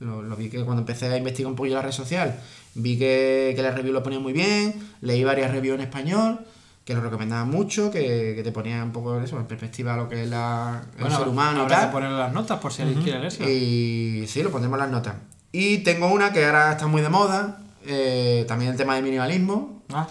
[0.00, 2.38] Lo, lo vi que cuando empecé a investigar un poquillo la red social,
[2.74, 4.74] vi que, que la review lo ponía muy bien.
[5.02, 6.40] Leí varias reviews en español
[6.84, 10.22] que lo recomendaban mucho, que, que te ponía un poco eso, en perspectiva lo que
[10.24, 11.86] es la, el Bueno, ser humano y tal.
[11.86, 13.50] que ponerle las notas por si alguien quiere leerse.
[13.52, 15.14] Y sí, lo pondremos en las notas.
[15.52, 19.82] Y tengo una que ahora está muy de moda, eh, también el tema de minimalismo,
[19.92, 20.06] Ah,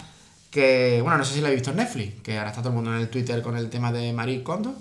[0.51, 2.75] que, bueno, no sé si lo habéis visto en Netflix, que ahora está todo el
[2.75, 4.73] mundo en el Twitter con el tema de Marie Kondo.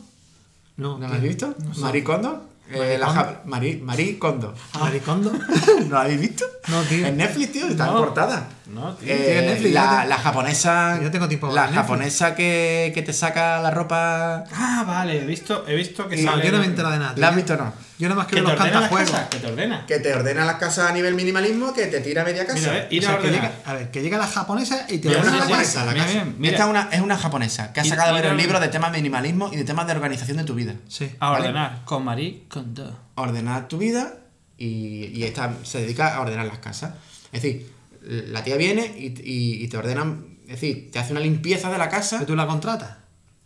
[0.77, 1.07] No, ¿No tío.
[1.07, 1.55] habéis visto?
[1.79, 2.48] Marie Kondo.
[2.71, 3.21] Eh, ¿Marie la Kondo?
[3.23, 4.55] ja- Marie, Marie Kondo.
[4.73, 6.45] ¿No lo habéis visto?
[6.69, 7.07] No, tío.
[7.07, 7.99] En Netflix, tío, está en No.
[7.99, 8.49] portada.
[8.67, 9.09] no, tío.
[9.13, 11.01] Eh, en Netflix, la, la japonesa.
[11.03, 11.81] Yo tengo tiempo La Netflix.
[11.81, 14.45] japonesa que, que te saca la ropa.
[14.53, 16.45] Ah, vale, he visto, he visto que No, sale.
[16.45, 17.15] yo no me entero de nada.
[17.15, 17.21] tío.
[17.23, 17.73] ¿La has visto o no?
[17.99, 19.11] Yo nada más Que los ordena las cantajuegos.
[19.11, 19.87] cosas, que te ordena.
[19.87, 22.59] Que te ordena las casas a nivel minimalismo, que te tira media casa.
[22.73, 25.09] Mira, O ir a sea, que llega, a ver, que llega la japonesa y te
[25.09, 25.85] Mira, ordena sí, la japonesa, casa.
[25.87, 26.15] la Mira casa.
[26.25, 26.53] bien, mira.
[26.53, 29.51] Esta es una, es una japonesa que ha sacado varios libros de temas de minimalismo
[29.53, 30.75] y de temas de organización de tu vida.
[30.89, 31.11] Sí.
[31.19, 31.47] A ¿vale?
[31.49, 31.85] ordenar.
[31.85, 32.99] Con Marie Kondo.
[33.17, 34.15] Ordenar tu vida
[34.57, 36.93] y, y esta se dedica a ordenar las casas.
[37.33, 37.71] Es decir,
[38.03, 41.79] la tía viene y, y- y te ordenan, es decir, te hace una limpieza de
[41.79, 42.21] la casa.
[42.21, 42.91] ¿Que tú la contratas?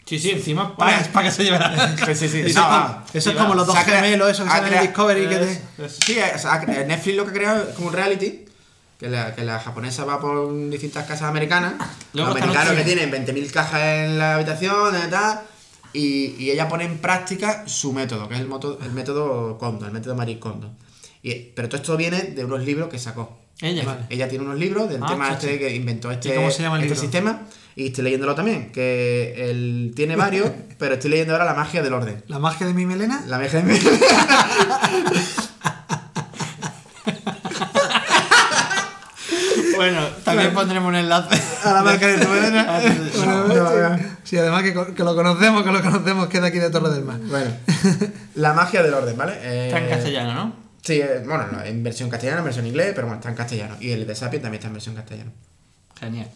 [0.04, 1.96] Sí, sí, encima pagas para que se lleve la.
[2.06, 2.40] Sí, sí, sí.
[2.40, 4.70] Eso, No, es, como, eso es como los dos crea- gemelos, eso que salen en
[4.70, 5.28] crea- Discovery.
[5.28, 5.52] que te...
[5.52, 8.44] Es- es- Sí, o sea, Netflix lo que ha creado es como un reality.
[8.98, 11.74] Que la, que la japonesa va por distintas casas americanas.
[12.12, 15.40] Luego los americanos que tienen 20.000 cajas en la habitación y tal.
[15.92, 19.86] Y, y ella pone en práctica su método, que es el, moto- el método Kondo,
[19.86, 20.70] el método Marie Kondo.
[21.20, 23.41] Y, pero todo esto viene de unos libros que sacó.
[23.60, 23.84] Ella.
[23.84, 24.00] Vale.
[24.08, 25.58] Ella tiene unos libros del Ah, tema sí, este sí.
[25.58, 27.00] que inventó este, ¿Y cómo se llama el este libro?
[27.02, 27.42] sistema.
[27.76, 31.92] Y estoy leyéndolo también, que él tiene varios, pero estoy leyendo ahora La magia del
[31.94, 32.22] orden.
[32.28, 33.22] La magia de mi melena.
[33.26, 33.78] La magia del
[39.76, 41.40] Bueno, también pondremos un enlace.
[41.64, 42.66] A la marca de tu melena.
[43.16, 43.98] Bueno, No, sí, no.
[44.24, 46.90] sí, además que, que lo conocemos, que lo conocemos, que es de aquí de Torre
[46.90, 47.18] del Mar.
[47.20, 47.50] Bueno,
[48.34, 49.34] la magia del orden, ¿vale?
[49.42, 50.56] Eh, Está en castellano, ¿no?
[50.82, 53.76] Sí, eh, bueno, no, en versión castellana, en versión inglés, pero bueno, está en castellano.
[53.80, 55.30] Y el de Sapien también está en versión castellano.
[55.98, 56.28] Genial.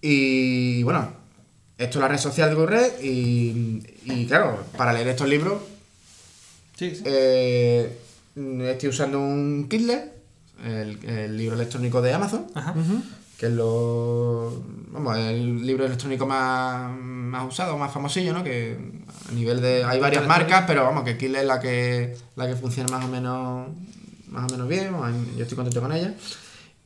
[0.00, 1.12] Y bueno,
[1.76, 5.60] esto es la red social de Google y, y claro, para leer estos libros
[6.76, 7.02] Sí, sí.
[7.04, 7.98] eh,
[8.62, 10.10] estoy usando un Kindle,
[10.64, 12.74] el, el libro electrónico de Amazon, Ajá.
[13.40, 14.52] Que es lo,
[14.92, 18.44] vamos, el libro electrónico más, más usado, más famosillo, ¿no?
[18.44, 18.76] Que
[19.30, 19.82] a nivel de...
[19.82, 23.08] Hay varias marcas, pero vamos, que Kindle es la que, la que funciona más o
[23.08, 23.68] menos,
[24.28, 24.92] más o menos bien,
[25.38, 26.12] yo estoy contento con ella.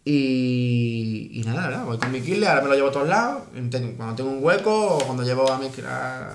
[0.05, 3.43] Y, y nada, nada, voy con mi Kindle, ahora me lo llevo a todos lados,
[3.97, 6.29] cuando tengo un hueco o cuando llevo a mi, a,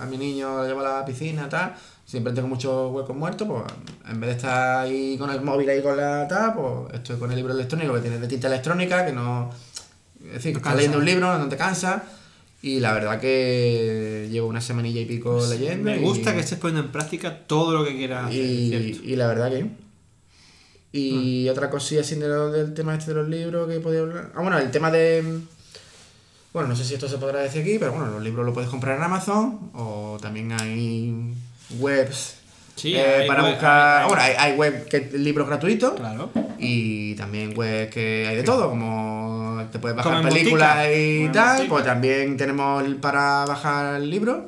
[0.00, 1.74] a- a mi niño, lo llevo a la piscina, tal,
[2.10, 3.62] siempre tengo muchos huecos muertos, pues
[4.10, 7.30] en vez de estar ahí con el móvil ahí con la tal, pues estoy con
[7.30, 9.50] el libro electrónico que tiene de tinta electrónica, que no...
[10.26, 12.02] Es decir, No estás leyendo un libro, no te cansas,
[12.62, 15.84] y la verdad que llevo una semanilla y pico leyendo.
[15.84, 19.04] Me y- gusta que estés poniendo en práctica todo lo que quieras hacer, y, ¿cierto?
[19.08, 19.70] y la verdad que...
[20.92, 24.32] Y otra cosilla así de lo- del tema este de los libros que podía hablar.
[24.34, 25.38] Ah, bueno, el tema de.
[26.52, 28.68] Bueno, no sé si esto se podrá decir aquí, pero bueno, los libros los puedes
[28.68, 31.32] comprar en Amazon o también hay
[31.78, 32.36] webs
[32.76, 33.96] Sí, eh, para web- buscar.
[33.96, 36.30] hay- hay- Bueno, hay, hay web que libros gratuitos Claro.
[36.58, 41.84] y también web que hay de todo, como te puedes bajar películas y tal, pues
[41.84, 44.44] también tenemos para bajar libros.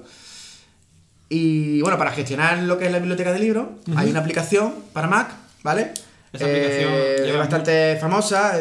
[1.29, 3.67] Y bueno, para gestionar lo que es la biblioteca de libros,
[3.97, 5.31] hay una aplicación para Mac,
[5.63, 5.93] ¿vale?
[6.33, 8.59] Esa aplicación Eh, es bastante famosa,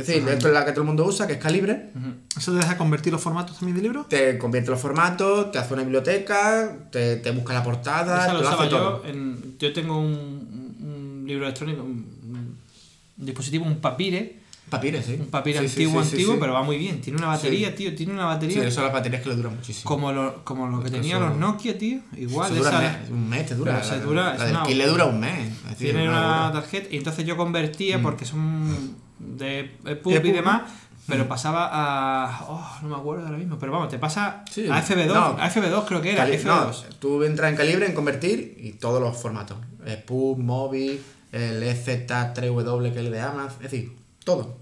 [0.00, 1.90] es decir, esto es la que todo el mundo usa, que es Calibre.
[2.36, 4.08] ¿Eso te deja convertir los formatos también de libros?
[4.08, 8.42] Te convierte los formatos, te hace una biblioteca, te, te busca la portada, Esa lo
[8.42, 8.68] lo hace yo.
[8.78, 9.02] todo.
[9.06, 12.06] En, yo tengo un, un libro electrónico, un,
[13.18, 15.12] un dispositivo, un papire, Papire, sí.
[15.20, 16.40] un papire Sí, sí, antiguo, sí, sí, antiguo, sí.
[16.40, 17.00] pero va muy bien.
[17.00, 19.54] Tiene una batería, tío, tiene una Sí, batería eso son las baterías que le duran
[19.54, 19.84] muchísimo.
[19.88, 22.00] como lo, como lo que Eso- tenían los Nokia, tío.
[22.16, 23.72] Igual, Eso dura esa- un mes, un mes te dura.
[23.74, 25.52] pero se la, dura- la es del una- kit le dura un mes.
[25.78, 30.62] tiene una tarjeta y entonces yo convertía porque son de EPUB y EPUB, demás
[31.08, 34.66] pero pasaba a oh, no me acuerdo ahora mismo pero vamos te pasa Sí.
[34.68, 35.36] a FB2 No.
[35.40, 38.72] a FB2 creo que era Cali- no, FB2 tú entras en Calibre en convertir y
[38.72, 39.56] todos los formatos.
[39.84, 43.92] El PUB, móvil, el E EZ3W que es el de Amazon, es decir,
[44.24, 44.56] todo.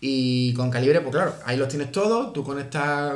[0.00, 3.14] Y con Calibre, pues claro, ahí los tienes todos, tú conectas,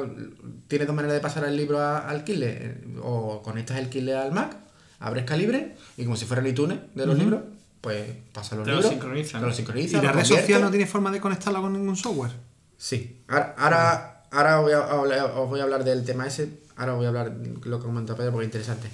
[0.67, 4.17] tienes dos maneras de pasar el libro a- al Kindle, eh, o conectas el Kindle
[4.17, 4.57] al Mac,
[4.99, 7.43] abres Calibre y como si fuera el iTunes de los libros,
[7.81, 9.47] pues pasas los Te lo libros, sincroniza, te ¿no?
[9.49, 12.33] lo sincroniza, ¿Y la lo red social no tiene forma de conectarla con ningún software?
[12.77, 16.95] Sí, ahora, ahora, ahora voy a, hablar- os voy a hablar del tema ese, ahora
[16.95, 18.89] voy a hablar de lo que comentó Pedro porque es interesante.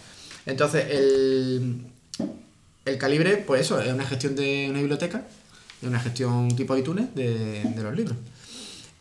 [0.46, 1.86] Entonces, el,
[2.84, 5.22] el calibre, pues eso, es una gestión de una biblioteca,
[5.82, 8.16] es una gestión tipo iTunes de, de los libros.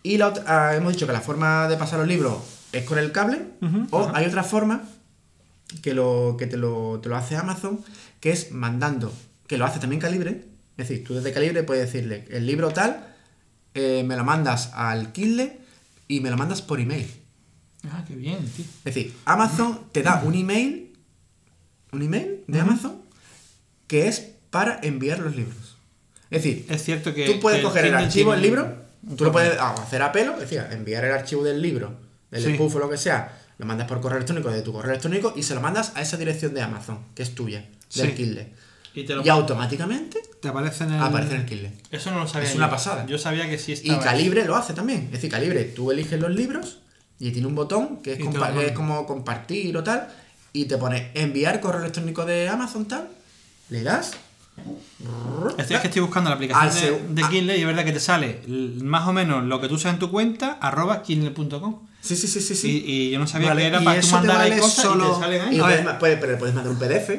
[0.03, 2.37] Y la otra- ah, hemos dicho que la forma de pasar los libros
[2.71, 3.41] es con el cable,
[3.91, 4.83] o hay otra forma
[5.81, 7.79] que, lo, que te, lo, te lo hace Amazon,
[8.19, 9.11] que es mandando,
[9.47, 10.45] que lo hace también Calibre.
[10.77, 13.15] Es decir, tú desde Calibre puedes decirle, el libro tal,
[13.73, 15.59] eh, me lo mandas al Kindle
[16.07, 17.07] y me lo mandas por email.
[17.89, 20.93] ah qué bien tío Es decir, Amazon te da un email,
[21.91, 23.01] un email de Amazon,
[23.87, 24.19] que es
[24.49, 25.77] para enviar los libros.
[26.29, 28.75] Es decir, es cierto que tú puedes que coger el archivo del libro,
[29.15, 31.95] tú lo puedes ah, hacer a pelo, es decir, enviar el archivo del libro,
[32.31, 32.57] del Sí.
[32.59, 35.55] o lo que sea, lo mandas por correo electrónico de tu correo electrónico y se
[35.55, 37.65] lo mandas a esa dirección de Amazon, que es tuya,
[37.95, 38.15] del Sí.
[38.15, 38.51] Kindle.
[38.95, 41.01] Y te lo Y automáticamente Te aparece en el...
[41.01, 41.71] aparece en el Kindle.
[41.91, 42.59] eso no lo sabía Es yo.
[42.59, 43.05] una pasada.
[43.05, 45.01] yo sabía que sí Y estaba Calibre lo hace también.
[45.05, 46.79] Es decir, Calibre, tú eliges los libros
[47.19, 50.07] y tiene un botón que es, Y compa- es como compartir o tal.
[50.53, 53.09] Y te pone enviar correo electrónico de Amazon tal.
[53.69, 54.13] Le das.
[55.57, 57.29] Estoy, es que estoy buscando la aplicación de, de ah.
[57.29, 58.39] Kindle y es verdad que te sale
[58.81, 61.81] más o menos lo que tú usas en tu cuenta, arroba kindle.com.
[62.01, 62.55] Sí, sí, sí, sí.
[62.55, 62.83] sí.
[62.85, 64.59] Y, y yo no sabía Vale, que era y para tú eso te mandar ahí
[64.59, 65.57] cosas y solo- te salen ahí.
[65.57, 67.09] Y puedes, puedes- pero le puedes mandar un PDF,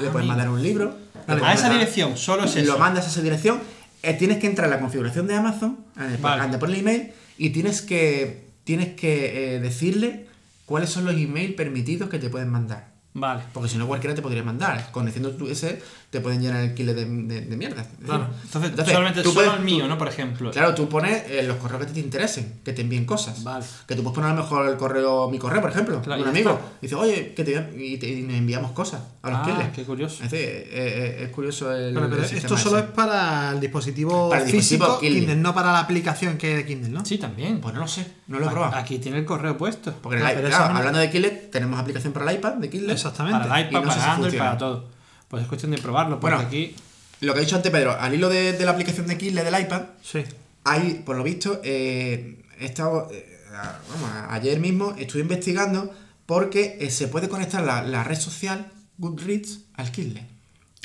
[0.00, 0.94] le puedes mandar un libro.
[1.26, 2.72] le a esa mandar- dirección, solo es eso.
[2.72, 3.60] Lo mandas a esa dirección.
[4.02, 6.56] eh, tienes que entrar a la configuración de Amazon, eh, Vale.
[6.58, 10.26] por el email, y tienes que, tienes que eh, decirle
[10.64, 12.88] cuáles son los emails permitidos que te pueden mandar.
[13.12, 13.42] Vale.
[13.52, 14.90] Porque si no, cualquiera te podría mandar.
[14.92, 17.86] Conociendo tu ese, te pueden llenar el kilo de, de, de mierda.
[18.04, 18.26] Claro.
[18.42, 19.96] Entonces, Entonces, solamente tú solo puedes- el mío, tú- ¿no?
[19.96, 20.50] Por ejemplo.
[20.50, 23.44] Claro, tú pones eh, los correos que te interesen, que te envíen cosas.
[23.44, 23.64] Vale.
[23.86, 26.28] Que tú puedes poner a lo mejor el correo, mi correo, por ejemplo, Claro, un
[26.28, 26.60] amigo.
[26.82, 29.70] Dice, oye, que te, y, te- y nos enviamos cosas a los Ah, Kindle.
[29.72, 30.24] qué curioso.
[30.24, 31.94] Es, eh, eh, es curioso el.
[31.94, 32.86] Pero, pero el esto solo ese.
[32.88, 35.20] es para el dispositivo Para el dispositivo físico Kindle.
[35.20, 37.04] Kindle, no para la aplicación que hay de Kindle, ¿no?
[37.04, 37.60] Sí, también.
[37.60, 38.76] Pues no lo sé, no lo he Aquí- probado.
[38.76, 39.94] Aquí tiene el correo puesto.
[40.02, 42.68] Porque el Ah, claro, eso no- hablando de Kindle, tenemos aplicación para el iPad de
[42.68, 42.92] Kindle.
[42.94, 43.38] Exactamente.
[43.46, 44.99] Para el iPad, Y no para Android, para todo.
[45.30, 46.48] Pues es cuestión de probarlo, porque Bueno.
[46.48, 46.74] aquí.
[47.20, 49.60] Lo que ha dicho antes Pedro, al hilo de, de la aplicación de Kindle del
[49.60, 50.24] iPad, Sí.
[50.64, 55.94] hay, por lo visto, eh, he estado, eh, vamos, ayer mismo estuve investigando
[56.26, 60.26] porque eh, se puede conectar la, la red social Goodreads al Kindle.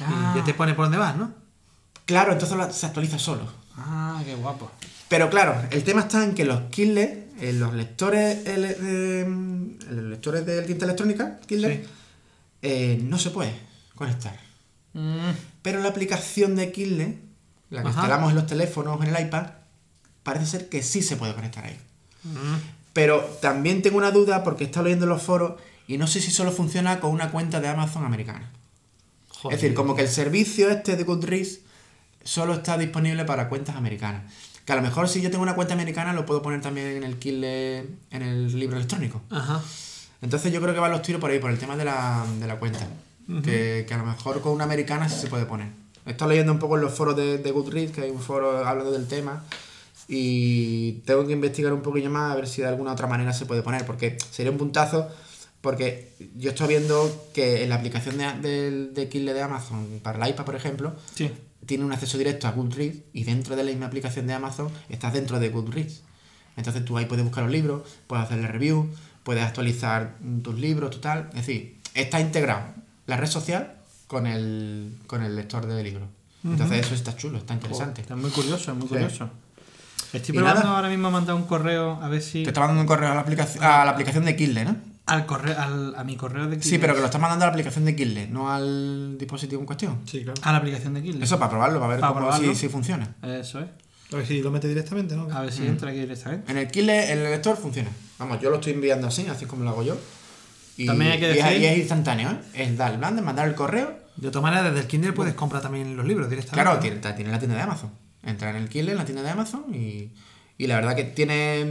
[0.01, 0.33] Ah.
[0.35, 1.33] Y ya te pone por dónde vas, ¿no?
[2.05, 3.43] Claro, entonces la- se actualiza solo.
[3.77, 4.69] Ah, qué guapo.
[5.07, 9.25] Pero claro, el tema está en que los Kindle, en los lectores, el- eh,
[9.89, 11.89] los lectores de tinta electrónica, Kindle, Sí.
[12.61, 13.53] eh, no se puede
[13.95, 14.39] conectar.
[14.93, 15.31] Mm,
[15.61, 17.17] Pero la aplicación de Kindle,
[17.69, 17.99] la que Ajá.
[17.99, 19.47] instalamos en los teléfonos, en el iPad,
[20.23, 21.79] parece ser que sí se puede conectar ahí.
[22.93, 26.31] Pero también tengo una duda porque he estado leyendo los foros y no sé si
[26.31, 28.49] solo funciona con una cuenta de Amazon americana.
[29.29, 29.55] Joder.
[29.55, 31.59] Es decir, como que el servicio este de Goodreads
[32.23, 34.23] solo está disponible para cuentas americanas.
[34.65, 37.03] Que a lo mejor si yo tengo una cuenta americana lo puedo poner también en
[37.03, 39.21] el Kindle, en el libro electrónico.
[39.29, 39.61] Ajá.
[40.21, 42.47] Entonces yo creo que van los tiros por ahí, por el tema de la, de
[42.47, 42.87] la cuenta.
[43.43, 45.69] Que, que a lo mejor con una americana sí se puede poner.
[46.05, 48.65] He estado leyendo un poco en los foros de, de Goodreads, que hay un foro
[48.65, 49.43] hablando del tema.
[50.07, 53.45] Y tengo que investigar un poquillo más a ver si de alguna otra manera se
[53.45, 53.85] puede poner.
[53.85, 55.09] Porque sería un puntazo.
[55.61, 60.23] Porque yo estoy viendo que en la aplicación de, del- de Kindle de Amazon para
[60.23, 61.31] el iPad, por ejemplo, sí.
[61.65, 65.13] tiene un acceso directo a Goodreads y dentro de la misma aplicación de Amazon estás
[65.13, 66.03] dentro de Goodreads.
[66.55, 68.87] Entonces tú ahí puedes buscar los libros, puedes hacerle review,
[69.23, 71.29] puedes actualizar tus libros, tu tal.
[71.29, 72.61] Es decir, está integrado
[73.07, 73.73] la red social
[74.07, 76.07] con el, con el lector de libros.
[76.43, 78.01] Entonces eso está chulo, está interesante.
[78.01, 78.89] Está muy curioso, muy Sí.
[78.89, 79.29] curioso.
[80.13, 80.75] Estoy probando nada.
[80.75, 82.43] ahora mismo a mandar un correo a ver si.
[82.43, 84.75] Te está mandando un correo a la aplicación, a la aplicación de Kindle, ¿no?
[85.07, 86.79] Al correo, al, a mi correo de Sí, Kindle.
[86.79, 89.99] pero que lo estás mandando a la aplicación de Kindle, no al dispositivo en cuestión.
[90.05, 90.39] Sí, claro.
[90.43, 91.23] A la aplicación de Kindle.
[91.23, 92.53] Eso para probarlo, para ver Para cómo, probarlo.
[92.53, 93.15] si, si funciona.
[93.23, 93.67] Eso es.
[94.13, 95.27] A ver si lo mete directamente, ¿no?
[95.35, 96.49] A ver si entra aquí directamente.
[96.51, 97.89] En el Kindle, el lector funciona.
[98.19, 99.97] Vamos, yo lo estoy enviando así, así es como lo hago yo.
[100.77, 102.37] Y, También hay que decir- y es instantáneo, ¿eh?
[102.53, 103.97] Es dar el blanco, mandar el correo.
[104.17, 106.61] De todas maneras, desde el Kindle puedes comprar también los libros directamente.
[106.63, 107.91] Claro, tiene, tiene la tienda de Amazon.
[108.23, 110.11] Entra en el Kindle, en la tienda de Amazon y,
[110.57, 111.61] y la verdad que tiene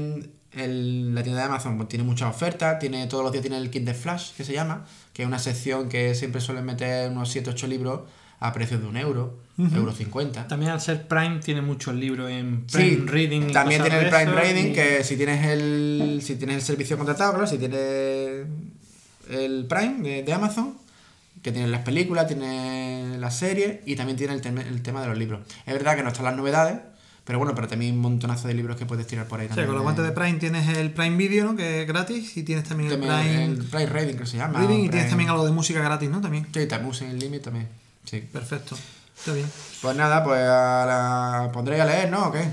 [0.53, 3.71] el- la tienda de Amazon pues, tiene muchas ofertas, tiene, todos los días tiene el
[3.71, 7.51] Kindle Flash, que se llama, que es una sección que siempre suelen meter unos 7
[7.51, 8.03] 8 libros
[8.41, 10.47] a precios de un euro, euro 50.
[10.47, 13.49] También al ser Prime tiene muchos libros en Sí, Prime Reading.
[13.49, 16.63] y también tiene el de Prime Reading, y- que si tienes el si tienes el
[16.63, 18.47] servicio contratado, claro, si tienes
[19.31, 20.75] el Prime de, de Amazon,
[21.43, 25.09] que tiene las películas, tiene las series y también tiene el, tem- el tema de
[25.09, 25.41] los libros.
[25.67, 26.79] Es verdad que no están las novedades,
[27.25, 29.67] pero bueno, pero también hay un montonazo de libros que puedes tirar por ahí también.
[29.67, 31.57] con los guantes de Prime tienes el Prime Video, ¿no?
[31.57, 32.37] Que es gratis.
[32.37, 34.59] Y tienes también, También el Prime el Prime Reading, que se llama.
[34.61, 34.85] Reading.
[34.85, 36.21] Y tienes también algo de música gratis, ¿no?
[36.21, 36.45] También.
[36.53, 37.69] Sí, también Music Limit también.
[38.05, 38.21] Sí.
[38.33, 38.77] Perfecto.
[39.17, 39.51] Está bien.
[39.81, 42.27] Pues nada, pues ahora pondré a leer, ¿no?
[42.29, 42.51] ¿O qué?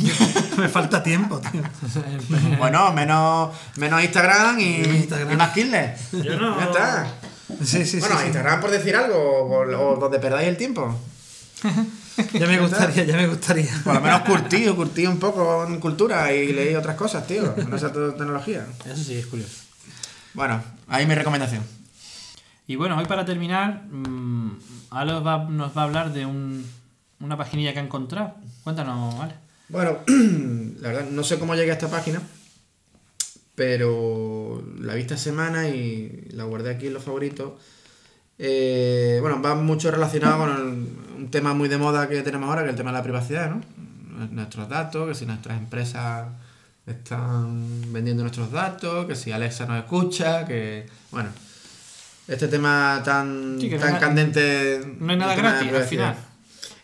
[0.58, 1.62] Me falta tiempo, tío.
[2.58, 5.32] bueno, menos, menos Instagram y, Menos Instagram.
[5.32, 5.96] y más Kindle.
[6.12, 7.06] Yo no- Ya está.
[7.64, 8.26] Sí, sí, bueno, sí, sí.
[8.26, 10.98] Instagram por decir algo, o, o donde perdáis el tiempo.
[12.34, 13.70] Ya me gustaría, ya me gustaría.
[13.84, 17.54] Por lo menos curtí, curtí un poco en cultura y leí otras cosas, tío.
[17.68, 18.66] No sea todo tecnología.
[18.84, 19.52] Eso sí es curioso.
[20.34, 21.62] Bueno, ahí mi recomendación.
[22.66, 24.50] Y bueno, hoy para terminar, mm,
[24.90, 26.64] Os va- nos va a hablar de un,
[27.20, 28.34] una paginilla que ha encontrado.
[28.64, 29.34] Cuéntanos, Ale.
[29.68, 29.98] Bueno,
[30.80, 32.20] la verdad, no sé cómo llegué a esta página,
[33.54, 37.52] pero la vi esta semana y la guardé aquí en los favoritos.
[38.38, 42.62] Eh, bueno, va mucho relacionado con el- un tema muy de moda que tenemos ahora,
[42.62, 43.60] que es el tema de la privacidad, ¿no?
[44.30, 46.28] Nuestros datos, que si nuestras empresas
[46.86, 50.86] están vendiendo nuestros datos, que si Alexa nos escucha, que...
[51.10, 51.28] Bueno,
[52.28, 54.80] este tema tan, Sí, que no tan candente...
[55.00, 56.14] no hay nada gratis, al final.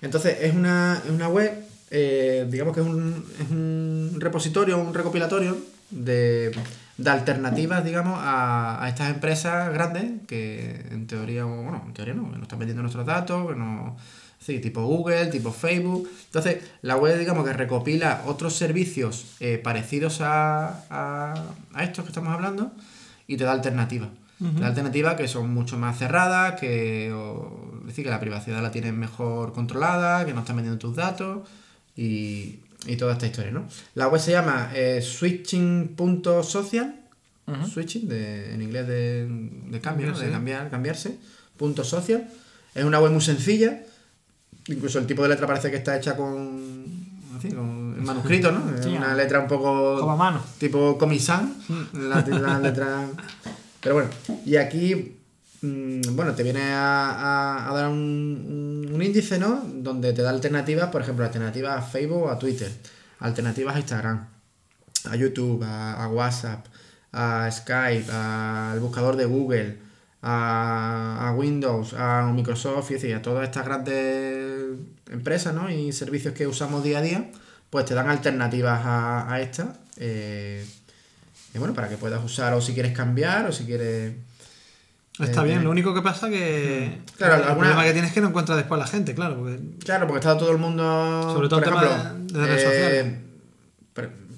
[0.00, 1.52] Entonces, es una, es una web,
[1.90, 5.56] eh, digamos que es un, es un repositorio, un recopilatorio
[5.90, 6.50] de,
[6.96, 12.24] de alternativas, digamos, a, a estas empresas grandes que en teoría, bueno, en teoría no,
[12.24, 13.96] que nos están vendiendo nuestros datos, que no,
[14.38, 16.08] sí, tipo Google, tipo Facebook.
[16.26, 21.34] Entonces, la web, digamos, que recopila otros servicios eh, parecidos a, a,
[21.74, 22.72] a estos que estamos hablando
[23.26, 24.08] y te da alternativas.
[24.54, 28.60] Te da alternativas que son mucho más cerradas, que o, es decir, que la privacidad
[28.62, 31.48] la tienen mejor controlada, que no están vendiendo tus datos
[31.96, 33.66] y, y toda esta historia, ¿no?
[33.94, 36.94] La web se llama eh, switching.social,
[37.46, 37.66] Ujú.
[37.68, 39.26] switching, de, en inglés de,
[39.70, 40.12] de cambio, ¿no?
[40.18, 40.30] de Cambiarse.
[40.30, 41.18] cambiar, cambiarse,
[41.56, 42.28] punto social.
[42.74, 43.82] Es una web muy sencilla,
[44.68, 46.84] incluso el tipo de letra parece que está hecha con,
[47.36, 48.62] así, con en manuscrito, ¿no?
[48.82, 49.14] Sí, una ah.
[49.14, 50.42] letra un poco Como a mano.
[50.58, 51.54] tipo comisán,
[51.92, 53.06] la, la letra...
[53.84, 54.10] Pero bueno,
[54.44, 55.18] y aquí,
[55.62, 59.62] mm, bueno, te viene a, a- dar un, un- índice, ¿no?
[59.66, 62.72] Donde te da alternativas, por ejemplo, alternativas a Facebook o a Twitter,
[63.20, 64.26] alternativas a Instagram,
[65.10, 66.66] a YouTube, a, WhatsApp,
[67.12, 69.78] a Skype, al buscador de Google,
[70.22, 74.78] a, Windows, a Microsoft, y a todas estas grandes
[75.10, 75.70] empresas ¿no?
[75.70, 77.30] y servicios que usamos día a día,
[77.68, 79.68] pues te dan alternativas a, a estas.
[79.98, 80.64] eh,
[81.54, 84.14] y bueno, para que puedas usar o si quieres cambiar o si quieres...
[85.20, 85.62] Está Eh, bien, eh.
[85.62, 86.98] lo único que pasa que.
[87.16, 89.36] Claro, el alguna- problema que tienes es que no encuentras después la gente, claro.
[89.36, 90.82] Porque Claro, porque está todo el mundo...
[91.32, 93.14] Sobre todo por el tema de- de redes eh, sociales.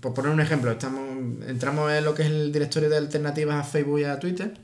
[0.02, 1.00] por, poner un ejemplo, estamos
[1.48, 4.54] entramos en lo que es el directorio de alternativas a Facebook y a Twitter.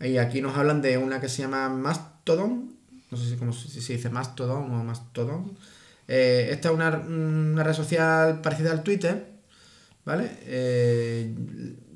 [0.00, 2.70] Y aquí nos hablan de una que se llama Mastodon.
[3.10, 5.56] No sé si, cómo, se- si se dice Mastodon o Mastodon.
[6.06, 9.26] Eh, esta es una, una red social parecida al Twitter.
[10.08, 10.30] ¿Vale?
[10.46, 11.34] Eh,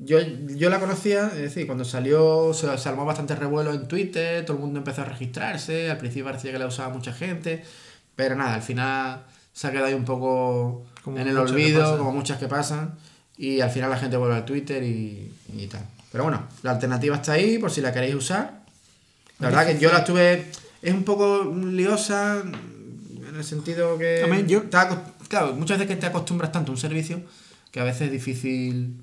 [0.05, 4.45] yo, yo la conocía, es decir, cuando salió se, se armó bastante revuelo en Twitter,
[4.45, 7.65] todo el mundo empezó a registrarse, al principio parecía que la usaba mucha gente,
[8.15, 9.23] pero nada, al final
[9.55, 12.97] se ha quedado ahí un poco Como en el olvido, como muchas que pasan,
[13.39, 15.81] y al final la gente vuelve al Twitter y, y tal.
[16.11, 18.61] Pero bueno, la alternativa está ahí por si la queréis usar.
[19.39, 20.49] La verdad que yo la estuve.
[20.83, 24.21] Es un poco liosa en el sentido que.
[24.47, 24.77] Yo- te
[25.29, 27.23] claro, muchas veces que te acostumbras tanto a un servicio
[27.73, 28.97] que a veces es difícil.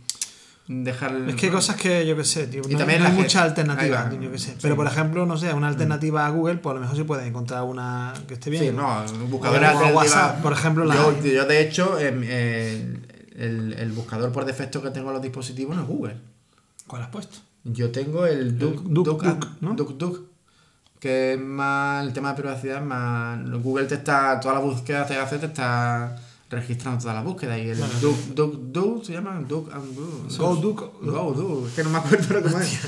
[0.67, 1.15] dejar.
[1.27, 2.61] Es que hay cosas que yo que sé, tío.
[2.69, 4.51] Y No, también no hay muchas alternativas, yo que sé.
[4.51, 4.57] Sí.
[4.61, 7.25] Pero por ejemplo, no sé, una alternativa a Google, pues a lo mejor se puede
[7.27, 8.63] encontrar una que esté bien.
[8.63, 11.31] Sí, no, buscador O WhatsApp, por ejemplo, la yo, hay.
[11.33, 15.75] yo, de hecho, em, el, el- el buscador por defecto que tengo en los dispositivos
[15.75, 16.15] no es Google.
[16.85, 17.39] ¿Cuál has puesto?
[17.63, 19.73] Yo tengo el Duck, Duck Duck, Duck, ¿no?
[19.73, 20.21] Duck Duck,
[20.99, 25.07] que es más el tema de privacidad, es más Google te está, todas las búsquedas
[25.07, 26.15] que hace te está
[26.49, 30.27] registrando todas las búsquedas y el Duck Duck Duck se llama Duck and Go.
[30.37, 31.01] Go Duck.
[31.01, 32.79] Go Duck, es que no me acuerdo lo que es.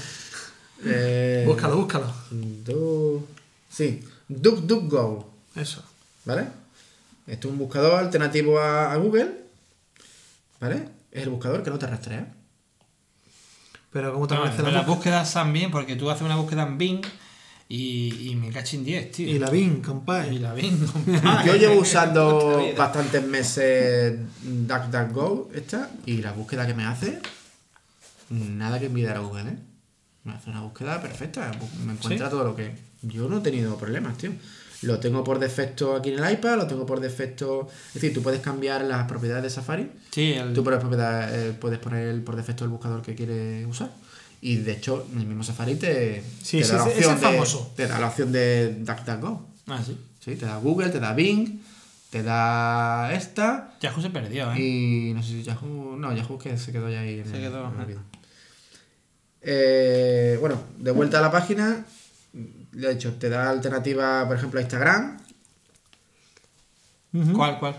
[0.84, 2.08] Eh, Búscalo, búscalo.
[2.32, 3.24] Duck,
[3.70, 5.30] sí, Duck Duck Go.
[5.56, 5.84] Eso.
[6.26, 6.48] ¿Vale?
[7.28, 9.32] Esto es un buscador alternativo a, a Google.
[10.60, 10.90] ¿Vale?
[11.12, 12.34] Es el buscador que no te rastrea.
[13.92, 14.96] Pero ¿cómo te No, parece la las búsqueda?
[14.96, 17.02] búsquedas están bien porque tú haces una búsqueda en Bing
[17.74, 19.30] y, y me cachin 10, tío.
[19.30, 20.34] Y la Bing, Y compadre.
[20.40, 20.78] la Bing.
[21.46, 27.22] Yo llevo usando bastantes meses DuckDuckGo esta y la búsqueda que me hace,
[28.30, 29.58] nada que envidiar a Google, ¿eh?
[30.26, 31.50] Me hace una búsqueda perfecta,
[31.86, 32.76] me encuentra todo lo que...
[33.04, 34.32] Yo no he tenido problemas, tío.
[34.82, 37.70] Lo tengo por defecto aquí en el iPad, lo tengo por defecto...
[37.88, 41.54] Es decir, tú puedes cambiar las propiedades de Safari Sí, el, Tú por propiedad, eh,
[41.54, 43.92] puedes poner por defecto el buscador que quieres usar.
[44.42, 47.72] Y de hecho, el mismo Safari te, Sí, te sí, da la opción de, famoso.
[47.76, 49.48] te da la opción de DuckDuckGo.
[49.68, 49.96] Ah, sí.
[50.20, 51.60] Sí, te da Google, te da Bing,
[52.10, 54.60] te da esta Yahoo se perdió, ¿eh?
[54.60, 57.42] y no sé si Yahoo, no, Yahoo que se quedó ya ahí en Se el-
[57.44, 57.98] quedó, en el.
[59.44, 61.86] Eh, bueno, de vuelta a la página,
[62.74, 65.18] le he dicho, te da alternativa, por ejemplo, a Instagram.
[67.36, 67.76] ¿Cuál, cuál?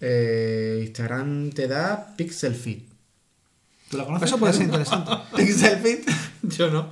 [0.00, 2.91] Eh, Instagram te da Pixel Fit.
[3.92, 4.26] ¿Tú la conoces?
[4.28, 5.10] Eso puede ser interesante.
[5.36, 6.10] Pixel Fit.
[6.56, 6.88] Yo no.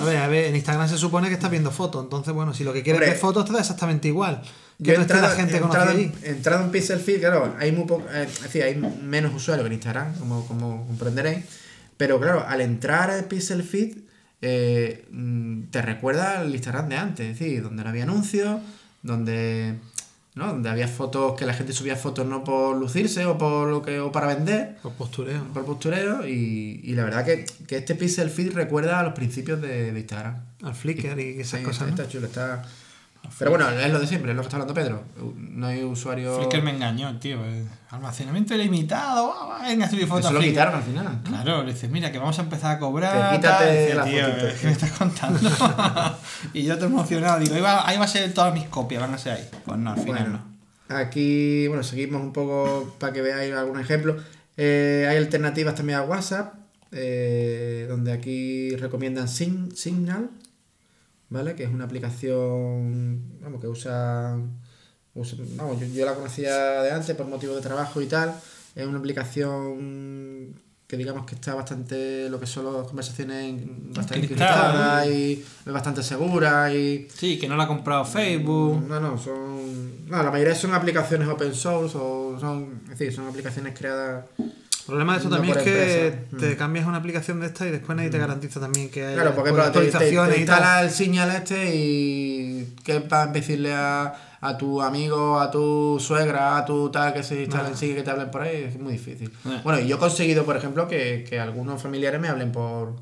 [0.00, 2.64] A ver, a ver, en Instagram se supone que estás viendo fotos, entonces bueno, si
[2.64, 4.42] lo que quieres Hombre, ver fotos te da exactamente igual.
[4.78, 6.12] Yo Que he no esté la entrado, gente he conocida entrado, allí.
[6.24, 9.62] he entrado en Pixel Fit, claro, hay muy poco, eh, es decir, hay menos usuarios
[9.64, 11.44] que en Instagram, como, como comprenderéis.
[11.96, 14.08] Pero claro, al entrar a Pixel Fit,
[14.42, 18.60] eh, mm, te recuerda al Instagram de antes, es decir, donde no había anuncios,
[19.02, 19.76] donde,
[20.34, 20.46] ¿no?
[20.48, 23.98] donde había fotos, que la gente subía fotos no por lucirse o por lo que
[24.00, 25.42] o para vender, Por postureo.
[25.52, 29.60] por postureo, y, y la verdad que, que este Pixel Fit recuerda a los principios
[29.60, 30.36] de, de Instagram.
[30.62, 31.82] Al Flickr y esas Sí, cosas.
[31.88, 31.94] ¿no?
[31.94, 32.62] está chulo, está...
[33.38, 35.02] Pero bueno, es lo de siempre, es lo que está hablando Pedro.
[35.36, 36.36] No hay usuario...
[36.38, 37.38] Flickr me engañó, tío.
[37.90, 39.34] Almacenamiento ilimitado.
[39.62, 40.26] Venga, subir fotos.
[40.26, 41.20] Eso lo quitaron al final.
[41.24, 43.30] Claro, le dices, mira, que vamos a empezar a cobrar.
[43.30, 43.82] Que quítate.
[43.82, 44.46] Dice, la tío, fotito.
[44.60, 45.40] ¿qué me estás contando?
[46.52, 47.38] y yo te emocionado.
[47.40, 49.48] Digo, ahí va, ahí va a ser todas mis copias, van a ser ahí.
[49.64, 50.40] Pues no, al final Bueno,
[50.88, 50.96] no.
[50.96, 54.16] aquí, bueno, seguimos un poco para que veáis algún ejemplo.
[54.56, 56.54] Eh, hay alternativas también a WhatsApp,
[56.92, 60.30] eh, donde aquí recomiendan Sign- Signal,
[61.30, 61.54] ¿vale?
[61.54, 64.36] Que es una aplicación, vamos, que usa,
[65.14, 68.34] usa- vamos, yo, yo la conocía de antes por motivo de trabajo y tal.
[68.76, 70.54] Es una aplicación
[70.86, 73.62] que digamos que está bastante, lo que son las conversaciones
[73.94, 75.04] bastante Encriptada.
[75.04, 77.06] encriptadas y es bastante segura y...
[77.14, 78.82] Sí, que no la ha comprado Facebook.
[78.88, 80.08] No, no, son.
[80.08, 82.80] No, la mayoría son aplicaciones open source o son.
[82.84, 84.24] Es decir, son aplicaciones creadas.
[84.80, 86.36] El problema de esto No también es que empresa.
[86.48, 89.34] te cambias una aplicación de esta y después nadie te garantiza también que hay Claro,
[89.34, 90.58] porque por ejemplo, te, te, te actualizaciones y tal.
[90.58, 92.74] instala el señal este y.
[92.82, 97.22] que va a decirle a, a tu amigo, a tu suegra, a tu tal que
[97.22, 97.76] se instalen, Nada.
[97.76, 99.30] sigue que te hablen por ahí, es muy difícil.
[99.46, 99.60] Eh.
[99.62, 102.94] Bueno, y yo he conseguido, por ejemplo, que, que algunos familiares me hablen por.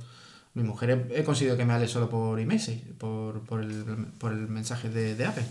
[0.55, 3.85] Mi mujer he, conseguido que me hable solo por iMessage, por, por, el,
[4.19, 5.45] por el mensaje de, de Apple.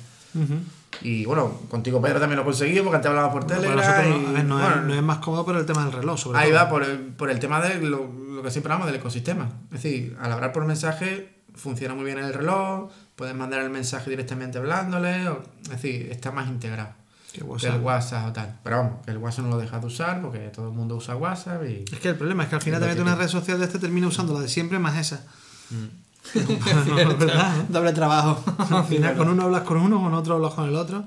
[1.02, 4.10] Y bueno, contigo Pedro también lo he conseguido porque antes hablaba por Bueno, Telegram.
[4.10, 6.50] no, no, bueno, es, no es más cómodo por el tema del reloj, sobre Ahí
[6.50, 6.60] todo.
[6.60, 9.50] va, por el, por el tema de lo, lo que siempre hablamos del ecosistema.
[9.74, 14.10] Es decir, al hablar por mensaje funciona muy bien el reloj, puedes mandar el mensaje
[14.10, 16.90] directamente hablándole, o- es decir, está más integrado
[17.34, 18.60] Que el WhatsApp o tal.
[18.64, 21.16] Pero vamos, que el WhatsApp no lo dejas de usar porque todo el mundo usa
[21.16, 21.86] WhatsApp y...
[21.92, 24.08] Es que el problema es que al final que una red social de este termina
[24.08, 25.16] usando la de siempre más esa.
[25.16, 26.07] es
[27.20, 27.58] verdad.
[27.58, 27.66] ¿eh?
[27.70, 28.44] Doble trabajo.
[28.70, 31.04] Al final con uno hablas con uno, con otro hablas con el otro.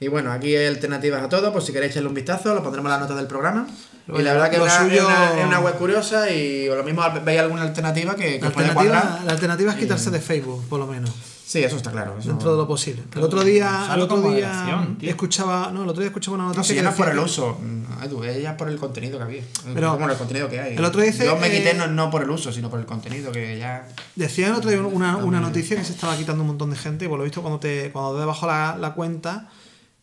[0.00, 2.88] Y bueno, aquí hay alternativas a todo, por si queréis echarle un vistazo, lo pondremos
[2.88, 3.66] en las notas del programa.
[4.06, 6.74] Lo- y la verdad que una, suyo- es una- es una web curiosa y o
[6.74, 10.20] lo mismo veis alguna alternativa que, que La os alternativa, la alternativa es quitarse de
[10.20, 11.10] Facebook, por lo menos.
[11.54, 12.16] Sí, eso está claro.
[12.18, 13.04] eso- Dentro de lo posible.
[13.14, 16.64] El otro día, el otro día escuchaba, no, el otro día escuchaba una No, noticia
[16.70, 19.24] si ya no es por el uso, mm, Edu, es ya por el contenido que
[19.24, 19.42] había.
[19.72, 20.74] Pero como el contenido que hay.
[20.76, 22.86] el otro dice, Yo me quité eh, no, no por el uso, sino por el
[22.86, 23.86] contenido que ya.
[24.16, 27.04] Decía el otro día una, una noticia que se estaba quitando un montón de gente
[27.04, 29.48] y por lo visto cuando te cuando te debajo la, la cuenta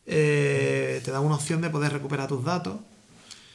[0.06, 2.76] eh, te da una opción de poder recuperar tus datos.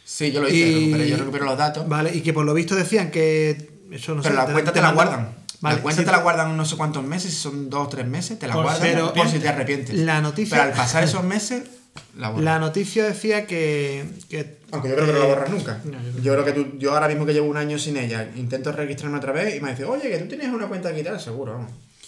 [0.05, 1.89] Sí, yo lo hice, Y- recupero- yo recupero los datos.
[1.89, 4.81] Vale, y que por lo visto decían que eso no pero sé, la cuenta te,
[4.81, 5.46] la guardan.
[5.61, 8.07] Vale, la cuenta te la guardan no sé cuántos meses, si son dos o tres
[8.07, 9.95] meses, te la Por guardan por si te arrepientes.
[9.97, 11.63] La noticia- Pero al pasar esos meses,
[12.19, 14.05] la noticia decía que.
[14.29, 15.81] que Aunque yo creo que no la borras nunca.
[15.85, 17.97] no, yo creo yo creo que tú, yo ahora mismo que llevo un año sin
[17.97, 21.03] ella, intento registrarme otra vez y me dice, oye, que tú tienes una cuenta aquí
[21.03, 21.53] tal, seguro,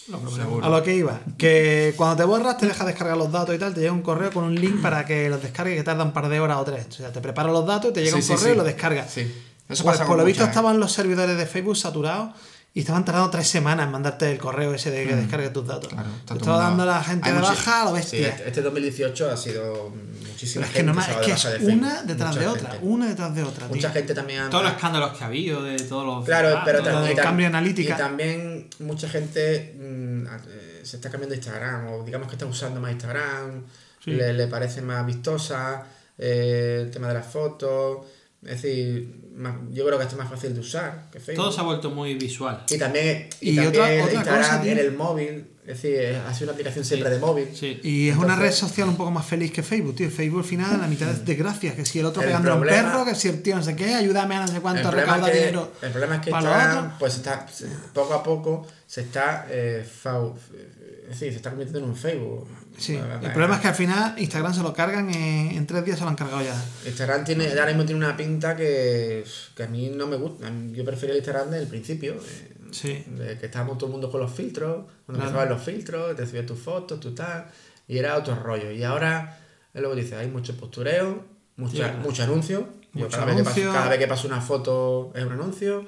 [0.09, 0.35] vamos.
[0.35, 0.67] seguro.
[0.67, 3.73] A lo que iba, que cuando te borras te deja descargar los datos y tal,
[3.75, 6.29] te llega un correo con un link para que los descargues que tarda un par
[6.29, 6.87] de horas o tres.
[6.91, 8.53] O sea, te prepara los datos y te llega Sí, un sí, correo sí.
[8.53, 9.11] y lo descargas.
[9.11, 9.21] Sí.
[9.69, 10.47] Eso Pues pasa por lo visto ¿eh?
[10.47, 12.31] estaban los servidores de Facebook saturados
[12.75, 15.93] y estaban tardando tres semanas en mandarte el correo ese de que descargue tus datos.
[15.93, 15.97] Mm.
[15.97, 17.97] Claro, está Te todo estaba dando a la gente Hay de baja a lo Sí,
[17.97, 18.29] bestia.
[18.29, 19.91] este, este 2018 ha sido
[20.29, 21.79] muchísima es que, gente no más, se ha es dado que es baja de Facebook.
[21.83, 22.87] una detrás Mucha de otra, gente.
[22.87, 23.67] una detrás de otra.
[23.67, 23.75] tío.
[23.77, 26.25] Mucha gente también ha- Todos los escándalos que ha habido de todos los.
[26.25, 27.95] Claro, ah, pero también, cambio analítica.
[27.95, 32.47] Y también mucha gente mm, eh, se está cambiando de Instagram, o digamos que está
[32.47, 33.65] usando más Instagram,
[34.05, 34.13] Sí.
[34.13, 35.85] le, le parece más vistosa,
[36.17, 38.07] eh, el tema de las fotos.
[38.41, 41.45] Es decir, más- yo creo que esto es más fácil de usar que Facebook.
[41.45, 42.65] Todo se ha vuelto muy visual.
[42.69, 46.33] Y también, y Y también otra- otra Instagram cosa, en el móvil, es decir, ha
[46.35, 47.49] sido una aplicación siempre de móvil.
[47.55, 47.79] Sí.
[47.83, 50.11] Y es una red social un poco más feliz que Facebook, tío.
[50.11, 52.63] Facebook al final la mitad es desgracia, que si el otro El pegando a un
[52.65, 55.33] perro, que si el tío no sé qué, ayúdame a no sé cuánto, recauda es
[55.33, 55.73] que, dinero.
[55.83, 61.09] el problema es que Instagram, pues está, se- poco a poco se está, eh, es
[61.11, 62.49] decir, se está convirtiendo en un Facebook.
[62.79, 65.99] Sí, el problema es que al final Instagram se lo cargan en, en tres días,
[65.99, 66.55] se lo han cargado ya.
[66.87, 69.25] Instagram tiene, ahora mismo tiene una pinta que,
[69.57, 70.51] que a mí no me gusta.
[70.73, 72.15] Yo prefería el Instagram del principio.
[72.15, 73.03] eh, Sí.
[73.07, 75.29] de que estábamos todo el mundo con los filtros, cuando Claro.
[75.31, 77.47] empezaban los filtros, te subías tus fotos, tu tal,
[77.89, 78.71] y era otro rollo.
[78.71, 79.39] Y ahora,
[79.73, 81.25] es lo que dices, hay mucho postureo,
[81.57, 81.99] mucho, verdad.
[82.01, 82.69] mucho anuncio.
[82.93, 85.85] Mucho cada, Vez que paso, cada vez que paso una foto es un anuncio.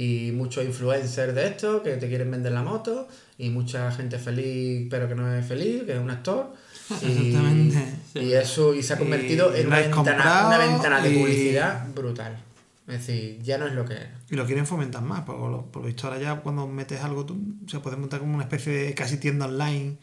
[0.00, 3.08] Y muchos influencers de esto que te quieren vender la moto.
[3.36, 6.54] Y mucha gente feliz, pero que no es feliz, que es un actor.
[7.02, 7.98] Y, Exactamente.
[8.14, 11.18] y eso y se ha convertido Y en una ventana, comprado una ventana de y-
[11.18, 12.38] publicidad brutal.
[12.86, 14.10] Es decir, ya no es lo que era.
[14.30, 17.02] Y lo quieren fomentar más, porque por lo, por lo visto ahora ya cuando metes
[17.02, 19.98] algo, tú, se puede montar como una especie de casi tienda online.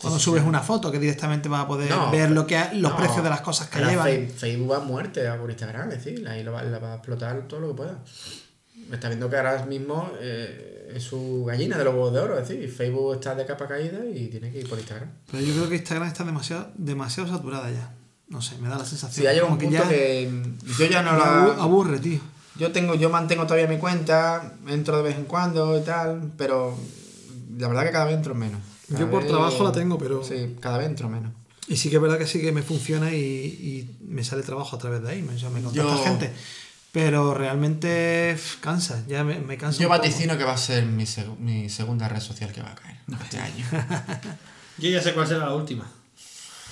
[0.00, 0.48] Cuando sí, subes sí.
[0.48, 3.22] una foto, que directamente vas a poder No, ver lo que ha- los no, precios
[3.22, 4.28] de las cosas que llevan.
[4.34, 7.46] Facebook va a muerte por Instagram, es decir, ahí lo va, la va a explotar
[7.48, 7.98] todo lo que pueda.
[8.92, 12.48] Está viendo que ahora mismo eh, es su gallina de los huevos de oro, es
[12.48, 15.08] decir, Facebook está de capa caída y tiene que ir por Instagram.
[15.30, 17.94] Pero yo creo que Instagram está demasiado, demasiado saturada ya.
[18.28, 19.14] No sé, me da la sensación.
[19.14, 20.30] Si ya llega un punto ya que
[20.78, 21.42] yo ya no me la...
[21.62, 22.20] aburre, tío.
[22.56, 26.76] Yo tengo, yo mantengo todavía mi cuenta, entro de vez en cuando y tal, pero
[27.58, 28.60] la verdad que cada vez entro menos.
[28.88, 31.32] Cada Yo por vez- trabajo la tengo, pero- Sí, cada vez entro menos.
[31.68, 34.74] Y sí que es verdad que sí que me funciona y, y me sale trabajo
[34.74, 36.32] a través de ahí, me, o sea, me contacta Yo- gente.
[36.92, 39.80] Pero realmente pff, cansa, ya me, me cansa.
[39.80, 42.74] Yo vaticino que va a ser mi, seg- mi segunda red social que va a
[42.74, 43.64] caer este año.
[44.78, 45.86] Yo ya sé cuál será la última.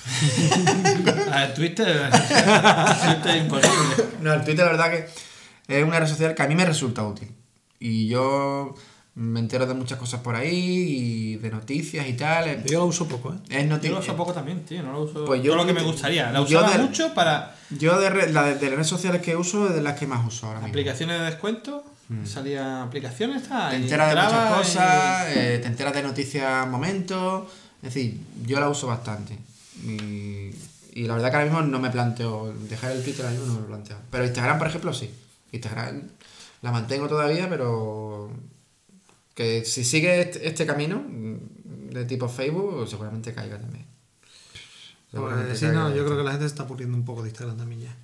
[1.31, 2.09] A Twitter.
[2.09, 4.05] Twitter es imposible.
[4.21, 5.09] No, el Twitter la verdad que
[5.67, 7.31] es una red social que a mí me resulta útil.
[7.79, 8.75] Y yo
[9.21, 12.63] me entero de muchas cosas por ahí y de noticias y tal.
[12.63, 13.37] Yo lo uso poco, ¿eh?
[13.49, 13.91] Es Yo noticia.
[13.91, 14.81] lo uso poco también, tío.
[14.81, 16.31] No lo uso Pues yo lo que me gustaría.
[16.31, 19.21] La yo usaba de- mucho para Yo de, red- la de, de las redes sociales
[19.21, 20.69] que uso es de las que más uso ahora mismo.
[20.69, 21.83] aplicaciones de descuento.
[22.25, 23.69] Salía aplicaciones, tal.
[23.71, 27.43] Te enteras de muchas y- cosas, eh, te enteras de noticias momentos.
[27.83, 29.37] Es decir, yo la uso bastante.
[29.85, 30.49] Y,
[30.93, 32.51] y la verdad que ahora mismo no me planteo.
[32.69, 33.97] Dejar el Twitter ahora mismo no me lo planteo.
[34.09, 35.09] Pero Instagram, por ejemplo, sí.
[35.51, 36.01] Instagram
[36.61, 38.31] la mantengo todavía, pero.
[39.39, 43.85] Que si sigue este, este camino mm, de tipo Facebook, seguramente caiga también.
[45.09, 45.79] Seguramente Pues sí, caiga.
[45.79, 47.95] no, yo creo que la gente se está aburriendo un poco de Instagram también ya.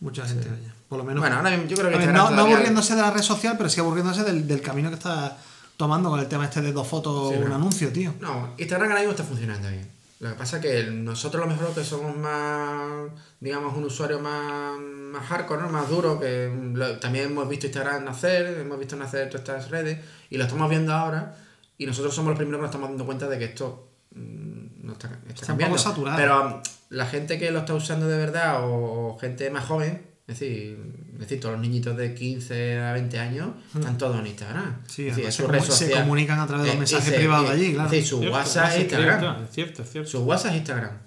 [0.00, 0.74] Mucha gente, vaya.
[0.86, 1.22] Por lo menos.
[1.22, 3.70] Bueno, ahora yo creo que A ver, Instagram no, aburriéndose de la red social, pero
[3.70, 5.38] sí aburriéndose del, del camino que está
[5.78, 7.54] tomando con el tema este de dos fotos Sí, un no.
[7.56, 8.12] anuncio, tío.
[8.20, 9.88] No, Instagram ahora mismo está funcionando bien.
[10.20, 13.08] Lo que pasa es que nosotros a lo mejor que somos más,
[13.38, 15.68] digamos, un usuario más, más hardcore, ¿no?
[15.68, 19.98] más duro, que lo- también hemos visto Instagram nacer, hemos visto nacer todas estas redes
[20.28, 21.36] y lo estamos viendo ahora
[21.76, 24.92] y nosotros somos los primeros que nos estamos dando cuenta de que esto mm, no
[24.94, 25.76] está, está, Está un cambiando.
[25.76, 26.16] poco saturado.
[26.16, 30.04] Pero um, la gente que lo está usando de verdad o, o gente más joven,
[30.28, 30.78] es decir,
[31.14, 34.82] es decir, todos los niñitos de 15 a 20 años están todos en Instagram.
[34.86, 37.52] Sí, es decir, es se se comunican a través de los Eh, privados y- de
[37.54, 37.86] allí, claro.
[37.86, 39.44] Es decir, su Cierto, WhatsApp es Instagram.
[39.44, 40.10] Es cierto, es cierto.
[40.10, 40.98] Su WhatsApp es Instagram.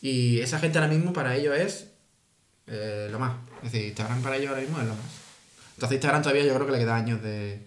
[0.00, 1.88] Y esa gente ahora mismo para ellos es
[2.66, 3.34] eh, lo más.
[3.62, 5.04] Es decir, Instagram para ellos ahora mismo es lo más.
[5.74, 7.60] Entonces Instagram todavía yo creo que le queda años de...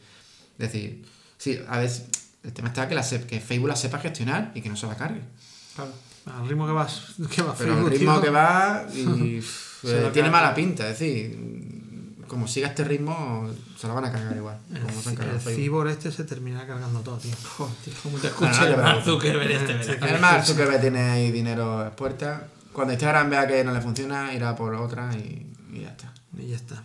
[0.57, 1.06] de decir,
[1.38, 1.91] sí, a ver,
[2.44, 4.88] el tema está que, la sep- que Facebook la sepa gestionar y que no se
[4.88, 5.22] la cargue.
[5.76, 5.91] Claro.
[6.35, 7.01] Al ritmo que vas,
[7.33, 8.21] que va Pero el ritmo tío.
[8.21, 9.39] que va y
[9.83, 10.89] eh, tiene mala pinta.
[10.89, 14.57] Es decir, como siga este ritmo, se la van a cargar igual.
[14.67, 17.31] Como se han El, cargado el cibor este se termina cargando todo, tío.
[17.57, 17.73] Joder,
[18.03, 19.03] como te no te el Mark.
[19.03, 20.05] Zuckerberg este verano.
[20.05, 22.41] Además, Zuckerberg tiene ahí dinero a puertas.
[22.73, 26.13] Cuando Instagram vea que no le funciona, irá por otra y, y ya está.
[26.37, 26.83] Y ya está.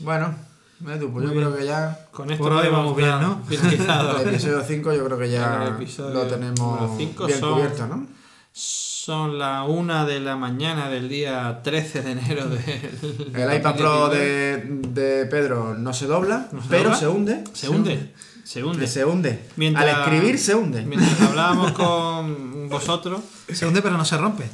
[0.00, 0.34] Bueno,
[0.82, 3.42] pues yo creo que ya Con esto Por hoy vamos bien, ¿no?
[3.50, 7.86] el episodio 5 yo creo que El ya lo tenemos número cinco bien son- cubierto,
[7.86, 8.06] ¿no?
[8.52, 13.32] Son las 1 de la mañana del día 13 de enero del.
[13.34, 14.58] El iPad Pro de,
[14.88, 16.96] de Pedro no se dobla, ¿No se pero dobla?
[16.98, 17.44] se hunde.
[17.52, 18.12] Se hunde.
[18.44, 18.86] Se hunde.
[18.88, 19.40] Se hunde.
[19.56, 20.82] Mientras- Al escribir se hunde.
[20.82, 23.20] Mientras hablábamos con vosotros.
[23.52, 24.44] Se hunde pero no se rompe.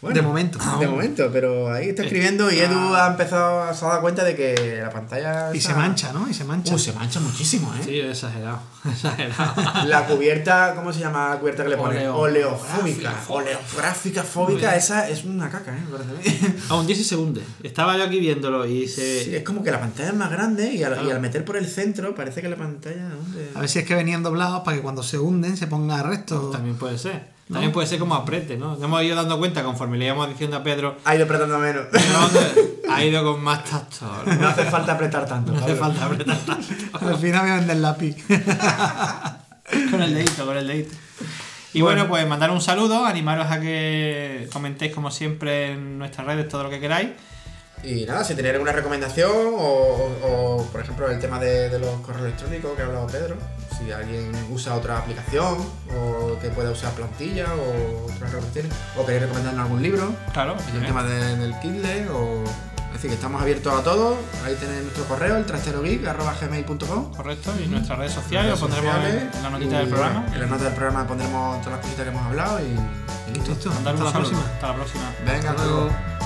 [0.00, 0.58] Bueno, de momento.
[0.78, 4.36] De momento, pero ahí está escribiendo y Edu ha empezado, se ha dado cuenta de
[4.36, 5.52] que la pantalla.
[5.52, 6.28] Y está- se mancha, ¿no?
[6.30, 6.72] Y se mancha.
[6.72, 7.80] Uh, se mancha muchísimo, ¿eh?
[7.84, 8.60] Sí, exagerado.
[8.88, 9.54] Exagerado.
[9.88, 12.08] La cubierta, ¿cómo se llama la cubierta que le ponen?
[12.10, 13.12] Oleo- Oleofóbica.
[13.28, 16.54] Oleográfica fóbica, esa es una caca, ¿eh?
[16.68, 17.42] A un 10 se hunde.
[17.64, 19.24] Estaba yo aquí viéndolo y se.
[19.24, 21.10] Sí, es como que la pantalla es más grande y al, y Claro.
[21.16, 23.08] al meter por el centro parece que la pantalla.
[23.08, 23.50] ¿dónde?
[23.54, 26.50] A ver si es que venían doblados para que cuando se hunden se ponga recto.
[26.50, 27.36] También puede ser.
[27.50, 28.72] También puede ser como aprete, ¿no?
[28.72, 30.96] Nos hemos ido dando cuenta conforme le íbamos diciendo a Pedro.
[31.04, 31.86] Ha ido apretando menos.
[31.92, 32.92] ¿no?
[32.92, 34.06] Ha ido con más tacto.
[34.26, 34.34] ¿no?
[34.40, 35.52] No hace falta apretar tanto.
[35.52, 36.66] No hace falta apretar tanto.
[37.00, 38.16] Al final voy a vender lápiz.
[39.90, 40.94] Con el dedito, con el dedito.
[41.72, 46.48] Y bueno, pues mandar un saludo, animaros a que comentéis como siempre en nuestras redes
[46.48, 47.10] todo lo que queráis.
[47.84, 52.00] Y nada, si tenéis alguna recomendación o, o, por ejemplo el tema de, de los
[52.00, 53.36] correos electrónicos que ha hablado Pedro,
[53.78, 55.56] si alguien usa otra aplicación
[55.96, 60.84] o que pueda usar plantilla o otras recomendaciones, o queréis recomendarnos algún libro, Claro, el
[60.86, 62.44] tema de- del Kindle o...
[62.88, 64.16] Es decir, que estamos abiertos a todo.
[64.44, 67.52] Ahí tenéis nuestro correo, el trasterogeek.gmail.com correcto.
[67.62, 70.26] Y nuestras redes sociales redes pondremos sociales, en la notita y, del programa.
[70.34, 73.50] En la nota del programa pondremos todas las cositas que hemos hablado y, y listo.
[73.52, 73.70] Listo.
[73.70, 74.12] Hasta la saludo.
[74.12, 74.40] próxima.
[74.54, 75.04] Hasta la próxima.
[75.24, 75.80] Venga, Hasta luego.
[75.84, 76.17] luego.